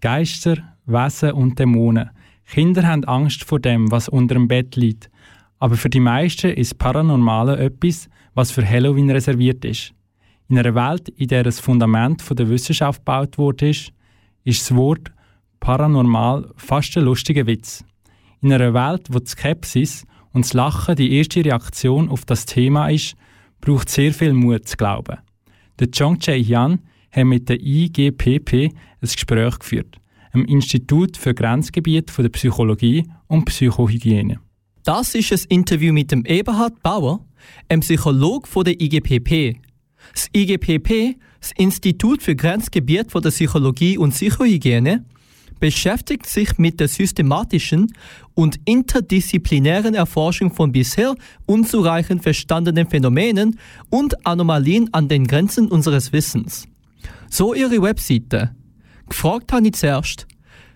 Geister, 0.00 0.56
Wesen 0.86 1.32
und 1.32 1.58
Dämonen. 1.58 2.10
Kinder 2.46 2.86
haben 2.86 3.04
Angst 3.04 3.44
vor 3.44 3.60
dem, 3.60 3.90
was 3.90 4.08
unter 4.08 4.34
dem 4.34 4.48
Bett 4.48 4.76
liegt. 4.76 5.10
Aber 5.58 5.76
für 5.76 5.90
die 5.90 6.00
meisten 6.00 6.50
ist 6.50 6.78
Paranormale 6.78 7.58
etwas, 7.58 8.08
was 8.34 8.50
für 8.50 8.68
Halloween 8.68 9.10
reserviert 9.10 9.64
ist. 9.64 9.92
In 10.48 10.58
einer 10.58 10.74
Welt, 10.74 11.08
in 11.10 11.28
der 11.28 11.44
das 11.44 11.60
Fundament 11.60 12.22
der 12.36 12.48
Wissenschaft 12.48 13.00
gebaut 13.00 13.38
wurde, 13.38 13.68
ist, 13.68 13.92
das 14.44 14.74
Wort 14.74 15.12
paranormal 15.60 16.50
fast 16.56 16.96
ein 16.96 17.04
lustiger 17.04 17.46
Witz. 17.46 17.84
In 18.40 18.52
einer 18.52 18.74
Welt, 18.74 19.06
wo 19.10 19.18
die 19.18 19.26
Skepsis 19.26 20.06
und 20.32 20.44
das 20.44 20.54
Lachen 20.54 20.96
die 20.96 21.16
erste 21.16 21.44
Reaktion 21.44 22.08
auf 22.08 22.24
das 22.24 22.46
Thema 22.46 22.88
ist, 22.88 23.14
braucht 23.60 23.90
sehr 23.90 24.12
viel 24.12 24.32
Mut 24.32 24.66
zu 24.66 24.76
glauben. 24.76 25.18
Der 25.78 25.90
Chong 25.90 26.18
Chae-Hyun 26.18 26.80
hat 27.10 27.24
mit 27.24 27.48
der 27.48 27.60
IGPP 27.60 28.52
ein 28.52 28.72
Gespräch 29.00 29.58
geführt, 29.58 29.96
einem 30.32 30.44
Institut 30.44 31.16
für 31.16 31.34
Grenzgebiet 31.34 32.10
von 32.10 32.24
der 32.24 32.30
Psychologie 32.30 33.04
und 33.26 33.44
Psychohygiene. 33.46 34.40
Das 34.84 35.14
ist 35.14 35.32
ein 35.32 35.40
Interview 35.48 35.92
mit 35.92 36.10
dem 36.10 36.24
Eberhard 36.24 36.82
Bauer, 36.82 37.24
einem 37.68 37.80
Psychologe 37.80 38.46
von 38.46 38.64
der 38.64 38.80
IGPP. 38.80 39.60
Das 40.12 40.28
IGPP, 40.34 41.16
das 41.40 41.52
Institut 41.56 42.22
für 42.22 42.34
Grenzgebiet 42.34 43.12
von 43.12 43.22
der 43.22 43.30
Psychologie 43.30 43.98
und 43.98 44.12
Psychohygiene, 44.12 45.04
beschäftigt 45.60 46.26
sich 46.26 46.56
mit 46.58 46.80
der 46.80 46.88
systematischen 46.88 47.92
und 48.34 48.58
interdisziplinären 48.64 49.94
Erforschung 49.94 50.52
von 50.52 50.72
bisher 50.72 51.14
unzureichend 51.46 52.22
verstandenen 52.22 52.88
Phänomenen 52.88 53.58
und 53.90 54.26
Anomalien 54.26 54.92
an 54.92 55.08
den 55.08 55.26
Grenzen 55.26 55.68
unseres 55.68 56.12
Wissens. 56.12 56.66
So 57.30 57.54
ihre 57.54 57.80
Webseite. 57.80 58.54
Gefragt 59.08 59.52
habe 59.52 59.66
ich 59.66 59.74
zuerst, 59.74 60.26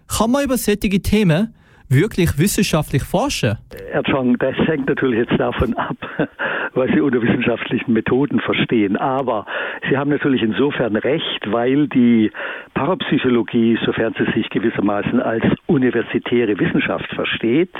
kann 0.06 0.30
man 0.30 0.44
über 0.44 0.56
solche 0.56 1.02
Themen 1.02 1.54
wirklich 1.88 2.38
wissenschaftlich 2.38 3.02
forschen? 3.02 3.58
Herr 3.90 4.02
Chong, 4.02 4.38
das 4.38 4.56
hängt 4.66 4.88
natürlich 4.88 5.28
jetzt 5.28 5.38
davon 5.38 5.74
ab, 5.74 5.96
was 6.74 6.90
Sie 6.90 7.00
unter 7.00 7.22
wissenschaftlichen 7.22 7.92
Methoden 7.92 8.40
verstehen. 8.40 8.96
Aber 8.96 9.46
Sie 9.88 9.96
haben 9.96 10.10
natürlich 10.10 10.42
insofern 10.42 10.96
recht, 10.96 11.50
weil 11.50 11.88
die 11.88 12.30
Parapsychologie, 12.74 13.78
sofern 13.84 14.14
sie 14.18 14.30
sich 14.32 14.50
gewissermaßen 14.50 15.20
als 15.20 15.44
universitäre 15.66 16.58
Wissenschaft 16.58 17.08
versteht, 17.14 17.74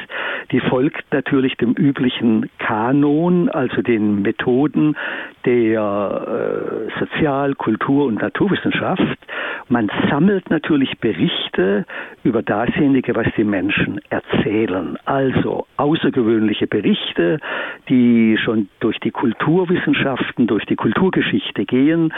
die 0.52 0.61
folgt 0.61 1.12
natürlich 1.12 1.57
dem 1.57 1.72
üblichen 1.72 2.50
Kanon, 2.59 3.48
also 3.48 3.82
den 3.82 4.22
Methoden 4.22 4.96
der 5.44 6.88
äh, 6.90 7.00
Sozial-, 7.00 7.55
Kultur- 7.55 8.07
und 8.07 8.20
Naturwissenschaft. 8.20 9.18
Man 9.68 9.90
sammelt 10.11 10.50
natürlich 10.50 10.98
Berichte 10.98 11.86
über 12.22 12.42
dasjenige, 12.42 13.14
was 13.14 13.26
die 13.36 13.44
Menschen 13.44 13.93
erzählen. 14.11 14.99
Also 15.05 15.66
außergewöhnliche 15.76 16.66
Berichte, 16.66 17.38
die 17.88 18.38
schon 18.42 18.68
durch 18.80 18.99
die 19.01 19.11
Kulturwissenschaften, 19.11 20.47
durch 20.47 20.64
die 20.66 20.76
Kulturgeschichte 20.76 21.64
gehen. 21.64 22.12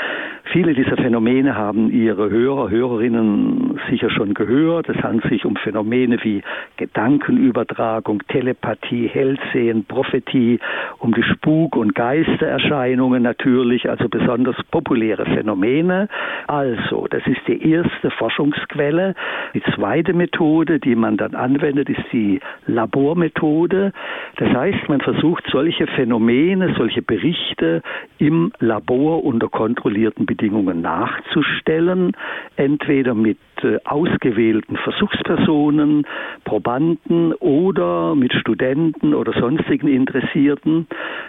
Viele 0.53 0.75
dieser 0.75 0.97
Phänomene 0.97 1.57
haben 1.57 1.91
Ihre 1.91 2.31
Hörer, 2.31 2.71
Hörerinnen 2.71 3.81
sicher 3.91 4.11
schon 4.11 4.35
gehört. 4.35 4.89
Es 4.89 5.03
handelt 5.03 5.31
sich 5.31 5.45
um 5.45 5.57
Phänomene 5.57 6.19
wie 6.23 6.43
Gedankenübertragung, 6.77 8.23
Telepathie, 8.29 9.09
Hellsehen, 9.09 9.85
Prophetie, 9.85 10.59
um 10.99 11.13
die 11.15 11.23
Spuk- 11.23 11.77
und 11.77 11.95
Geistererscheinungen 11.95 13.23
natürlich, 13.23 13.89
also 13.89 14.09
besonders 14.09 14.57
populäre 14.71 15.25
Phänomene. 15.27 16.09
Also, 16.47 17.07
das 17.11 17.27
ist 17.27 17.41
die 17.47 17.71
erste 17.71 18.11
Forschungsquelle. 18.11 19.15
Die 19.55 19.63
zweite 19.75 20.13
Methode, 20.13 20.79
die 20.79 20.95
man 20.95 21.17
dann 21.17 21.35
anwendet, 21.35 21.66
ist 21.89 22.05
die 22.13 22.41
Labormethode. 22.67 23.93
Das 24.37 24.49
heißt, 24.49 24.89
man 24.89 25.01
versucht 25.01 25.45
solche 25.51 25.87
Phänomene, 25.87 26.75
solche 26.77 27.03
Berichte 27.03 27.83
im 28.19 28.53
Labor 28.59 29.25
unter 29.25 29.49
kontrollierten 29.49 30.27
Bedingungen 30.27 30.83
nachzustellen, 30.83 32.13
entweder 32.57 33.15
mit 33.15 33.39
ausgewählten 33.85 34.77
Versuchspersonen, 34.77 36.07
Probanden 36.45 37.33
oder 37.35 38.15
mit 38.15 38.33
Studenten 38.33 39.15
oder 39.15 39.33
sonstigen 39.33 39.89
Interessierten. 39.89 40.87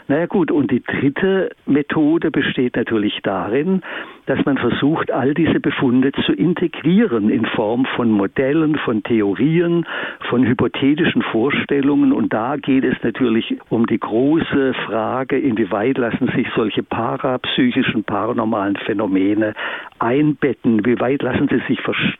Naja 0.07 0.25
gut, 0.25 0.51
und 0.51 0.71
die 0.71 0.83
dritte 0.83 1.51
Methode 1.65 2.31
besteht 2.31 2.75
natürlich 2.75 3.19
darin, 3.23 3.81
dass 4.25 4.43
man 4.45 4.57
versucht, 4.57 5.11
all 5.11 5.33
diese 5.33 5.59
Befunde 5.59 6.11
zu 6.25 6.33
integrieren 6.33 7.29
in 7.29 7.45
Form 7.45 7.85
von 7.95 8.11
Modellen, 8.11 8.75
von 8.77 9.03
Theorien, 9.03 9.85
von 10.29 10.45
hypothetischen 10.45 11.21
Vorstellungen. 11.21 12.11
Und 12.11 12.33
da 12.33 12.57
geht 12.57 12.83
es 12.83 12.95
natürlich 13.03 13.57
um 13.69 13.85
die 13.85 13.99
große 13.99 14.73
Frage, 14.85 15.37
inwieweit 15.37 15.97
lassen 15.97 16.27
sich 16.35 16.47
solche 16.55 16.83
parapsychischen, 16.83 18.03
paranormalen 18.03 18.75
Phänomene 18.75 19.53
einbetten, 19.99 20.85
wie 20.85 20.99
weit 20.99 21.21
lassen 21.21 21.47
sie 21.49 21.61
sich 21.67 21.81
verstehen 21.81 22.16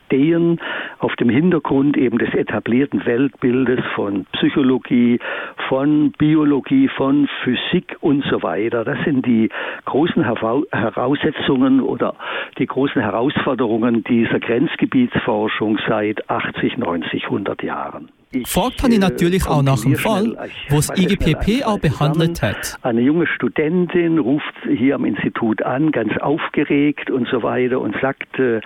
auf 1.00 1.16
dem 1.18 1.30
Hintergrund 1.30 1.98
eben 1.98 2.18
des 2.18 2.34
etablierten 2.34 3.06
Weltbildes 3.06 3.80
von 3.93 4.26
Psychologie, 4.34 5.20
von 5.68 6.12
Biologie, 6.18 6.88
von 6.88 7.28
Physik 7.43 7.98
und 8.02 8.24
so 8.30 8.41
weiter. 8.41 8.86
Das 8.86 8.98
sind 9.04 9.26
die 9.26 9.50
großen 9.86 10.24
Heraussetzungen 10.24 11.82
oder 11.82 12.16
die 12.58 12.66
großen 12.66 13.02
Herausforderungen 13.02 14.04
dieser 14.06 14.39
Grenzgebietsforschung 14.39 15.78
seit 15.88 16.30
80, 16.30 16.78
90, 16.78 17.26
100 17.26 17.64
Jahren. 17.64 18.10
Fragt 18.45 18.84
habe 18.84 18.91
ich 18.91 18.97
äh, 18.97 19.01
natürlich 19.01 19.47
auch 19.47 19.63
nach 19.63 19.82
dem 19.82 19.95
Fall, 19.95 20.38
wo 20.69 20.75
das 20.75 20.91
IGPP 20.97 21.65
auch 21.65 21.80
behandelt 21.80 22.41
hat. 22.41 22.78
Eine 22.82 23.01
junge 23.01 23.25
Studentin 23.25 24.17
ruft 24.17 24.53
hier 24.67 24.95
am 24.95 25.05
Institut 25.05 25.61
an, 25.63 25.91
ganz 25.91 26.17
aufgeregt 26.17 27.09
und 27.09 27.28
so 27.30 27.41
weiter 27.43 27.80
und 27.80 27.95
sagt, 28.01 28.38
äh, 28.38 28.57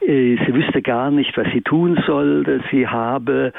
äh, 0.00 0.38
sie 0.46 0.54
wüsste 0.54 0.80
gar 0.80 1.10
nicht, 1.10 1.36
was 1.36 1.46
sie 1.52 1.60
tun 1.60 2.00
sollte. 2.06 2.62
Sie 2.70 2.86
habe 2.86 3.52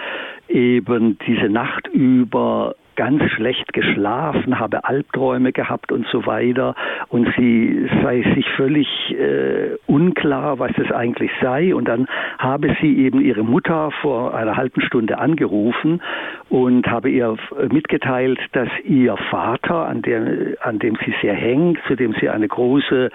eben 0.48 1.18
diese 1.28 1.50
Nacht 1.50 1.88
über 1.88 2.76
ganz 2.96 3.24
schlecht 3.32 3.74
geschlafen, 3.74 4.60
habe 4.60 4.84
Albträume 4.84 5.52
gehabt 5.52 5.92
und 5.92 6.06
so 6.12 6.26
weiter. 6.26 6.76
Und 7.10 7.28
sie 7.38 7.90
sei 8.04 8.24
sich 8.36 8.48
völlig 8.56 8.88
äh, 9.12 9.78
unklar, 9.88 10.60
was 10.60 10.72
es 10.78 10.92
eigentlich 10.92 11.32
sei. 11.42 11.74
Und 11.74 11.88
dann 11.88 12.08
habe 12.38 12.76
sie 12.82 12.98
eben 12.98 13.22
ihre 13.22 13.44
Mutter 13.44 13.92
vor 14.02 14.36
einer 14.36 14.58
halben 14.58 14.82
Stunde 14.82 15.18
angerufen 15.18 16.02
und 16.50 16.88
habe 16.88 17.10
ihr 17.10 17.38
mitgeteilt, 17.70 18.40
dass 18.52 18.70
ihr 18.84 19.16
Vater, 19.30 19.88
an 19.88 20.02
dem, 20.02 20.56
an 20.62 20.80
dem 20.80 20.98
sie 21.06 21.14
sehr 21.22 21.34
hängt, 21.34 21.80
zu 21.88 21.96
dem 21.96 22.14
sie 22.20 22.30
eine 22.30 22.48
große 22.48 23.10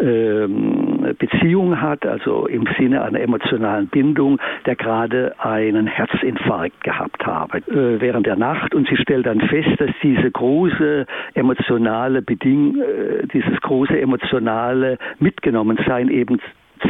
ähm, 0.00 1.14
Beziehung 1.18 1.80
hat, 1.80 2.06
also 2.06 2.46
im 2.46 2.66
Sinne 2.78 3.02
einer 3.02 3.20
emotionalen 3.20 3.88
Bindung, 3.88 4.38
der 4.66 4.76
gerade 4.76 5.34
einen 5.38 5.86
Herzinfarkt 5.86 6.82
gehabt 6.82 7.26
habe 7.26 7.58
äh, 7.58 8.00
während 8.00 8.26
der 8.26 8.36
Nacht. 8.36 8.74
Und 8.74 8.88
sie 8.88 8.96
stellt 8.96 9.17
dann 9.22 9.40
fest, 9.40 9.68
dass 9.78 9.90
diese 10.02 10.30
große 10.30 11.06
emotionale 11.34 12.22
Beding, 12.22 12.80
äh, 12.80 13.26
dieses 13.26 13.60
große 13.60 13.98
emotionale 14.00 14.98
Mitgenommensein 15.18 16.08
eben 16.08 16.40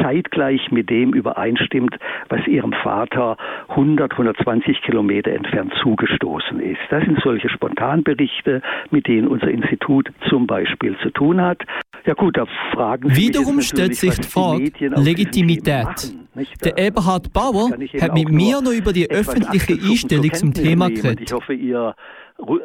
zeitgleich 0.00 0.70
mit 0.70 0.90
dem 0.90 1.12
übereinstimmt, 1.12 1.96
was 2.28 2.46
ihrem 2.46 2.72
Vater 2.72 3.36
100, 3.68 4.12
120 4.12 4.82
Kilometer 4.82 5.32
entfernt 5.32 5.72
zugestoßen 5.82 6.60
ist. 6.60 6.80
Das 6.90 7.04
sind 7.04 7.18
solche 7.22 7.48
Spontanberichte, 7.48 8.62
mit 8.90 9.06
denen 9.06 9.28
unser 9.28 9.48
Institut 9.48 10.10
zum 10.28 10.46
Beispiel 10.46 10.96
zu 11.02 11.10
tun 11.10 11.40
hat. 11.40 11.62
Ja 12.06 12.14
gut, 12.14 12.36
da 12.36 12.46
fragen 12.72 13.10
Sie 13.10 13.28
Wiederum 13.28 13.60
stellt 13.60 13.94
sich 13.94 14.16
die 14.16 14.28
Frage 14.28 14.70
Legitimität. 14.96 15.84
Machen? 15.84 16.28
Der 16.64 16.78
Eberhard 16.78 17.32
Bauer 17.32 17.70
hat 18.00 18.14
mit 18.14 18.30
mir 18.30 18.60
nur 18.60 18.62
noch 18.62 18.78
über 18.78 18.92
die 18.92 19.10
öffentliche 19.10 19.74
Einstellung 19.74 20.32
zum 20.32 20.54
Thema 20.54 20.88
geredet. 20.88 21.20
Ich 21.22 21.32
hoffe, 21.32 21.54
Ihr, 21.54 21.94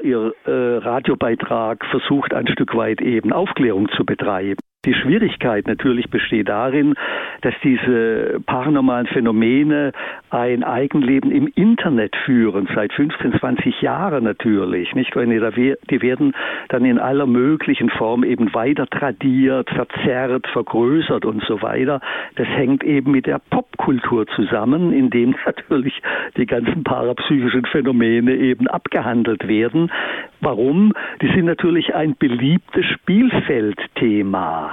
Ihr 0.04 0.34
äh, 0.46 0.52
Radiobeitrag 0.52 1.84
versucht 1.90 2.34
ein 2.34 2.48
Stück 2.48 2.76
weit 2.76 3.02
eben 3.02 3.34
Aufklärung 3.34 3.90
zu 3.98 4.06
betreiben. 4.06 4.60
Die 4.86 4.94
Schwierigkeit 4.94 5.66
natürlich 5.66 6.10
besteht 6.10 6.50
darin, 6.50 6.96
dass 7.40 7.54
diese 7.64 8.42
paranormalen 8.46 9.08
Phänomene 9.08 9.94
ein 10.30 10.66
Eigenleben 10.66 11.32
im 11.32 11.48
Internet 11.56 12.14
führen, 12.26 12.68
seit 12.76 12.92
15, 12.92 13.40
20 13.40 13.82
Jahren 13.82 14.26
natürlich, 14.26 14.94
nicht? 14.94 15.14
Die 15.16 16.02
werden 16.02 16.34
dann 16.68 16.84
in 16.84 17.00
aller 17.00 17.28
möglichen 17.28 17.90
Form 17.92 18.26
eben 18.26 18.54
weiter 18.54 18.86
tradiert, 18.88 19.70
verzerrt, 19.70 20.48
vergrößert 20.48 21.24
und 21.24 21.44
so 21.46 21.62
weiter. 21.62 22.02
Das 22.36 22.48
hängt 22.48 22.84
eben 22.84 23.12
mit 23.12 23.26
der 23.26 23.40
Popkultur 23.40 24.28
zusammen, 24.36 24.92
in 24.92 25.10
dem 25.10 25.34
natürlich 25.46 26.02
die 26.36 26.46
ganzen 26.46 26.84
parapsychischen 26.84 27.66
Phänomene 27.68 28.36
eben 28.36 28.68
abgehandelt 28.68 29.48
werden. 29.48 29.90
Warum? 30.42 30.92
Die 31.22 31.28
sind 31.28 31.46
natürlich 31.46 31.96
ein 31.96 32.18
beliebtes 32.18 32.86
Spielfeldthema. 32.86 34.73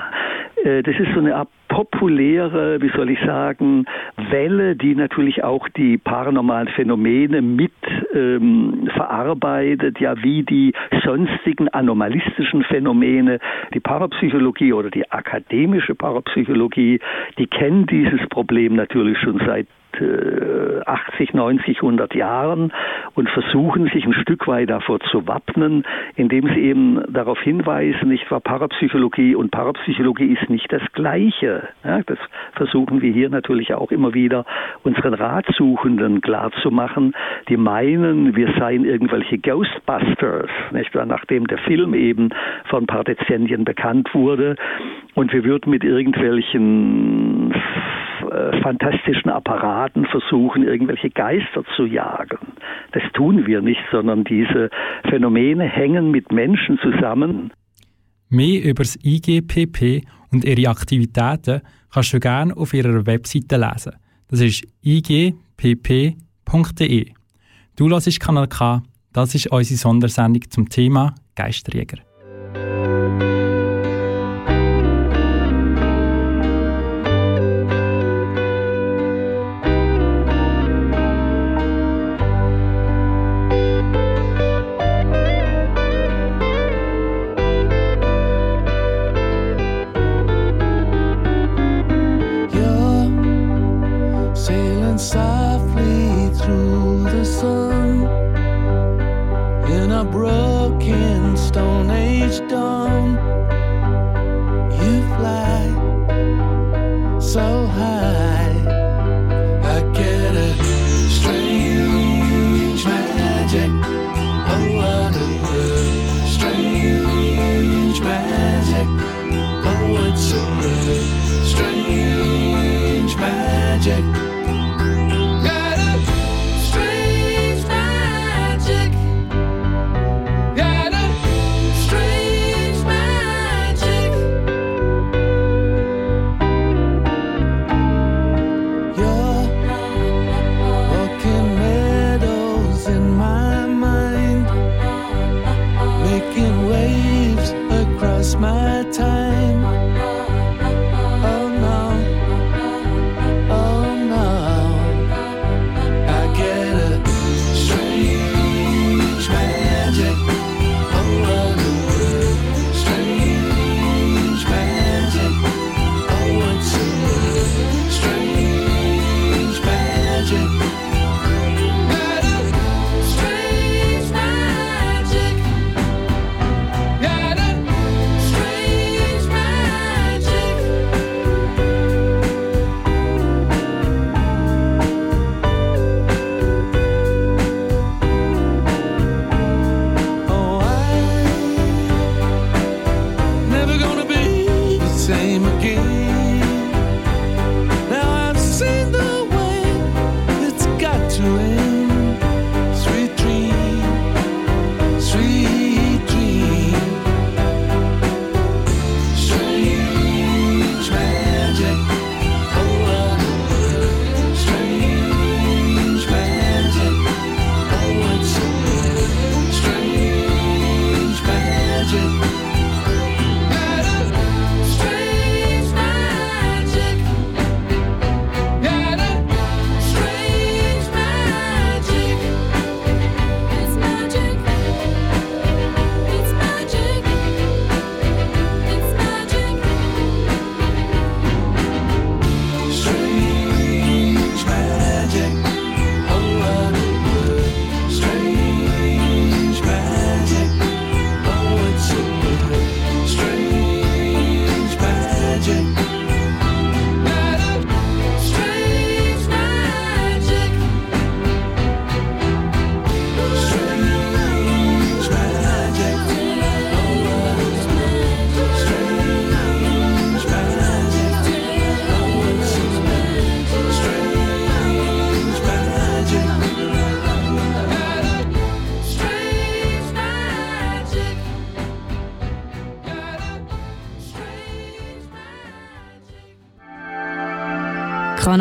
Äh, 0.65 0.83
Das 0.83 0.99
ist 0.99 1.13
so 1.15 1.21
eine 1.21 1.37
Art 1.37 1.49
populäre, 1.69 2.83
wie 2.83 2.91
soll 2.91 3.11
ich 3.11 3.21
sagen, 3.21 3.87
Welle, 4.31 4.77
die 4.77 4.95
natürlich 4.95 5.45
auch 5.45 5.69
die 5.69 5.99
paranormalen 5.99 6.69
Phänomene 6.69 7.41
mit 7.43 7.73
ähm, 8.13 8.89
verarbeitet, 8.93 10.01
ja 10.01 10.21
wie 10.23 10.43
die 10.43 10.73
sonstigen 11.05 11.69
anomalistischen 11.69 12.65
Phänomene. 12.65 13.39
Die 13.73 13.81
Parapsychologie 13.81 14.73
oder 14.73 14.91
die 14.91 15.11
akademische 15.11 15.95
Parapsychologie, 15.95 16.99
die 17.39 17.47
kennen 17.47 17.87
dieses 17.87 18.21
Problem 18.29 18.75
natürlich 18.75 19.19
schon 19.19 19.41
seit 19.47 19.69
äh, 20.01 20.81
80, 20.87 21.35
90, 21.35 21.77
100 21.77 22.15
Jahren 22.15 22.73
und 23.15 23.29
versuchen 23.31 23.89
sich 23.93 24.05
ein 24.05 24.15
Stück 24.15 24.47
weit 24.47 24.71
davor 24.71 25.01
zu 25.01 25.27
wappnen, 25.27 25.85
indem 26.17 26.47
sie 26.49 26.61
eben 26.61 27.03
darauf 27.13 27.41
hinweisen, 27.41 28.09
nicht 28.09 28.31
wahr, 28.31 28.41
Parapsychologie 28.41 29.35
und 29.35 29.51
Parapsychologie 29.51 30.27
ist 30.27 30.51
nicht 30.51 30.73
das 30.73 30.83
Gleiche. 30.93 31.69
Ja, 31.85 32.01
das 32.05 32.19
versuchen 32.55 33.03
wir 33.03 33.13
hier 33.13 33.31
natürlich 33.31 33.75
auch 33.75 33.91
immer 33.91 34.15
wieder 34.15 34.45
unseren 34.83 35.15
Ratsuchenden 35.15 36.21
klarzumachen, 36.21 37.15
die 37.49 37.57
meinen, 37.57 38.37
wir 38.37 38.53
seien 38.59 38.85
irgendwelche 38.85 39.39
Ghostbusters, 39.39 40.51
nicht 40.73 40.95
wahr, 40.95 41.07
nachdem 41.07 41.47
der 41.47 41.59
Film 41.59 41.95
eben 41.95 42.31
vor 42.69 42.81
ein 42.81 42.87
paar 42.87 43.05
Dezennien 43.05 43.65
bekannt 43.65 44.15
wurde 44.15 44.57
und 45.15 45.33
wir 45.33 45.45
würden 45.45 45.71
mit 45.71 45.85
irgendwelchen 45.85 47.53
äh, 47.53 48.61
fantastischen 48.63 49.31
Apparaten 49.31 49.80
versuchen, 50.11 50.63
irgendwelche 50.63 51.11
Geister 51.11 51.65
zu 51.77 51.85
jagen. 51.85 52.39
Das 52.93 53.03
tun 53.15 53.47
wir 53.47 53.61
nicht, 53.63 53.81
sondern 53.91 54.25
diese 54.25 54.71
Phänomene 55.09 55.65
hängen 55.65 56.11
mit 56.11 56.33
Menschen 56.33 56.79
zusammen. 56.79 57.53
Mehr 58.29 58.63
über 58.63 58.83
das 58.83 58.99
IGPP 59.03 60.07
und 60.31 60.45
ihre 60.45 60.71
Aktivitäten 60.71 61.63
kannst 61.93 62.13
du 62.13 62.21
gerne 62.21 62.57
auf 62.57 62.75
ihrer 62.75 63.07
Webseite 63.07 63.57
lesen. 63.57 63.97
Das 64.29 64.41
ist 64.41 64.65
igpp.de. 64.83 65.47
Du 67.77 67.89
hörst 67.89 68.21
Kanal 68.21 68.49
K. 68.49 68.83
Das 69.13 69.35
ist 69.35 69.51
unsere 69.51 69.79
Sondersendung 69.79 70.43
zum 70.51 70.69
Thema 70.69 71.15
Geisterjäger. 71.35 71.99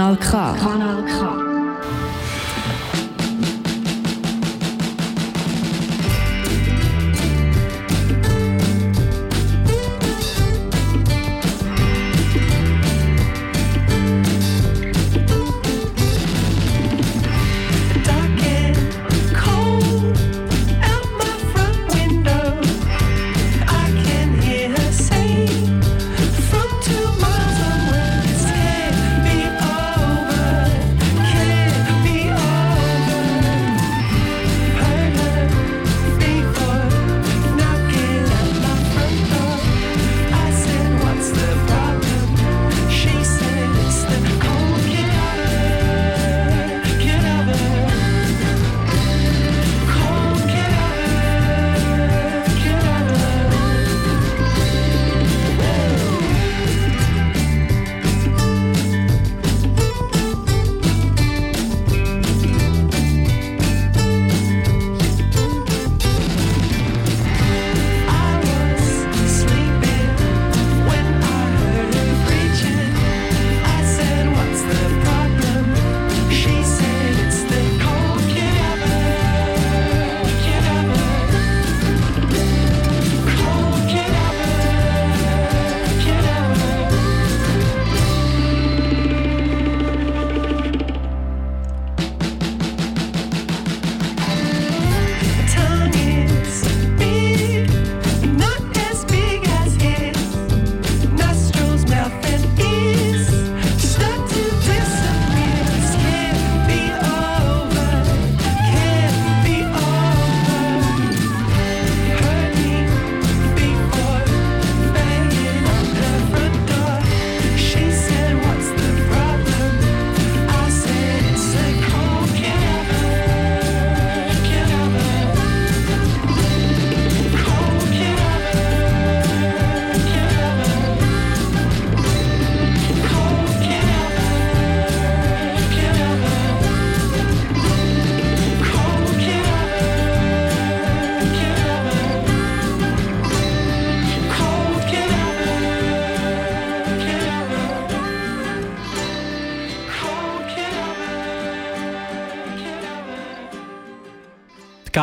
Kanal 0.10 0.18
K. 0.18 0.89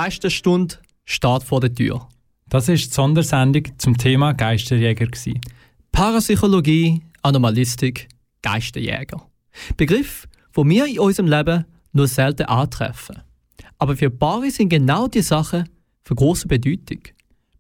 Geisterstunde 0.07 0.77
steht 1.05 1.43
vor 1.43 1.61
der 1.61 1.75
Tür. 1.75 2.07
Das 2.49 2.69
ist 2.69 2.91
die 2.91 2.95
Sondersendung 2.95 3.65
zum 3.77 3.99
Thema 3.99 4.35
Geisterjäger. 4.35 5.07
Gewesen. 5.07 5.41
Parapsychologie, 5.91 7.03
Anomalistik, 7.23 8.07
Geisterjäger. 8.41 9.27
Begriff, 9.77 10.29
wo 10.53 10.65
wir 10.65 10.87
in 10.87 11.01
unserem 11.01 11.27
Leben 11.27 11.65
nur 11.93 12.07
selten 12.07 12.45
antreffen. 12.45 13.23
Aber 13.79 13.97
für 13.97 14.09
Paare 14.09 14.49
sind 14.53 14.69
genau 14.69 15.09
die 15.09 15.23
Sachen 15.23 15.69
von 16.05 16.17
grosser 16.17 16.47
Bedeutung. 16.47 17.01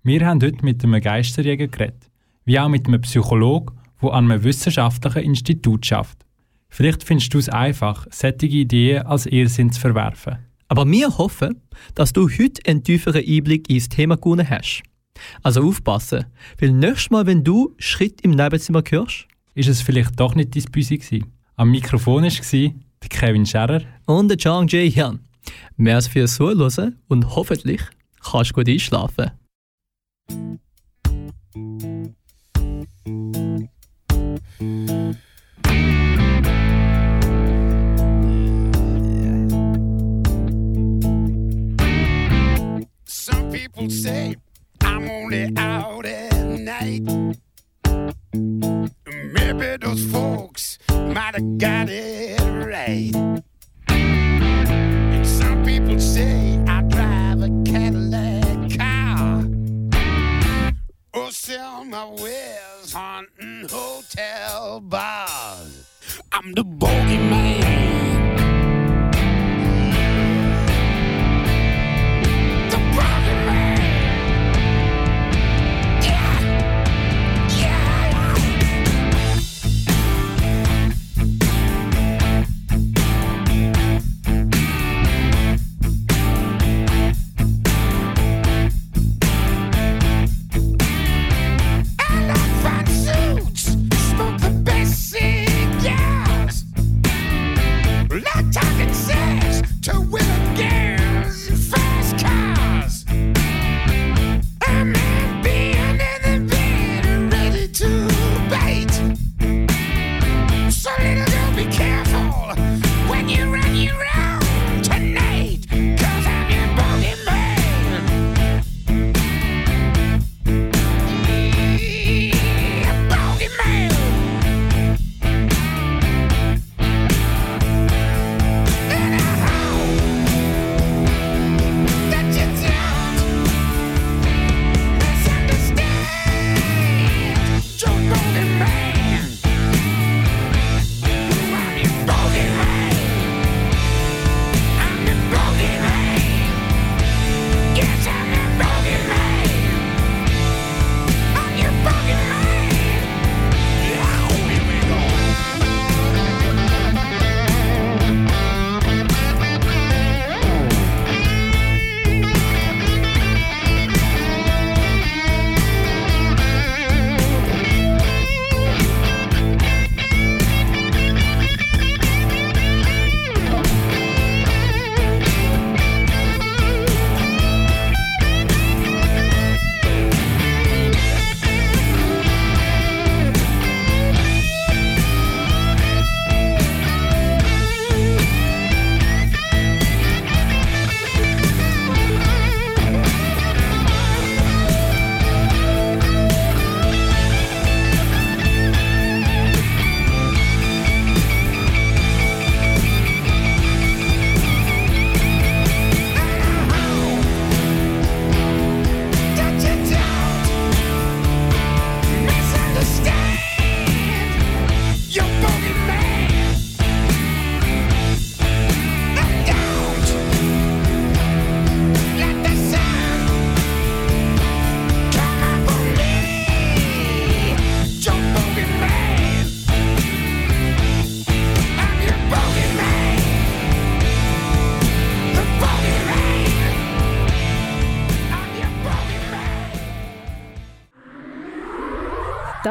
Wir 0.05 0.24
haben 0.24 0.40
heute 0.40 0.64
mit 0.64 0.84
einem 0.84 1.01
Geisterjäger 1.01 1.66
geredet, 1.66 2.09
wie 2.44 2.61
auch 2.61 2.68
mit 2.68 2.86
einem 2.86 3.01
Psychologen, 3.01 3.76
der 4.01 4.12
an 4.12 4.30
einem 4.30 4.44
wissenschaftlichen 4.44 5.24
Institut 5.24 5.84
schafft. 5.84 6.24
Vielleicht 6.68 7.03
findest 7.03 7.34
du 7.34 7.38
es 7.38 7.49
einfach, 7.49 8.07
solche 8.12 8.47
Ideen 8.47 9.05
als 9.05 9.26
Irrsinn 9.26 9.72
zu 9.72 9.80
verwerfen. 9.80 10.45
Aber 10.68 10.86
wir 10.86 11.16
hoffen, 11.18 11.62
dass 11.94 12.12
du 12.12 12.28
heute 12.28 12.60
einen 12.66 12.82
tieferen 12.82 13.24
Einblick 13.26 13.70
ins 13.70 13.88
Thema 13.88 14.16
gewonnen 14.16 14.48
hast. 14.48 14.82
Also 15.42 15.62
aufpassen, 15.62 16.26
weil 16.60 16.72
nächstes 16.72 17.10
Mal, 17.10 17.26
wenn 17.26 17.44
du 17.44 17.74
Schritt 17.78 18.20
im 18.20 18.32
Nebenzimmer 18.32 18.82
hörst 18.88 19.26
Ist 19.54 19.68
es 19.68 19.80
vielleicht 19.80 20.18
doch 20.20 20.34
nicht 20.34 20.54
dein 20.54 20.64
Büsi 20.64 20.98
gewesen? 20.98 21.32
Am 21.56 21.70
Mikrofon 21.70 22.24
war 22.24 22.30
der 22.30 23.08
Kevin 23.08 23.46
Scherer. 23.46 23.82
und 24.06 24.28
der 24.28 24.36
Chang 24.36 24.68
Jae 24.68 24.90
Hyun. 24.90 25.20
Merci 25.76 26.10
fürs 26.10 26.34
Zuhören 26.34 26.98
und 27.08 27.34
hoffentlich 27.34 27.80
kannst 28.20 28.50
du 28.50 28.54
gut 28.54 28.68
einschlafen. 28.68 29.30